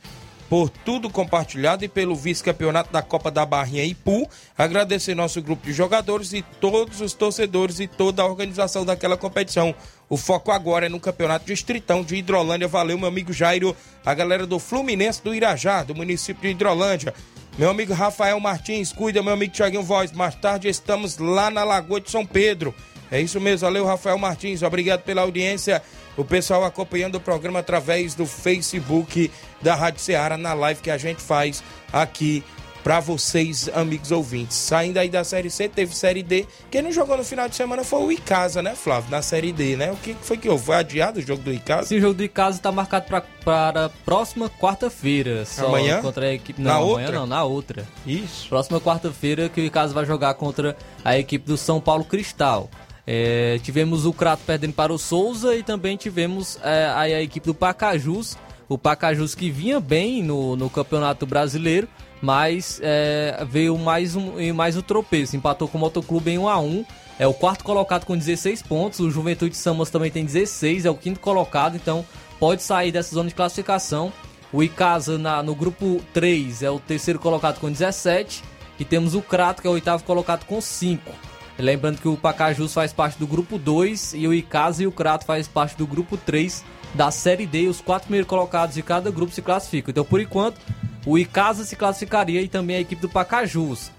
por 0.48 0.68
tudo 0.68 1.08
compartilhado 1.08 1.84
e 1.84 1.88
pelo 1.88 2.14
vice-campeonato 2.14 2.92
da 2.92 3.02
Copa 3.02 3.30
da 3.30 3.46
Barrinha 3.46 3.82
Ipu. 3.82 4.28
Agradecer 4.56 5.14
nosso 5.14 5.40
grupo 5.42 5.66
de 5.66 5.72
jogadores 5.72 6.32
e 6.32 6.42
todos 6.60 7.00
os 7.00 7.12
torcedores 7.14 7.80
e 7.80 7.88
toda 7.88 8.22
a 8.22 8.26
organização 8.26 8.84
daquela 8.84 9.16
competição. 9.16 9.74
O 10.14 10.16
foco 10.16 10.52
agora 10.52 10.86
é 10.86 10.88
no 10.88 11.00
Campeonato 11.00 11.44
Distritão 11.44 12.04
de 12.04 12.14
Hidrolândia. 12.14 12.68
Valeu, 12.68 12.96
meu 12.96 13.08
amigo 13.08 13.32
Jairo, 13.32 13.76
a 14.06 14.14
galera 14.14 14.46
do 14.46 14.60
Fluminense 14.60 15.20
do 15.20 15.34
Irajá, 15.34 15.82
do 15.82 15.92
município 15.92 16.40
de 16.40 16.50
Hidrolândia. 16.50 17.12
Meu 17.58 17.68
amigo 17.68 17.92
Rafael 17.92 18.38
Martins, 18.38 18.92
cuida, 18.92 19.24
meu 19.24 19.32
amigo 19.32 19.52
Tiaguinho 19.52 19.82
Voz. 19.82 20.12
Mais 20.12 20.36
tarde 20.36 20.68
estamos 20.68 21.18
lá 21.18 21.50
na 21.50 21.64
Lagoa 21.64 22.00
de 22.00 22.12
São 22.12 22.24
Pedro. 22.24 22.72
É 23.10 23.20
isso 23.20 23.40
mesmo, 23.40 23.66
valeu, 23.66 23.84
Rafael 23.84 24.16
Martins. 24.16 24.62
Obrigado 24.62 25.02
pela 25.02 25.22
audiência. 25.22 25.82
O 26.16 26.24
pessoal 26.24 26.62
acompanhando 26.62 27.16
o 27.16 27.20
programa 27.20 27.58
através 27.58 28.14
do 28.14 28.24
Facebook 28.24 29.32
da 29.60 29.74
Rádio 29.74 30.00
Ceará 30.00 30.38
na 30.38 30.54
live 30.54 30.80
que 30.80 30.92
a 30.92 30.96
gente 30.96 31.20
faz 31.20 31.60
aqui 31.92 32.44
pra 32.84 33.00
vocês, 33.00 33.68
amigos 33.74 34.12
ouvintes. 34.12 34.56
Saindo 34.56 34.98
aí 34.98 35.08
da 35.08 35.24
Série 35.24 35.50
C, 35.50 35.68
teve 35.68 35.96
Série 35.96 36.22
D. 36.22 36.46
Quem 36.70 36.82
não 36.82 36.92
jogou 36.92 37.16
no 37.16 37.24
final 37.24 37.48
de 37.48 37.56
semana 37.56 37.82
foi 37.82 38.00
o 38.02 38.12
Icasa, 38.12 38.62
né, 38.62 38.74
Flávio? 38.76 39.10
Na 39.10 39.22
Série 39.22 39.52
D, 39.52 39.74
né? 39.74 39.90
O 39.90 39.96
que 39.96 40.14
foi 40.20 40.36
que 40.36 40.48
houve? 40.48 40.64
Foi 40.66 40.76
adiado 40.76 41.18
o 41.18 41.22
jogo 41.22 41.42
do 41.42 41.52
Icasa? 41.52 41.84
Esse 41.84 41.98
jogo 42.00 42.14
de 42.14 42.28
casa 42.28 42.58
está 42.58 42.70
marcado 42.70 43.06
pra- 43.06 43.22
para 43.44 43.86
a 43.86 43.88
próxima 43.88 44.48
quarta-feira. 44.50 45.44
Amanhã? 45.58 46.00
Contra 46.02 46.26
a 46.26 46.32
equipe... 46.34 46.60
Na 46.62 46.74
Não, 46.74 46.82
amanhã 46.92 47.06
outra? 47.06 47.18
não, 47.20 47.26
na 47.26 47.42
outra. 47.44 47.88
Isso. 48.06 48.48
Próxima 48.48 48.80
quarta-feira 48.80 49.48
que 49.48 49.60
o 49.60 49.64
Icasa 49.64 49.92
vai 49.94 50.04
jogar 50.04 50.34
contra 50.34 50.76
a 51.04 51.18
equipe 51.18 51.46
do 51.46 51.56
São 51.56 51.80
Paulo 51.80 52.04
Cristal. 52.04 52.70
É, 53.06 53.58
tivemos 53.62 54.06
o 54.06 54.12
Crato 54.12 54.42
perdendo 54.46 54.72
para 54.74 54.92
o 54.92 54.98
Souza 54.98 55.54
e 55.56 55.62
também 55.62 55.96
tivemos 55.96 56.58
é, 56.62 56.90
aí 56.94 57.14
a 57.14 57.20
equipe 57.22 57.46
do 57.46 57.54
Pacajus. 57.54 58.36
O 58.66 58.78
Pacajus 58.78 59.34
que 59.34 59.50
vinha 59.50 59.78
bem 59.78 60.22
no, 60.22 60.56
no 60.56 60.70
Campeonato 60.70 61.26
Brasileiro, 61.26 61.86
mas 62.22 62.80
é, 62.82 63.44
veio 63.48 63.76
mais 63.78 64.16
um, 64.16 64.52
mais 64.54 64.76
um 64.76 64.82
tropeço. 64.82 65.36
Empatou 65.36 65.68
com 65.68 65.76
o 65.78 65.80
Motoclube 65.80 66.30
em 66.30 66.38
1 66.38 66.48
a 66.48 66.58
1 66.58 66.84
É 67.18 67.26
o 67.26 67.34
quarto 67.34 67.62
colocado 67.64 68.04
com 68.06 68.16
16 68.16 68.62
pontos. 68.62 68.98
O 69.00 69.10
Juventude 69.10 69.56
Samas 69.56 69.90
também 69.90 70.10
tem 70.10 70.24
16, 70.24 70.84
é 70.84 70.90
o 70.90 70.94
quinto 70.96 71.20
colocado, 71.20 71.76
então 71.76 72.04
pode 72.40 72.62
sair 72.62 72.90
dessa 72.90 73.14
zona 73.14 73.28
de 73.28 73.34
classificação. 73.34 74.12
O 74.52 74.62
Icasa 74.62 75.16
na- 75.18 75.42
no 75.42 75.54
grupo 75.54 76.00
3 76.12 76.62
é 76.62 76.70
o 76.70 76.78
terceiro 76.80 77.18
colocado 77.20 77.60
com 77.60 77.70
17. 77.70 78.42
E 78.80 78.84
temos 78.84 79.14
o 79.14 79.22
Crato, 79.22 79.62
que 79.62 79.68
é 79.68 79.70
o 79.70 79.74
oitavo 79.74 80.02
colocado 80.02 80.44
com 80.46 80.60
5. 80.60 81.12
Lembrando 81.56 82.00
que 82.00 82.08
o 82.08 82.16
Pacajus 82.16 82.74
faz 82.74 82.92
parte 82.92 83.16
do 83.16 83.26
grupo 83.28 83.56
2 83.58 84.12
e 84.14 84.26
o 84.26 84.34
Icasa 84.34 84.82
e 84.82 84.86
o 84.88 84.90
Crato 84.92 85.24
faz 85.24 85.46
parte 85.46 85.76
do 85.76 85.86
grupo 85.86 86.16
3 86.16 86.64
da 86.92 87.12
Série 87.12 87.46
D. 87.46 87.68
Os 87.68 87.80
quatro 87.80 88.06
primeiros 88.06 88.28
colocados 88.28 88.74
de 88.74 88.82
cada 88.82 89.12
grupo 89.12 89.32
se 89.32 89.40
classificam. 89.40 89.92
Então, 89.92 90.04
por 90.04 90.20
enquanto, 90.20 90.60
o 91.06 91.18
Icasa 91.18 91.64
se 91.64 91.76
classificaria 91.76 92.40
e 92.40 92.48
também 92.48 92.76
a 92.76 92.80
equipe 92.80 93.00
do 93.02 93.08
Pacajus. 93.08 93.90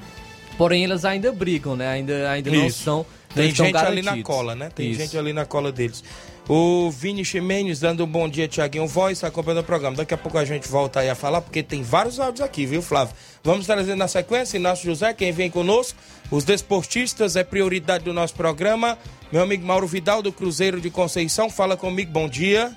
Porém, 0.58 0.86
elas 0.86 1.03
ainda 1.06 1.32
brigam, 1.32 1.76
né? 1.76 1.88
Ainda, 1.88 2.30
ainda 2.32 2.49
não 2.49 2.66
Isso. 2.66 2.80
estão. 2.80 3.06
Tem 3.34 3.49
gente 3.53 3.62
ali 3.62 4.01
na 4.01 4.12
garantidos. 4.12 4.24
cola, 4.24 4.56
né? 4.56 4.70
Tem 4.74 4.89
Isso. 4.89 5.01
gente 5.01 5.18
ali 5.18 5.34
na 5.34 5.45
cola 5.45 5.72
deles. 5.72 6.03
O 6.47 6.91
Vini 6.91 7.26
Ximenes 7.26 7.80
dando 7.80 8.03
um 8.03 8.08
bom 8.08 8.30
dia, 8.30 8.47
Tiaguinho 8.47 8.88
Voz, 8.88 9.24
acompanhando 9.24 9.62
o 9.62 9.64
programa. 9.64 9.97
Daqui 9.97 10.14
a 10.14 10.18
pouco 10.18 10.38
a 10.38 10.45
gente 10.45 10.68
volta 10.68 10.99
aí 10.99 11.10
a 11.10 11.16
falar, 11.16 11.41
porque 11.41 11.64
tem 11.64 11.82
vários 11.82 12.20
áudios 12.20 12.41
aqui, 12.41 12.66
viu, 12.68 12.82
Flávio? 12.84 13.16
Vamos 13.43 13.66
trazer 13.66 13.95
na 13.95 14.08
sequência, 14.08 14.58
Inácio 14.58 14.86
José, 14.86 15.12
quem 15.14 15.32
vem 15.32 15.49
conosco. 15.49 15.97
Os 16.30 16.43
desportistas 16.43 17.36
é 17.36 17.43
prioridade 17.43 18.03
do 18.03 18.14
nosso 18.14 18.36
programa. 18.36 18.97
Meu 19.32 19.41
amigo 19.41 19.66
Mauro 19.66 19.88
Vidal, 19.88 20.22
do 20.22 20.32
Cruzeiro 20.32 20.80
de 20.80 20.89
Conceição, 20.91 21.49
fala 21.49 21.76
comigo, 21.76 22.12
bom 22.12 22.30
dia. 22.30 22.72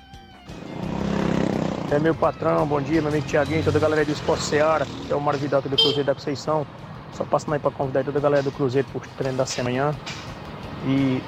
É 1.91 1.97
meu 1.97 2.13
patrão, 2.13 2.67
bom 2.67 2.79
dia, 2.79 3.01
meu 3.01 3.09
amigo 3.09 3.25
Tiaguinho, 3.25 3.63
toda 3.63 3.79
a 3.79 3.81
galera 3.81 4.05
do 4.05 4.11
Esporte 4.11 4.43
Seara, 4.43 4.85
é 5.09 5.15
o 5.15 5.19
Mário 5.19 5.39
Vidal 5.39 5.59
aqui 5.59 5.69
do 5.69 5.75
Cruzeiro 5.75 6.03
da 6.03 6.13
Conceição. 6.13 6.63
Só 7.13 7.23
passando 7.25 7.55
aí 7.55 7.59
para 7.59 7.71
convidar 7.71 8.03
toda 8.03 8.19
a 8.19 8.21
galera 8.21 8.43
do 8.43 8.51
Cruzeiro 8.51 8.87
pro 8.91 9.01
treino 9.17 9.39
da 9.39 9.45
semana 9.47 9.95
e, 10.85 11.19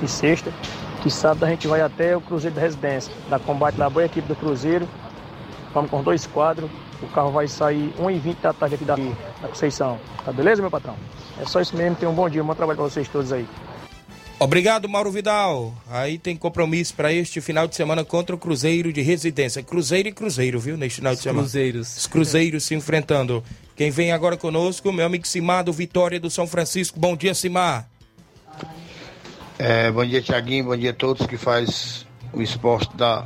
e 0.00 0.06
sexta. 0.06 0.52
Que 1.02 1.10
sábado 1.10 1.44
a 1.44 1.48
gente 1.48 1.66
vai 1.66 1.80
até 1.80 2.16
o 2.16 2.20
Cruzeiro 2.20 2.54
da 2.54 2.62
Residência, 2.62 3.12
da 3.28 3.40
combate 3.40 3.76
lá, 3.76 3.90
boa 3.90 4.04
equipe 4.04 4.28
do 4.28 4.36
Cruzeiro. 4.36 4.86
Vamos 5.72 5.90
com 5.90 6.00
dois 6.00 6.28
quadros, 6.28 6.70
o 7.02 7.08
carro 7.08 7.32
vai 7.32 7.48
sair 7.48 7.92
1h20 7.98 8.36
da 8.40 8.52
tarde 8.52 8.76
aqui 8.76 8.84
da, 8.84 8.94
da 8.94 9.48
Conceição. 9.48 9.98
Tá 10.24 10.30
beleza, 10.30 10.62
meu 10.62 10.70
patrão? 10.70 10.94
É 11.40 11.44
só 11.44 11.60
isso 11.60 11.76
mesmo, 11.76 11.96
tenham 11.96 12.12
um 12.12 12.14
bom 12.14 12.30
dia, 12.30 12.40
um 12.40 12.46
bom 12.46 12.54
trabalho 12.54 12.76
para 12.76 12.88
vocês 12.88 13.08
todos 13.08 13.32
aí. 13.32 13.48
Obrigado, 14.38 14.88
Mauro 14.88 15.10
Vidal. 15.10 15.72
Aí 15.88 16.18
tem 16.18 16.36
compromisso 16.36 16.94
para 16.94 17.12
este 17.12 17.40
final 17.40 17.68
de 17.68 17.76
semana 17.76 18.04
contra 18.04 18.34
o 18.34 18.38
Cruzeiro 18.38 18.92
de 18.92 19.00
Residência. 19.00 19.62
Cruzeiro 19.62 20.08
e 20.08 20.12
Cruzeiro, 20.12 20.58
viu? 20.58 20.76
Neste 20.76 20.96
final 20.96 21.14
de 21.14 21.20
semana. 21.20 21.42
Cruzeiros. 21.42 21.96
Os 21.96 22.06
Cruzeiros 22.06 22.64
se 22.64 22.74
enfrentando. 22.74 23.44
Quem 23.76 23.90
vem 23.90 24.12
agora 24.12 24.36
conosco, 24.36 24.92
meu 24.92 25.06
amigo 25.06 25.26
Simar 25.26 25.64
do 25.64 25.72
Vitória 25.72 26.18
do 26.18 26.28
São 26.28 26.46
Francisco. 26.46 26.98
Bom 26.98 27.16
dia, 27.16 27.34
Simar. 27.34 27.88
É, 29.58 29.90
bom 29.90 30.04
dia, 30.04 30.20
Tiaguinho. 30.20 30.64
Bom 30.64 30.76
dia 30.76 30.90
a 30.90 30.94
todos 30.94 31.26
que 31.26 31.36
faz 31.36 32.04
o 32.32 32.42
esporte 32.42 32.94
da, 32.96 33.24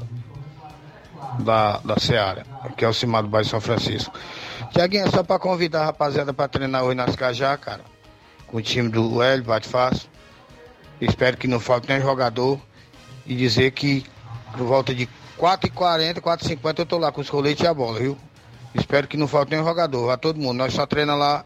da, 1.41 1.79
da 1.79 1.99
Seara, 1.99 2.45
que 2.77 2.85
é 2.85 2.89
o 2.89 2.93
Cimar 2.93 3.23
do 3.23 3.29
Bairro 3.29 3.49
São 3.49 3.61
Francisco. 3.61 4.13
Tiaguinho, 4.73 5.07
é 5.07 5.11
só 5.11 5.23
para 5.23 5.39
convidar 5.39 5.83
a 5.83 5.87
rapaziada 5.87 6.35
para 6.35 6.49
treinar 6.49 6.85
hoje 6.85 6.97
nas 6.97 7.17
Cajá, 7.17 7.57
cara, 7.57 7.81
com 8.47 8.59
o 8.59 8.63
time 8.63 8.91
do 8.91 9.23
Hélio, 9.23 9.45
Bate 9.45 9.67
Fácil. 9.67 10.09
Espero 11.01 11.37
que 11.37 11.47
não 11.47 11.61
falte 11.61 11.89
nenhum 11.89 12.03
jogador 12.03 12.61
e 13.27 13.35
dizer 13.35 13.71
que 13.73 14.05
por 14.53 14.67
volta 14.67 14.95
de 14.95 15.09
4h40, 15.39 16.21
4h50 16.21 16.79
eu 16.79 16.87
tô 16.87 16.99
lá 16.99 17.13
com 17.13 17.21
os 17.21 17.31
coletes 17.31 17.63
e 17.63 17.67
a 17.67 17.75
bola, 17.75 18.01
viu? 18.01 18.19
Espero 18.75 19.07
que 19.07 19.17
não 19.17 19.29
falte 19.29 19.51
nenhum 19.51 19.65
jogador, 19.65 20.07
vá 20.07 20.17
todo 20.17 20.41
mundo. 20.41 20.57
Nós 20.59 20.73
só 20.73 20.87
treina 20.87 21.15
lá 21.15 21.45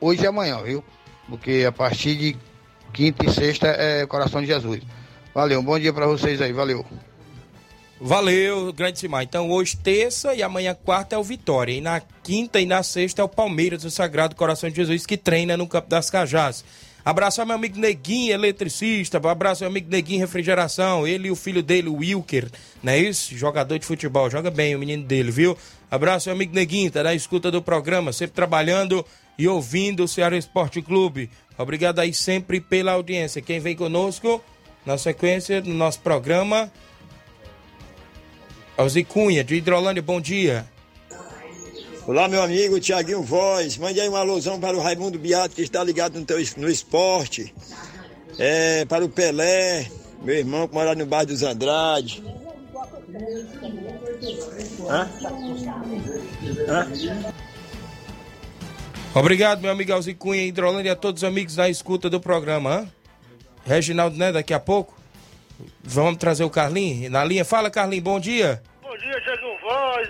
hoje 0.00 0.22
e 0.22 0.26
amanhã, 0.26 0.62
viu? 0.62 0.82
Porque 1.28 1.64
a 1.66 1.72
partir 1.72 2.16
de 2.16 2.36
quinta 2.92 3.26
e 3.26 3.32
sexta 3.32 3.68
é 3.68 4.06
Coração 4.06 4.40
de 4.40 4.46
Jesus. 4.46 4.80
Valeu, 5.34 5.60
um 5.60 5.64
bom 5.64 5.78
dia 5.78 5.92
para 5.92 6.06
vocês 6.06 6.40
aí, 6.40 6.52
valeu. 6.52 6.84
Valeu, 8.00 8.72
grande 8.72 8.98
Simar. 8.98 9.22
Então 9.22 9.50
hoje 9.50 9.76
terça 9.76 10.34
e 10.34 10.42
amanhã 10.42 10.74
quarta 10.74 11.16
é 11.16 11.18
o 11.18 11.22
Vitória. 11.24 11.72
E 11.72 11.80
na 11.80 12.00
quinta 12.22 12.60
e 12.60 12.66
na 12.66 12.82
sexta 12.82 13.22
é 13.22 13.24
o 13.24 13.28
Palmeiras, 13.28 13.84
o 13.84 13.90
Sagrado 13.90 14.36
Coração 14.36 14.68
de 14.68 14.76
Jesus, 14.76 15.06
que 15.06 15.16
treina 15.16 15.56
no 15.56 15.66
Campo 15.66 15.88
das 15.88 16.10
Cajás. 16.10 16.64
Abraço 17.06 17.40
ao 17.40 17.46
meu 17.46 17.54
amigo 17.54 17.78
Neguinho, 17.78 18.32
eletricista. 18.32 19.18
Abraço 19.18 19.62
meu 19.62 19.70
amigo 19.70 19.88
Neguinho, 19.88 20.18
refrigeração. 20.18 21.06
Ele 21.06 21.28
e 21.28 21.30
o 21.30 21.36
filho 21.36 21.62
dele, 21.62 21.88
o 21.88 21.98
Wilker, 21.98 22.50
não 22.82 22.92
é 22.92 22.98
isso? 22.98 23.32
Jogador 23.38 23.78
de 23.78 23.86
futebol. 23.86 24.28
Joga 24.28 24.50
bem 24.50 24.74
o 24.74 24.78
menino 24.80 25.04
dele, 25.04 25.30
viu? 25.30 25.56
Abraço, 25.88 26.28
meu 26.28 26.34
amigo 26.34 26.52
Neguinho, 26.52 26.90
tá 26.90 27.04
na 27.04 27.14
escuta 27.14 27.48
do 27.48 27.62
programa, 27.62 28.12
sempre 28.12 28.34
trabalhando 28.34 29.06
e 29.38 29.46
ouvindo 29.46 30.02
o 30.02 30.08
Ceará 30.08 30.36
Esporte 30.36 30.82
Clube. 30.82 31.30
Obrigado 31.56 32.00
aí 32.00 32.12
sempre 32.12 32.60
pela 32.60 32.94
audiência. 32.94 33.40
Quem 33.40 33.60
vem 33.60 33.76
conosco 33.76 34.42
na 34.84 34.98
sequência 34.98 35.62
do 35.62 35.70
nosso 35.70 36.00
programa, 36.00 36.72
Alzi 38.76 39.04
Cunha, 39.04 39.44
de 39.44 39.54
Hidrolândia, 39.54 40.02
bom 40.02 40.20
dia. 40.20 40.66
Olá, 42.06 42.28
meu 42.28 42.40
amigo 42.40 42.78
Tiaguinho 42.78 43.20
Voz. 43.20 43.76
Mande 43.78 44.00
aí 44.00 44.08
uma 44.08 44.20
alusão 44.20 44.60
para 44.60 44.76
o 44.76 44.80
Raimundo 44.80 45.18
Beato, 45.18 45.56
que 45.56 45.62
está 45.62 45.82
ligado 45.82 46.20
no, 46.20 46.24
teu, 46.24 46.38
no 46.56 46.70
esporte. 46.70 47.52
É, 48.38 48.84
para 48.84 49.04
o 49.04 49.08
Pelé, 49.08 49.90
meu 50.22 50.36
irmão 50.36 50.68
que 50.68 50.74
mora 50.74 50.94
no 50.94 51.04
bairro 51.04 51.26
dos 51.26 51.42
Andrade. 51.42 52.22
Hã? 54.88 55.10
Hã? 56.68 56.88
Obrigado, 59.12 59.60
meu 59.60 59.72
amigo 59.72 59.92
Alzi 59.92 60.14
Cunha, 60.14 60.44
Hidrolândia, 60.44 60.90
e 60.90 60.92
a 60.92 60.96
todos 60.96 61.24
os 61.24 61.28
amigos 61.28 61.56
da 61.56 61.68
escuta 61.68 62.08
do 62.08 62.20
programa. 62.20 62.70
Hã? 62.70 62.88
Reginaldo, 63.64 64.16
né? 64.16 64.30
Daqui 64.30 64.54
a 64.54 64.60
pouco. 64.60 64.96
Vamos 65.82 66.18
trazer 66.18 66.44
o 66.44 66.50
Carlinho 66.50 67.10
na 67.10 67.24
linha. 67.24 67.44
Fala, 67.44 67.68
Carlinho, 67.68 68.02
bom 68.02 68.20
dia. 68.20 68.62
Bom 68.80 68.96
dia, 68.96 69.20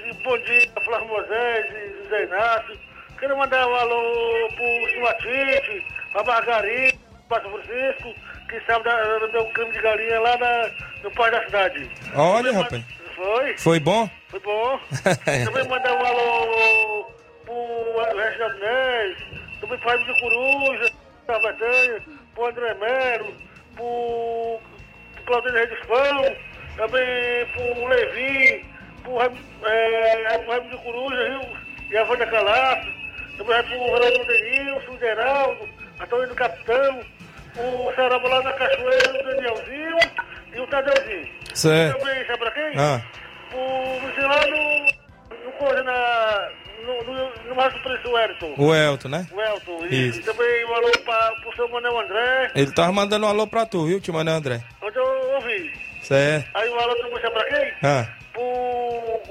E 0.05 0.13
bom 0.23 0.39
dia, 0.39 0.69
Flávio 0.85 1.09
Moisés 1.09 1.67
e 1.73 2.03
José 2.03 2.25
Inácio. 2.25 2.79
Quero 3.19 3.37
mandar 3.39 3.67
um 3.67 3.75
alô 3.75 4.49
pro 4.55 4.91
Simatite, 4.91 5.87
pra 6.13 6.25
Margarida, 6.25 6.99
pra 7.29 7.41
São 7.41 7.51
Francisco, 7.53 8.15
que 8.49 8.61
sabe 8.67 8.85
da, 8.85 9.27
deu 9.29 9.43
um 9.43 9.53
crime 9.53 9.73
de 9.73 9.81
galinha 9.81 10.21
lá 10.21 10.37
na, 10.37 10.71
no 11.03 11.11
pai 11.13 11.31
da 11.31 11.45
cidade. 11.45 11.91
Olha, 12.15 12.53
Também 12.53 12.63
rapaz. 12.63 12.85
Foi? 13.15 13.59
Foi 13.59 13.81
bom? 13.81 14.11
Foi 14.29 14.41
bom. 14.41 14.81
Também 15.45 15.69
mandar 15.69 15.93
um 15.95 16.07
alô 16.07 17.11
pro 17.45 18.23
Reginaldo 18.23 18.59
Neves, 18.59 19.25
também 19.61 19.79
pro 19.79 19.89
Raio 19.89 20.05
de 20.05 20.21
Coruja, 20.21 20.93
pra 21.27 21.41
pro 22.35 22.47
André 22.47 22.75
Melo, 22.75 23.35
pro, 23.75 24.61
Claudinho 25.25 25.55
Reis 25.55 25.71
de 25.71 25.87
Pão, 25.87 26.37
também 26.77 27.47
pro 27.55 27.87
Levi, 27.89 28.76
pro 29.07 29.17
Raio 29.17 29.33
é, 29.65 30.39
pro 30.39 30.69
de 30.69 30.77
Coruja, 30.79 31.31
viu? 31.31 31.57
E 31.91 31.97
a 31.97 32.05
Wanda 32.05 32.27
Calaço, 32.27 32.89
também 33.39 33.63
pro 33.63 33.79
Ronaldo 33.79 34.25
Denilson, 34.27 34.93
o 34.93 34.99
Geraldo, 34.99 35.69
Antônio 36.01 36.29
do 36.29 36.35
Capitão, 36.35 37.01
o 37.57 37.93
Saraba 37.95 38.29
lá 38.29 38.43
na 38.43 38.53
Cachoeira, 38.53 39.11
o 39.11 39.25
Danielzinho 39.25 39.99
e 40.55 40.61
o 40.61 40.67
Tadeuzinho. 40.67 41.29
Certo. 41.55 41.99
Também, 41.99 42.27
sabe 42.27 42.39
pra 42.39 42.51
quem? 42.51 42.73
Ah. 42.77 43.01
o 43.55 44.07
Luciano 44.07 44.29
lá 44.29 44.47
no, 44.47 45.45
no 45.45 45.53
coisa 45.53 45.83
na, 45.85 46.49
no, 46.85 47.05
no, 47.05 47.31
no 47.49 47.55
Márcio 47.55 47.81
Preço, 47.83 48.09
o 48.11 48.19
Elton. 48.19 48.55
O 48.59 48.75
Elton, 48.75 49.09
né? 49.09 49.27
O 49.33 49.41
Elton. 49.41 49.87
Isso. 49.87 50.19
E, 50.19 50.23
e 50.23 50.25
também 50.25 50.65
um 50.65 50.75
alô 50.75 50.91
para 51.05 51.33
o 51.49 51.55
seu 51.55 51.69
Manuel 51.69 52.01
André, 52.01 52.51
Ele 52.57 52.73
tava 52.73 52.93
mandando 52.93 53.27
um 53.27 53.29
alô 53.29 53.47
pra 53.47 53.65
tu, 53.65 53.87
viu, 53.87 54.01
tio 54.01 54.13
Mano 54.13 54.33
André? 54.33 54.61
onde 54.83 54.99
eu 54.99 55.35
ouvi. 55.35 55.73
Certo. 56.03 56.51
Aí 56.55 56.69
um 56.69 56.81
alô 56.81 56.95
também, 56.97 57.21
sabe 57.21 57.35
pra 57.35 57.45
quem? 57.45 57.73
Ah. 57.83 58.07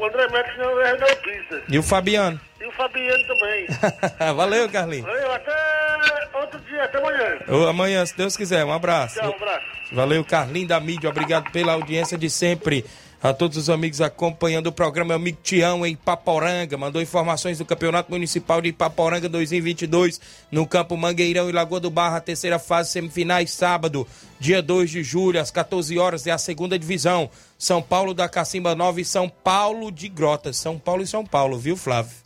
André 0.08 0.28
Max, 0.30 0.58
não 0.58 0.82
é 0.82 0.96
da 0.98 1.16
pista. 1.18 1.62
E 1.68 1.78
o 1.78 1.84
Fabiano? 1.84 2.40
E 2.60 2.66
o 2.66 2.72
Fabiano 2.72 3.28
também. 3.28 3.68
Valeu, 4.36 4.70
Carlinhos. 4.70 5.06
Valeu, 5.06 5.32
até 5.34 6.30
outro 6.34 6.60
dia, 6.62 6.84
até 6.84 6.98
amanhã. 6.98 7.38
Ô, 7.48 7.68
Amanhã, 7.68 8.06
se 8.06 8.16
Deus 8.16 8.36
quiser, 8.38 8.64
um 8.66 8.72
abraço. 8.74 9.16
Tchau, 9.20 9.32
um 9.32 9.36
abraço. 9.36 9.66
Valeu, 9.92 10.24
Carlinho 10.24 10.68
da 10.68 10.80
mídia. 10.80 11.10
Obrigado 11.10 11.52
pela 11.52 11.74
audiência 11.74 12.18
de 12.18 12.30
sempre. 12.30 12.86
A 13.26 13.34
todos 13.34 13.58
os 13.58 13.72
amigos 13.72 14.02
acompanhando 14.02 14.68
o 14.68 14.72
programa, 14.72 15.08
meu 15.08 15.16
amigo 15.16 15.40
Tião 15.42 15.84
em 15.84 15.94
Ipaporanga, 15.94 16.78
mandou 16.78 17.02
informações 17.02 17.58
do 17.58 17.66
Campeonato 17.66 18.12
Municipal 18.12 18.62
de 18.62 18.70
Ipaporanga 18.70 19.28
2022 19.28 20.22
no 20.52 20.68
Campo 20.68 20.96
Mangueirão 20.96 21.50
e 21.50 21.52
Lagoa 21.52 21.80
do 21.80 21.90
Barra, 21.90 22.22
terceira 22.22 22.60
fase 22.60 22.92
semifinais, 22.92 23.50
sábado, 23.50 24.08
dia 24.40 24.62
2 24.62 24.92
de 24.92 25.04
julho, 25.04 25.42
às 25.42 25.50
14 25.50 25.98
horas, 25.98 26.28
é 26.28 26.32
a 26.32 26.38
segunda 26.38 26.78
divisão. 26.78 27.28
São 27.58 27.82
Paulo 27.82 28.14
da 28.14 28.30
Cacimba 28.30 28.76
Nova 28.76 29.02
e 29.02 29.06
São 29.06 29.28
Paulo 29.28 29.92
de 29.92 30.08
Grotas. 30.08 30.58
São 30.58 30.78
Paulo 30.78 31.02
e 31.02 31.08
São 31.08 31.26
Paulo, 31.26 31.58
viu, 31.58 31.76
Flávio? 31.76 32.25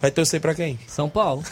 Vai 0.00 0.12
torcer 0.12 0.40
pra 0.40 0.54
quem? 0.54 0.78
São 0.86 1.08
Paulo. 1.08 1.42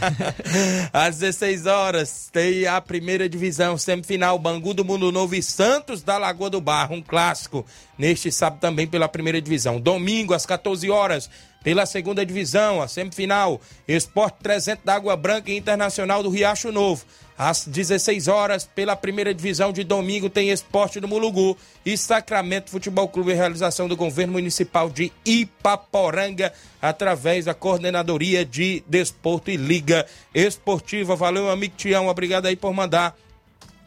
Às 0.92 1.18
16 1.18 1.66
horas 1.66 2.30
tem 2.32 2.66
a 2.66 2.80
primeira 2.80 3.28
divisão, 3.28 3.76
semifinal, 3.76 4.38
Bangu 4.38 4.72
do 4.72 4.84
Mundo 4.84 5.12
Novo 5.12 5.34
e 5.34 5.42
Santos 5.42 6.02
da 6.02 6.16
Lagoa 6.16 6.48
do 6.48 6.60
Barro, 6.60 6.94
um 6.94 7.02
clássico. 7.02 7.66
Neste 7.98 8.32
sábado 8.32 8.60
também 8.60 8.86
pela 8.86 9.08
primeira 9.08 9.42
divisão. 9.42 9.78
Domingo, 9.78 10.32
às 10.32 10.46
14 10.46 10.88
horas, 10.90 11.28
pela 11.66 11.84
segunda 11.84 12.24
divisão, 12.24 12.80
a 12.80 12.86
semifinal, 12.86 13.60
Esporte 13.88 14.36
300 14.40 14.84
da 14.84 14.94
Água 14.94 15.16
Branca 15.16 15.50
e 15.50 15.56
Internacional 15.56 16.22
do 16.22 16.30
Riacho 16.30 16.70
Novo. 16.70 17.04
Às 17.36 17.66
16 17.66 18.28
horas, 18.28 18.70
pela 18.72 18.94
primeira 18.94 19.34
divisão 19.34 19.72
de 19.72 19.82
domingo, 19.82 20.30
tem 20.30 20.50
Esporte 20.50 21.00
do 21.00 21.08
Mulugu 21.08 21.58
e 21.84 21.98
Sacramento 21.98 22.70
Futebol 22.70 23.08
Clube, 23.08 23.32
realização 23.32 23.88
do 23.88 23.96
governo 23.96 24.34
municipal 24.34 24.88
de 24.88 25.12
Ipaporanga, 25.24 26.52
através 26.80 27.46
da 27.46 27.52
Coordenadoria 27.52 28.44
de 28.44 28.84
Desporto 28.86 29.50
e 29.50 29.56
Liga 29.56 30.06
Esportiva. 30.32 31.16
Valeu, 31.16 31.50
amigo 31.50 31.74
Tião, 31.76 32.06
obrigado 32.06 32.46
aí 32.46 32.54
por 32.54 32.72
mandar 32.72 33.16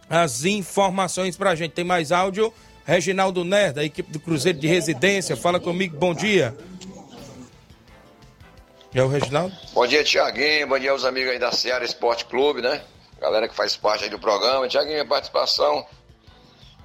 as 0.10 0.44
informações 0.44 1.38
pra 1.38 1.56
gente. 1.56 1.72
Tem 1.72 1.86
mais 1.86 2.12
áudio? 2.12 2.54
Reginaldo 2.86 3.46
Ner, 3.46 3.72
da 3.72 3.86
equipe 3.86 4.12
do 4.12 4.20
Cruzeiro 4.20 4.60
de 4.60 4.68
Residência, 4.68 5.38
fala 5.38 5.62
comigo, 5.62 5.96
bom 5.98 6.14
dia. 6.14 6.54
É 8.94 9.04
o 9.04 9.08
Reginaldo? 9.08 9.56
Bom 9.72 9.86
dia, 9.86 10.04
Tiaguinho. 10.04 10.68
Bom 10.68 10.80
dia 10.80 10.90
aos 10.90 11.06
amigos 11.06 11.32
aí 11.32 11.38
da 11.38 11.52
Seara 11.52 11.86
Esporte 11.86 12.26
Clube, 12.26 12.60
né? 12.60 12.82
Galera 13.22 13.48
que 13.48 13.54
faz 13.54 13.78
parte 13.78 14.06
aí 14.06 14.10
do 14.10 14.18
programa. 14.18 14.68
Tiaguinho, 14.68 14.96
minha 14.96 15.06
participação. 15.06 15.86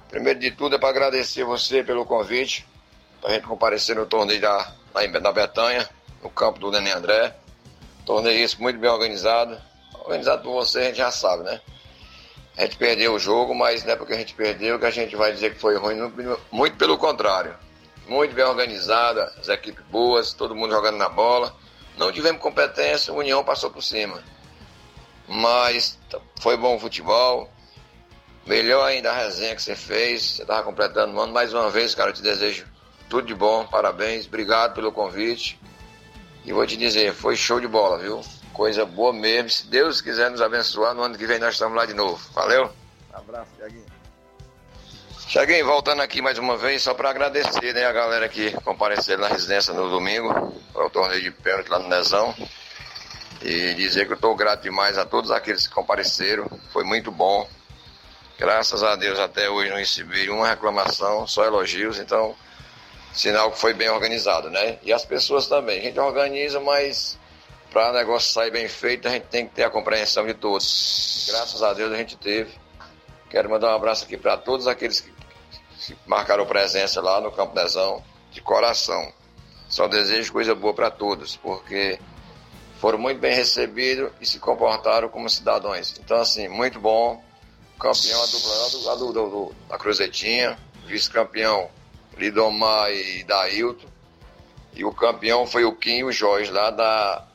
Primeiro 0.07 0.39
de 0.39 0.51
tudo 0.51 0.75
é 0.75 0.79
para 0.79 0.89
agradecer 0.89 1.43
você 1.43 1.83
pelo 1.83 2.05
convite, 2.05 2.63
para 3.19 3.31
a 3.31 3.33
gente 3.33 3.47
comparecer 3.47 3.95
no 3.95 4.05
torneio 4.05 4.39
da, 4.39 4.71
da 5.19 5.31
Betanha, 5.31 5.89
no 6.21 6.29
campo 6.29 6.59
do 6.59 6.69
Nenê 6.69 6.91
André. 6.91 7.35
Torneio 8.05 8.45
esse 8.45 8.61
muito 8.61 8.79
bem 8.79 8.89
organizado. 8.89 9.59
Organizado 10.01 10.43
por 10.43 10.53
você, 10.53 10.81
a 10.81 10.83
gente 10.83 10.97
já 10.97 11.09
sabe, 11.09 11.43
né? 11.43 11.59
A 12.55 12.61
gente 12.61 12.77
perdeu 12.77 13.15
o 13.15 13.19
jogo, 13.19 13.55
mas 13.55 13.83
não 13.83 13.93
é 13.93 13.95
porque 13.95 14.13
a 14.13 14.17
gente 14.17 14.35
perdeu 14.35 14.77
que 14.77 14.85
a 14.85 14.91
gente 14.91 15.15
vai 15.15 15.33
dizer 15.33 15.55
que 15.55 15.59
foi 15.59 15.75
ruim. 15.75 15.97
Muito 16.51 16.77
pelo 16.77 16.99
contrário. 16.99 17.55
Muito 18.07 18.35
bem 18.35 18.45
organizada, 18.45 19.33
as 19.39 19.49
equipes 19.49 19.83
boas, 19.85 20.33
todo 20.33 20.55
mundo 20.55 20.71
jogando 20.71 20.97
na 20.97 21.09
bola. 21.09 21.64
Não 21.97 22.11
tivemos 22.11 22.41
competência, 22.41 23.13
a 23.13 23.15
União 23.15 23.43
passou 23.43 23.69
por 23.71 23.81
cima. 23.81 24.21
Mas 25.27 25.97
foi 26.39 26.57
bom 26.57 26.75
o 26.75 26.79
futebol. 26.79 27.49
Melhor 28.45 28.85
ainda 28.85 29.11
a 29.11 29.15
resenha 29.15 29.55
que 29.55 29.61
você 29.61 29.75
fez. 29.75 30.21
Você 30.21 30.41
estava 30.43 30.63
completando 30.63 31.15
o 31.15 31.19
ano. 31.19 31.33
Mais 31.33 31.53
uma 31.53 31.69
vez, 31.69 31.95
cara, 31.95 32.11
eu 32.11 32.13
te 32.13 32.21
desejo 32.21 32.67
tudo 33.09 33.27
de 33.27 33.33
bom. 33.33 33.65
Parabéns. 33.65 34.27
Obrigado 34.27 34.75
pelo 34.75 34.91
convite. 34.91 35.59
E 36.43 36.53
vou 36.53 36.65
te 36.67 36.77
dizer, 36.77 37.13
foi 37.13 37.35
show 37.35 37.59
de 37.59 37.67
bola, 37.67 37.97
viu? 37.97 38.21
Coisa 38.53 38.85
boa 38.85 39.11
mesmo. 39.11 39.49
Se 39.49 39.65
Deus 39.67 39.99
quiser 39.99 40.29
nos 40.29 40.41
abençoar, 40.41 40.93
no 40.93 41.01
ano 41.01 41.17
que 41.17 41.25
vem 41.25 41.39
nós 41.39 41.55
estamos 41.55 41.75
lá 41.75 41.85
de 41.85 41.93
novo. 41.93 42.21
Valeu? 42.33 42.71
Abraço, 43.11 43.49
Tiaguinho. 43.57 43.94
Cheguei 45.27 45.63
voltando 45.63 46.03
aqui 46.03 46.21
mais 46.21 46.37
uma 46.37 46.55
vez 46.55 46.83
só 46.83 46.93
para 46.93 47.09
agradecer 47.09 47.73
né, 47.73 47.83
a 47.83 47.91
galera 47.91 48.29
que 48.29 48.51
compareceu 48.61 49.17
na 49.17 49.27
residência 49.27 49.73
no 49.73 49.89
domingo, 49.89 50.29
para 50.71 50.85
o 50.85 50.89
torneio 50.89 51.23
de 51.23 51.31
pênalti 51.31 51.67
lá 51.67 51.79
no 51.79 51.89
Nezão. 51.89 52.33
E 53.41 53.73
dizer 53.73 54.05
que 54.05 54.13
eu 54.13 54.15
estou 54.15 54.35
grato 54.35 54.61
demais 54.61 54.99
a 54.99 55.05
todos 55.05 55.31
aqueles 55.31 55.67
que 55.67 55.73
compareceram. 55.73 56.47
Foi 56.71 56.83
muito 56.83 57.11
bom. 57.11 57.49
Graças 58.37 58.83
a 58.83 58.95
Deus 58.95 59.17
até 59.17 59.49
hoje 59.49 59.71
não 59.71 59.77
recebi 59.77 60.29
uma 60.29 60.47
reclamação, 60.47 61.27
só 61.27 61.43
elogios, 61.43 61.97
então 61.97 62.35
sinal 63.11 63.51
que 63.51 63.59
foi 63.59 63.73
bem 63.73 63.89
organizado, 63.89 64.49
né? 64.51 64.77
E 64.83 64.93
as 64.93 65.05
pessoas 65.05 65.47
também. 65.47 65.79
A 65.79 65.83
gente 65.83 65.99
organiza, 65.99 66.59
mas 66.59 67.17
para 67.71 67.89
o 67.89 67.93
negócio 67.93 68.31
sair 68.31 68.51
bem 68.51 68.67
feito, 68.67 69.07
a 69.07 69.11
gente 69.11 69.23
tem 69.23 69.47
que 69.47 69.55
ter 69.55 69.63
a 69.63 69.71
compreensão 69.71 70.25
de 70.25 70.35
todos. 70.35 71.27
Graças 71.31 71.63
a 71.63 71.73
Deus 71.73 71.91
a 71.91 71.97
gente 71.97 72.15
teve. 72.15 72.53
Quero 73.29 73.49
mandar 73.49 73.71
um 73.71 73.75
abraço 73.75 74.05
aqui 74.05 74.17
para 74.17 74.37
todos 74.37 74.67
aqueles 74.67 75.01
que 75.01 75.14
que 75.14 75.14
marcaram 76.05 76.45
presença 76.45 77.01
lá 77.01 77.19
no 77.21 77.31
Campo 77.31 77.55
Nezão, 77.55 78.03
de 78.31 78.41
coração. 78.41 79.11
Só 79.67 79.87
desejo 79.87 80.31
coisa 80.31 80.53
boa 80.53 80.73
para 80.73 80.91
todos, 80.91 81.35
porque 81.37 81.99
foram 82.79 82.97
muito 82.97 83.19
bem 83.19 83.33
recebidos 83.33 84.11
e 84.21 84.25
se 84.25 84.39
comportaram 84.39 85.09
como 85.09 85.29
cidadãos. 85.29 85.95
Então, 85.99 86.17
assim, 86.17 86.47
muito 86.47 86.79
bom. 86.79 87.23
Campeão 87.79 88.23
a 88.23 88.25
dupla 88.27 88.55
lá 88.83 88.95
do, 88.95 89.13
do, 89.13 89.29
do, 89.29 89.55
da 89.67 89.77
Cruzetinha, 89.77 90.57
vice-campeão 90.85 91.69
Lidomar 92.17 92.91
e 92.91 93.23
Dailton. 93.23 93.87
E 94.73 94.83
o 94.85 94.93
campeão 94.93 95.45
foi 95.45 95.65
o 95.65 95.75
Kim 95.75 95.99
e 95.99 96.03
o 96.03 96.11
Jorge 96.11 96.51
lá 96.51 96.69
da, 96.69 97.25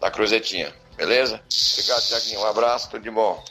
da 0.00 0.10
Cruzetinha. 0.10 0.74
Beleza? 0.96 1.42
Obrigado, 1.72 2.02
Tiaguinho. 2.02 2.40
Um 2.40 2.46
abraço, 2.46 2.90
tudo 2.90 3.02
de 3.02 3.10
bom. 3.10 3.42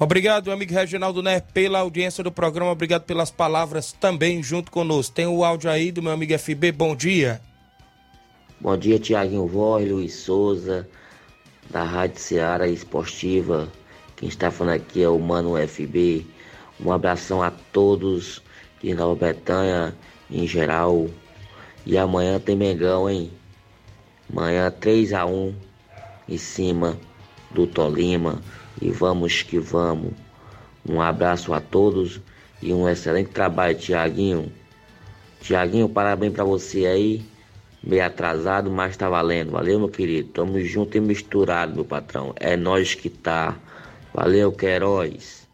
Obrigado, 0.00 0.52
amigo 0.52 0.72
Reginaldo 0.72 1.20
Né, 1.22 1.40
pela 1.40 1.80
audiência 1.80 2.22
do 2.22 2.30
programa. 2.30 2.70
Obrigado 2.70 3.02
pelas 3.02 3.32
palavras 3.32 3.92
também 3.92 4.40
junto 4.42 4.70
conosco. 4.70 5.12
Tem 5.12 5.26
o 5.26 5.44
áudio 5.44 5.68
aí 5.68 5.90
do 5.90 6.00
meu 6.00 6.12
amigo 6.12 6.38
FB. 6.38 6.70
Bom 6.70 6.94
dia. 6.94 7.40
Bom 8.60 8.76
dia, 8.76 8.98
Tiaguinho 9.00 9.48
Voz, 9.48 9.90
Luiz 9.90 10.14
Souza, 10.14 10.88
da 11.68 11.82
Rádio 11.82 12.20
Ceará 12.20 12.68
Esportiva. 12.68 13.72
Quem 14.14 14.28
está 14.28 14.52
falando 14.52 14.76
aqui 14.76 15.02
é 15.02 15.08
o 15.08 15.18
Mano 15.18 15.54
FB. 15.66 16.24
Um 16.80 16.92
abração 16.92 17.42
a 17.42 17.50
todos 17.50 18.40
de 18.80 18.94
Nova 18.94 19.16
Bretanha, 19.16 19.96
em 20.30 20.46
geral. 20.46 21.08
E 21.84 21.98
amanhã 21.98 22.38
tem 22.38 22.54
Mengão, 22.54 23.10
hein? 23.10 23.32
Amanhã 24.30 24.70
3 24.70 25.12
a 25.12 25.26
1 25.26 25.54
em 26.28 26.38
cima 26.38 26.96
do 27.50 27.66
Tolima. 27.66 28.40
E 28.80 28.90
vamos 28.90 29.42
que 29.42 29.58
vamos. 29.58 30.12
Um 30.88 31.00
abraço 31.00 31.52
a 31.52 31.60
todos 31.60 32.20
e 32.62 32.72
um 32.72 32.88
excelente 32.88 33.30
trabalho, 33.30 33.76
Tiaguinho. 33.76 34.52
Tiaguinho, 35.40 35.88
parabéns 35.88 36.32
para 36.32 36.44
você 36.44 36.86
aí. 36.86 37.24
Meio 37.82 38.04
atrasado, 38.04 38.70
mas 38.70 38.96
tá 38.96 39.08
valendo. 39.08 39.52
Valeu, 39.52 39.78
meu 39.78 39.88
querido. 39.88 40.28
Tamo 40.30 40.60
junto 40.60 40.96
e 40.96 41.00
misturado, 41.00 41.74
meu 41.74 41.84
patrão. 41.84 42.34
É 42.36 42.56
nós 42.56 42.94
que 42.94 43.08
tá. 43.08 43.56
Valeu, 44.12 44.52
Queiroz. 44.52 45.47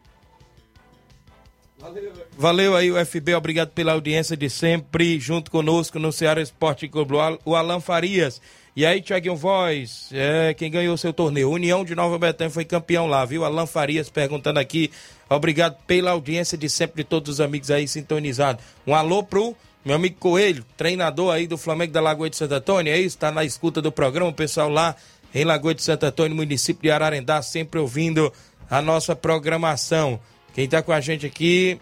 Valeu 2.36 2.74
aí 2.74 2.90
o 2.90 3.06
FB, 3.06 3.34
obrigado 3.34 3.70
pela 3.70 3.92
audiência 3.92 4.36
de 4.36 4.48
sempre, 4.48 5.20
junto 5.20 5.50
conosco 5.50 5.98
no 5.98 6.12
Ceará 6.12 6.40
Esporte 6.40 6.88
Clube. 6.88 7.14
O 7.44 7.54
Alan 7.54 7.80
Farias. 7.80 8.40
E 8.76 8.84
aí, 8.84 9.00
Tiaguinho 9.00 9.36
Voz, 9.36 10.08
é, 10.12 10.52
quem 10.54 10.70
ganhou 10.70 10.96
seu 10.96 11.12
torneio? 11.12 11.48
União 11.50 11.84
de 11.84 11.94
Nova 11.94 12.18
Betânia 12.18 12.50
foi 12.50 12.64
campeão 12.64 13.06
lá, 13.06 13.24
viu? 13.24 13.44
Alan 13.44 13.66
Farias 13.66 14.10
perguntando 14.10 14.58
aqui. 14.58 14.90
Obrigado 15.30 15.76
pela 15.86 16.10
audiência 16.10 16.58
de 16.58 16.68
sempre 16.68 17.02
de 17.02 17.08
todos 17.08 17.34
os 17.34 17.40
amigos 17.40 17.70
aí 17.70 17.86
sintonizados. 17.86 18.64
Um 18.84 18.94
alô 18.94 19.22
pro 19.22 19.54
meu 19.84 19.94
amigo 19.94 20.16
Coelho, 20.18 20.64
treinador 20.76 21.32
aí 21.32 21.46
do 21.46 21.58
Flamengo 21.58 21.92
da 21.92 22.00
Lagoa 22.00 22.30
de 22.30 22.36
Santo 22.36 22.54
Antônio, 22.54 22.92
é 22.92 22.98
isso? 22.98 23.18
Tá 23.18 23.30
na 23.30 23.44
escuta 23.44 23.82
do 23.82 23.92
programa, 23.92 24.30
o 24.30 24.34
pessoal 24.34 24.68
lá 24.68 24.96
em 25.34 25.44
Lagoa 25.44 25.74
de 25.74 25.82
Santo 25.82 26.04
Antônio, 26.06 26.34
município 26.34 26.82
de 26.82 26.90
Ararendá, 26.90 27.42
sempre 27.42 27.78
ouvindo 27.78 28.32
a 28.70 28.80
nossa 28.80 29.14
programação. 29.14 30.18
Quem 30.54 30.68
tá 30.68 30.80
com 30.82 30.92
a 30.92 31.00
gente 31.00 31.26
aqui 31.26 31.80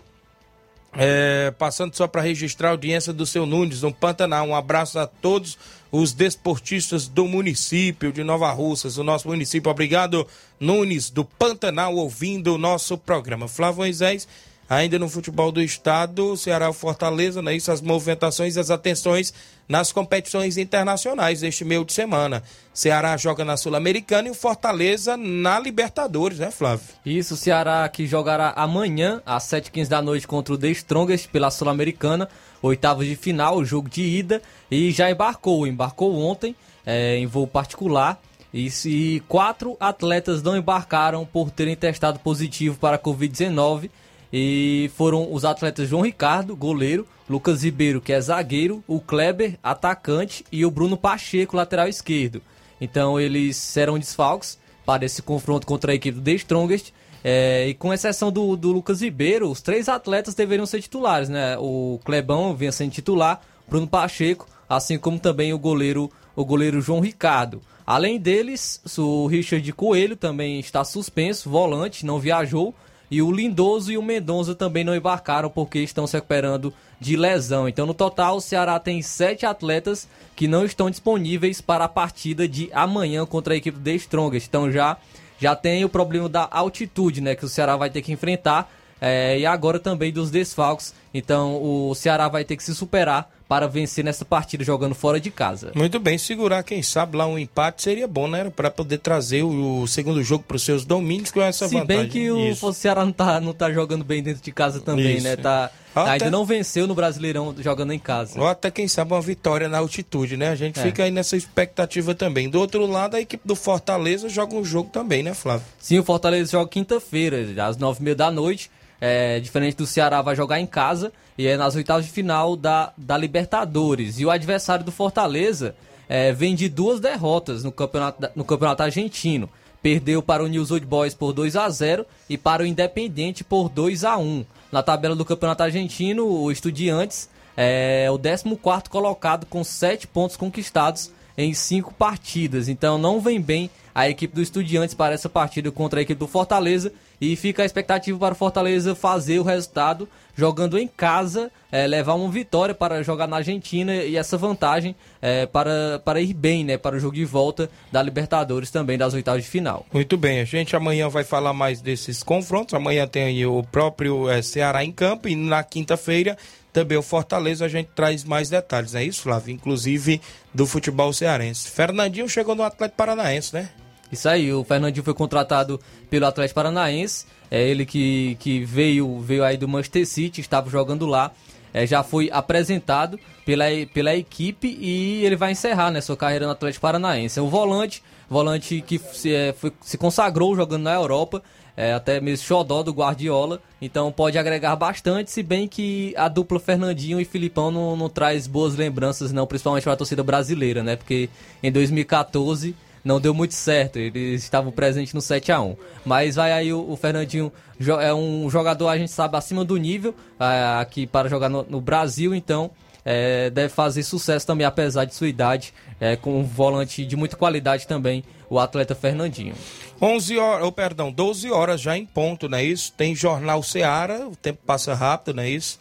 é, 0.94 1.52
passando 1.58 1.94
só 1.94 2.06
para 2.06 2.20
registrar 2.20 2.68
a 2.68 2.70
audiência 2.72 3.12
do 3.12 3.24
seu 3.24 3.46
Nunes, 3.46 3.82
no 3.82 3.92
Pantanal. 3.92 4.46
Um 4.46 4.54
abraço 4.54 4.98
a 4.98 5.06
todos 5.06 5.58
os 5.90 6.12
desportistas 6.12 7.08
do 7.08 7.26
município 7.26 8.12
de 8.12 8.22
Nova 8.22 8.50
Russas, 8.50 8.98
o 8.98 9.04
nosso 9.04 9.28
município. 9.28 9.70
Obrigado, 9.70 10.26
Nunes, 10.60 11.10
do 11.10 11.24
Pantanal, 11.24 11.94
ouvindo 11.96 12.54
o 12.54 12.58
nosso 12.58 12.96
programa. 12.96 13.48
Flávio 13.48 13.78
Moisés, 13.78 14.28
ainda 14.68 14.98
no 14.98 15.08
futebol 15.08 15.52
do 15.52 15.60
estado, 15.62 16.36
Ceará 16.36 16.72
Fortaleza, 16.72 17.42
né? 17.42 17.54
Isso, 17.54 17.70
as 17.70 17.80
movimentações 17.80 18.56
e 18.56 18.60
as 18.60 18.70
atenções 18.70 19.32
nas 19.68 19.92
competições 19.92 20.56
internacionais 20.56 21.40
deste 21.40 21.64
meio 21.64 21.84
de 21.84 21.92
semana. 21.92 22.42
Ceará 22.74 23.16
joga 23.16 23.44
na 23.44 23.56
Sul-Americana 23.56 24.28
e 24.28 24.30
o 24.30 24.34
Fortaleza 24.34 25.16
na 25.16 25.58
Libertadores, 25.58 26.38
né, 26.38 26.50
Flávio? 26.50 26.86
Isso, 27.04 27.34
o 27.34 27.36
Ceará 27.36 27.88
que 27.88 28.06
jogará 28.06 28.52
amanhã 28.56 29.22
às 29.24 29.44
7h15 29.44 29.88
da 29.88 30.02
noite 30.02 30.26
contra 30.26 30.54
o 30.54 30.58
The 30.58 30.68
Strongest 30.68 31.28
pela 31.28 31.50
Sul-Americana, 31.50 32.28
oitavos 32.60 33.06
de 33.06 33.16
final, 33.16 33.64
jogo 33.64 33.88
de 33.88 34.02
ida, 34.02 34.42
e 34.70 34.90
já 34.90 35.10
embarcou, 35.10 35.66
embarcou 35.66 36.14
ontem 36.18 36.56
é, 36.84 37.16
em 37.16 37.26
voo 37.26 37.46
particular. 37.46 38.20
E 38.52 38.70
se 38.70 39.22
quatro 39.28 39.76
atletas 39.80 40.42
não 40.42 40.56
embarcaram 40.56 41.24
por 41.24 41.50
terem 41.50 41.74
testado 41.74 42.18
positivo 42.18 42.76
para 42.78 42.96
a 42.96 42.98
Covid-19 42.98 43.88
e 44.32 44.90
foram 44.96 45.32
os 45.32 45.44
atletas 45.44 45.88
João 45.88 46.02
Ricardo, 46.02 46.56
goleiro, 46.56 47.06
Lucas 47.28 47.62
Ribeiro, 47.62 48.00
que 48.00 48.12
é 48.12 48.20
zagueiro, 48.20 48.82
o 48.86 49.00
Kleber, 49.00 49.58
atacante, 49.62 50.44
e 50.50 50.64
o 50.64 50.70
Bruno 50.70 50.96
Pacheco, 50.96 51.56
lateral 51.56 51.88
esquerdo. 51.88 52.40
Então 52.80 53.20
eles 53.20 53.56
serão 53.56 53.98
desfalques 53.98 54.58
para 54.84 55.04
esse 55.04 55.22
confronto 55.22 55.66
contra 55.66 55.92
a 55.92 55.94
equipe 55.94 56.18
do 56.18 56.24
The 56.24 56.32
Strongest. 56.32 56.92
É, 57.24 57.68
e 57.68 57.74
com 57.74 57.92
exceção 57.92 58.32
do, 58.32 58.56
do 58.56 58.72
Lucas 58.72 59.00
Ribeiro, 59.00 59.48
os 59.48 59.60
três 59.60 59.88
atletas 59.88 60.34
deveriam 60.34 60.66
ser 60.66 60.80
titulares, 60.80 61.28
né? 61.28 61.56
O 61.58 62.00
Clebão 62.04 62.56
vinha 62.56 62.72
sendo 62.72 62.90
titular, 62.90 63.40
Bruno 63.68 63.86
Pacheco, 63.86 64.48
assim 64.68 64.98
como 64.98 65.20
também 65.20 65.52
o 65.52 65.58
goleiro, 65.58 66.10
o 66.34 66.44
goleiro 66.44 66.80
João 66.80 66.98
Ricardo. 66.98 67.62
Além 67.86 68.18
deles, 68.18 68.80
o 68.98 69.26
Richard 69.26 69.72
Coelho 69.72 70.16
também 70.16 70.58
está 70.58 70.82
suspenso, 70.82 71.48
volante, 71.48 72.04
não 72.04 72.18
viajou. 72.18 72.74
E 73.12 73.20
o 73.20 73.30
Lindoso 73.30 73.92
e 73.92 73.98
o 73.98 74.02
Mendonça 74.02 74.54
também 74.54 74.84
não 74.84 74.96
embarcaram 74.96 75.50
porque 75.50 75.80
estão 75.80 76.06
se 76.06 76.16
recuperando 76.16 76.72
de 76.98 77.14
lesão. 77.14 77.68
Então, 77.68 77.84
no 77.84 77.92
total, 77.92 78.38
o 78.38 78.40
Ceará 78.40 78.80
tem 78.80 79.02
sete 79.02 79.44
atletas 79.44 80.08
que 80.34 80.48
não 80.48 80.64
estão 80.64 80.88
disponíveis 80.88 81.60
para 81.60 81.84
a 81.84 81.88
partida 81.90 82.48
de 82.48 82.70
amanhã 82.72 83.26
contra 83.26 83.52
a 83.52 83.56
equipe 83.58 83.78
The 83.78 83.92
Strongest. 83.96 84.48
Então, 84.48 84.72
já, 84.72 84.96
já 85.38 85.54
tem 85.54 85.84
o 85.84 85.90
problema 85.90 86.26
da 86.26 86.48
altitude, 86.50 87.20
né? 87.20 87.34
Que 87.34 87.44
o 87.44 87.50
Ceará 87.50 87.76
vai 87.76 87.90
ter 87.90 88.00
que 88.00 88.12
enfrentar. 88.12 88.72
É, 88.98 89.38
e 89.38 89.44
agora 89.44 89.78
também 89.78 90.10
dos 90.10 90.30
desfalques. 90.30 90.94
Então, 91.12 91.62
o 91.62 91.94
Ceará 91.94 92.28
vai 92.28 92.46
ter 92.46 92.56
que 92.56 92.64
se 92.64 92.74
superar 92.74 93.30
para 93.52 93.68
vencer 93.68 94.02
nessa 94.02 94.24
partida 94.24 94.64
jogando 94.64 94.94
fora 94.94 95.20
de 95.20 95.30
casa. 95.30 95.72
Muito 95.74 96.00
bem, 96.00 96.16
segurar, 96.16 96.62
quem 96.62 96.82
sabe, 96.82 97.18
lá 97.18 97.26
um 97.26 97.38
empate 97.38 97.82
seria 97.82 98.08
bom, 98.08 98.26
né? 98.26 98.48
Para 98.48 98.70
poder 98.70 98.96
trazer 98.96 99.42
o, 99.42 99.82
o 99.82 99.86
segundo 99.86 100.22
jogo 100.22 100.42
para 100.48 100.56
os 100.56 100.62
seus 100.62 100.86
domínios 100.86 101.30
com 101.30 101.42
essa 101.42 101.68
Se 101.68 101.74
vantagem. 101.74 102.02
bem 102.04 102.08
que 102.10 102.30
o, 102.30 102.50
o 102.66 102.72
Ceará 102.72 103.04
não 103.04 103.12
tá, 103.12 103.38
não 103.42 103.52
tá 103.52 103.70
jogando 103.70 104.04
bem 104.04 104.22
dentro 104.22 104.42
de 104.42 104.50
casa 104.52 104.80
também, 104.80 105.16
Isso, 105.16 105.24
né? 105.24 105.32
é. 105.34 105.36
Tá, 105.36 105.70
Até- 105.94 106.10
Ainda 106.12 106.30
não 106.30 106.46
venceu 106.46 106.86
no 106.86 106.94
Brasileirão 106.94 107.54
jogando 107.58 107.92
em 107.92 107.98
casa. 107.98 108.40
Ou 108.40 108.46
até, 108.48 108.70
quem 108.70 108.88
sabe, 108.88 109.12
uma 109.12 109.20
vitória 109.20 109.68
na 109.68 109.76
altitude, 109.76 110.34
né? 110.38 110.48
A 110.48 110.54
gente 110.54 110.80
É. 110.80 110.82
fica 110.82 111.04
aí 111.04 111.10
nessa 111.10 111.36
expectativa 111.36 112.14
também. 112.14 112.48
Do 112.48 112.58
outro 112.58 112.86
lado, 112.86 113.16
a 113.16 113.20
equipe 113.20 113.46
do 113.46 113.54
Fortaleza 113.54 114.30
joga 114.30 114.54
um 114.56 114.64
jogo 114.64 114.88
também, 114.90 115.22
né, 115.22 115.34
Flávio? 115.34 115.66
Sim, 115.78 115.98
o 115.98 116.02
Fortaleza 116.02 116.52
joga 116.52 116.70
quinta-feira, 116.70 117.44
às 117.68 117.76
nove 117.76 118.00
e 118.00 118.04
meia 118.04 118.16
da 118.16 118.30
noite. 118.30 118.70
É, 118.98 119.38
diferente 119.40 119.76
do 119.76 119.84
Ceará, 119.86 120.22
vai 120.22 120.34
jogar 120.34 120.58
em 120.58 120.66
casa 120.66 121.12
e 121.36 121.46
é 121.46 121.56
nas 121.56 121.74
oitavas 121.74 122.04
de 122.04 122.10
final 122.10 122.56
da, 122.56 122.92
da 122.96 123.16
Libertadores. 123.16 124.18
E 124.18 124.26
o 124.26 124.30
adversário 124.30 124.84
do 124.84 124.92
Fortaleza 124.92 125.74
é, 126.08 126.32
vem 126.32 126.54
de 126.54 126.68
duas 126.68 127.00
derrotas 127.00 127.64
no 127.64 127.72
campeonato, 127.72 128.28
no 128.34 128.44
campeonato 128.44 128.82
argentino. 128.82 129.48
Perdeu 129.82 130.22
para 130.22 130.44
o 130.44 130.46
News 130.46 130.70
Old 130.70 130.86
Boys 130.86 131.14
por 131.14 131.32
2 131.32 131.56
a 131.56 131.68
0 131.68 132.06
e 132.28 132.38
para 132.38 132.62
o 132.62 132.66
Independente 132.66 133.42
por 133.42 133.68
2 133.68 134.04
a 134.04 134.16
1 134.16 134.44
Na 134.70 134.82
tabela 134.82 135.16
do 135.16 135.24
campeonato 135.24 135.62
argentino, 135.64 136.24
o 136.24 136.52
Estudiantes 136.52 137.28
é 137.56 138.08
o 138.10 138.18
14 138.18 138.88
colocado 138.88 139.46
com 139.46 139.64
7 139.64 140.06
pontos 140.06 140.36
conquistados 140.36 141.10
em 141.36 141.52
5 141.52 141.94
partidas. 141.94 142.68
Então 142.68 142.96
não 142.96 143.20
vem 143.20 143.40
bem 143.40 143.70
a 143.94 144.08
equipe 144.08 144.34
do 144.34 144.42
Estudiantes 144.42 144.94
para 144.94 145.14
essa 145.14 145.28
partida 145.28 145.70
contra 145.70 146.00
a 146.00 146.02
equipe 146.02 146.18
do 146.18 146.26
Fortaleza 146.26 146.92
e 147.22 147.36
fica 147.36 147.62
a 147.62 147.64
expectativa 147.64 148.18
para 148.18 148.32
o 148.32 148.34
Fortaleza 148.34 148.96
fazer 148.96 149.38
o 149.38 149.44
resultado 149.44 150.08
jogando 150.34 150.76
em 150.76 150.88
casa, 150.88 151.52
é, 151.70 151.86
levar 151.86 152.14
uma 152.14 152.28
vitória 152.28 152.74
para 152.74 153.00
jogar 153.04 153.28
na 153.28 153.36
Argentina 153.36 153.94
e 153.94 154.16
essa 154.16 154.36
vantagem 154.36 154.96
é, 155.20 155.46
para, 155.46 156.00
para 156.04 156.20
ir 156.20 156.34
bem 156.34 156.64
né, 156.64 156.76
para 156.76 156.96
o 156.96 156.98
jogo 156.98 157.14
de 157.14 157.24
volta 157.24 157.70
da 157.92 158.02
Libertadores 158.02 158.72
também 158.72 158.98
das 158.98 159.14
oitavas 159.14 159.44
de 159.44 159.48
final. 159.48 159.86
Muito 159.92 160.16
bem, 160.16 160.40
a 160.40 160.44
gente 160.44 160.74
amanhã 160.74 161.08
vai 161.08 161.22
falar 161.22 161.52
mais 161.52 161.80
desses 161.80 162.24
confrontos. 162.24 162.74
Amanhã 162.74 163.06
tem 163.06 163.46
o 163.46 163.62
próprio 163.62 164.28
eh, 164.28 164.42
Ceará 164.42 164.84
em 164.84 164.90
campo 164.90 165.28
e 165.28 165.36
na 165.36 165.62
quinta-feira 165.62 166.36
também 166.72 166.98
o 166.98 167.02
Fortaleza. 167.02 167.66
A 167.66 167.68
gente 167.68 167.90
traz 167.94 168.24
mais 168.24 168.48
detalhes, 168.48 168.94
não 168.94 169.00
é 169.00 169.04
isso, 169.04 169.22
Flávio? 169.22 169.54
Inclusive 169.54 170.20
do 170.52 170.66
futebol 170.66 171.12
cearense. 171.12 171.70
Fernandinho 171.70 172.28
chegou 172.28 172.56
no 172.56 172.64
Atlético 172.64 172.96
Paranaense, 172.96 173.54
né? 173.54 173.68
Isso 174.12 174.28
aí, 174.28 174.52
o 174.52 174.62
Fernandinho 174.62 175.02
foi 175.02 175.14
contratado 175.14 175.80
pelo 176.10 176.26
Atlético 176.26 176.56
Paranaense. 176.56 177.24
É 177.50 177.66
ele 177.66 177.86
que, 177.86 178.36
que 178.38 178.62
veio, 178.62 179.18
veio 179.20 179.42
aí 179.42 179.56
do 179.56 179.66
Manchester 179.66 180.06
City, 180.06 180.42
estava 180.42 180.68
jogando 180.68 181.06
lá. 181.06 181.32
É, 181.74 181.86
já 181.86 182.02
foi 182.02 182.28
apresentado 182.30 183.18
pela, 183.46 183.64
pela 183.94 184.14
equipe 184.14 184.68
e 184.78 185.24
ele 185.24 185.36
vai 185.36 185.52
encerrar 185.52 185.90
né, 185.90 186.02
sua 186.02 186.14
carreira 186.16 186.44
no 186.44 186.52
Atlético 186.52 186.82
Paranaense. 186.82 187.38
É 187.38 187.42
um 187.42 187.48
volante, 187.48 188.02
volante 188.28 188.82
que 188.86 188.98
se, 188.98 189.34
é, 189.34 189.54
foi- 189.54 189.72
se 189.80 189.96
consagrou 189.96 190.54
jogando 190.54 190.82
na 190.82 190.92
Europa, 190.92 191.42
é, 191.74 191.94
até 191.94 192.20
mesmo 192.20 192.44
xodó 192.44 192.82
do 192.82 192.92
Guardiola, 192.92 193.58
então 193.80 194.12
pode 194.12 194.36
agregar 194.36 194.76
bastante, 194.76 195.30
se 195.30 195.42
bem 195.42 195.66
que 195.66 196.12
a 196.18 196.28
dupla 196.28 196.60
Fernandinho 196.60 197.18
e 197.18 197.24
Filipão 197.24 197.70
não, 197.70 197.96
não 197.96 198.10
traz 198.10 198.46
boas 198.46 198.76
lembranças, 198.76 199.32
não, 199.32 199.46
principalmente 199.46 199.84
para 199.84 199.94
a 199.94 199.96
torcida 199.96 200.22
brasileira, 200.22 200.82
né? 200.82 200.96
Porque 200.96 201.30
em 201.62 201.72
2014 201.72 202.74
não 203.04 203.20
deu 203.20 203.34
muito 203.34 203.54
certo, 203.54 203.98
eles 203.98 204.42
estavam 204.42 204.70
presentes 204.70 205.12
no 205.12 205.20
7 205.20 205.50
a 205.52 205.60
1 205.60 205.76
Mas 206.04 206.36
vai 206.36 206.52
aí 206.52 206.72
o, 206.72 206.90
o 206.90 206.96
Fernandinho, 206.96 207.52
é 208.00 208.14
um 208.14 208.48
jogador, 208.48 208.88
a 208.88 208.98
gente 208.98 209.10
sabe, 209.10 209.36
acima 209.36 209.64
do 209.64 209.76
nível, 209.76 210.14
ah, 210.38 210.80
aqui 210.80 211.06
para 211.06 211.28
jogar 211.28 211.48
no, 211.48 211.64
no 211.64 211.80
Brasil, 211.80 212.34
então 212.34 212.70
é, 213.04 213.50
deve 213.50 213.68
fazer 213.68 214.02
sucesso 214.02 214.46
também, 214.46 214.66
apesar 214.66 215.04
de 215.04 215.14
sua 215.14 215.28
idade, 215.28 215.74
é, 216.00 216.16
com 216.16 216.40
um 216.40 216.44
volante 216.44 217.04
de 217.04 217.16
muita 217.16 217.36
qualidade 217.36 217.86
também, 217.86 218.24
o 218.48 218.58
atleta 218.58 218.94
Fernandinho. 218.94 219.54
11 220.00 220.38
horas, 220.38 220.66
oh, 220.66 220.72
perdão, 220.72 221.12
12 221.12 221.50
horas 221.50 221.80
já 221.80 221.96
em 221.96 222.06
ponto, 222.06 222.48
não 222.48 222.58
é 222.58 222.64
isso? 222.64 222.92
Tem 222.92 223.14
Jornal 223.14 223.62
Seara, 223.62 224.26
o 224.26 224.36
tempo 224.36 224.60
passa 224.66 224.94
rápido, 224.94 225.36
não 225.36 225.42
é 225.42 225.48
isso? 225.48 225.78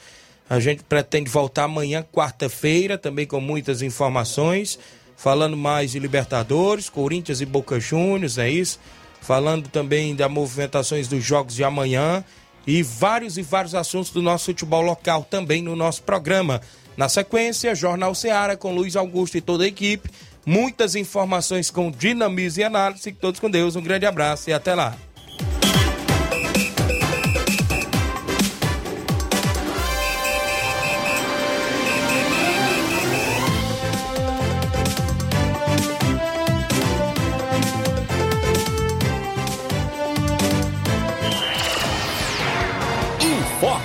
A 0.50 0.60
gente 0.60 0.84
pretende 0.84 1.30
voltar 1.30 1.64
amanhã, 1.64 2.04
quarta-feira, 2.12 2.98
também 2.98 3.26
com 3.26 3.40
muitas 3.40 3.82
informações, 3.82 4.78
falando 5.22 5.56
mais 5.56 5.92
de 5.92 6.00
Libertadores, 6.00 6.90
Corinthians 6.90 7.42
e 7.42 7.46
Boca 7.46 7.80
Juniors, 7.80 8.40
é 8.40 8.50
isso? 8.50 8.80
Falando 9.22 9.68
também 9.70 10.16
das 10.16 10.32
movimentações 10.32 11.08
dos 11.08 11.24
jogos 11.24 11.54
de 11.54 11.64
amanhã 11.64 12.26
e 12.66 12.82
vários 12.82 13.38
e 13.38 13.44
vários 13.44 13.76
assuntos 13.76 14.10
do 14.10 14.20
nosso 14.20 14.46
futebol 14.46 14.82
local 14.82 15.24
também 15.30 15.62
no 15.62 15.76
nosso 15.76 16.02
programa. 16.02 16.60
Na 16.98 17.08
sequência, 17.08 17.76
Jornal 17.76 18.16
Seara 18.16 18.58
com 18.58 18.74
Luiz 18.74 18.96
Augusto 18.96 19.38
e 19.38 19.42
toda 19.42 19.64
a 19.64 19.68
equipe. 19.68 20.10
Muitas 20.44 20.96
informações 20.96 21.70
com 21.70 21.92
dinamismo 21.92 22.62
e 22.62 22.64
análise. 22.64 23.12
Todos 23.12 23.40
com 23.40 23.50
Deus. 23.50 23.76
Um 23.76 23.84
grande 23.84 24.08
abraço 24.08 24.50
e 24.50 24.54
até 24.54 24.74
lá. 24.74 24.98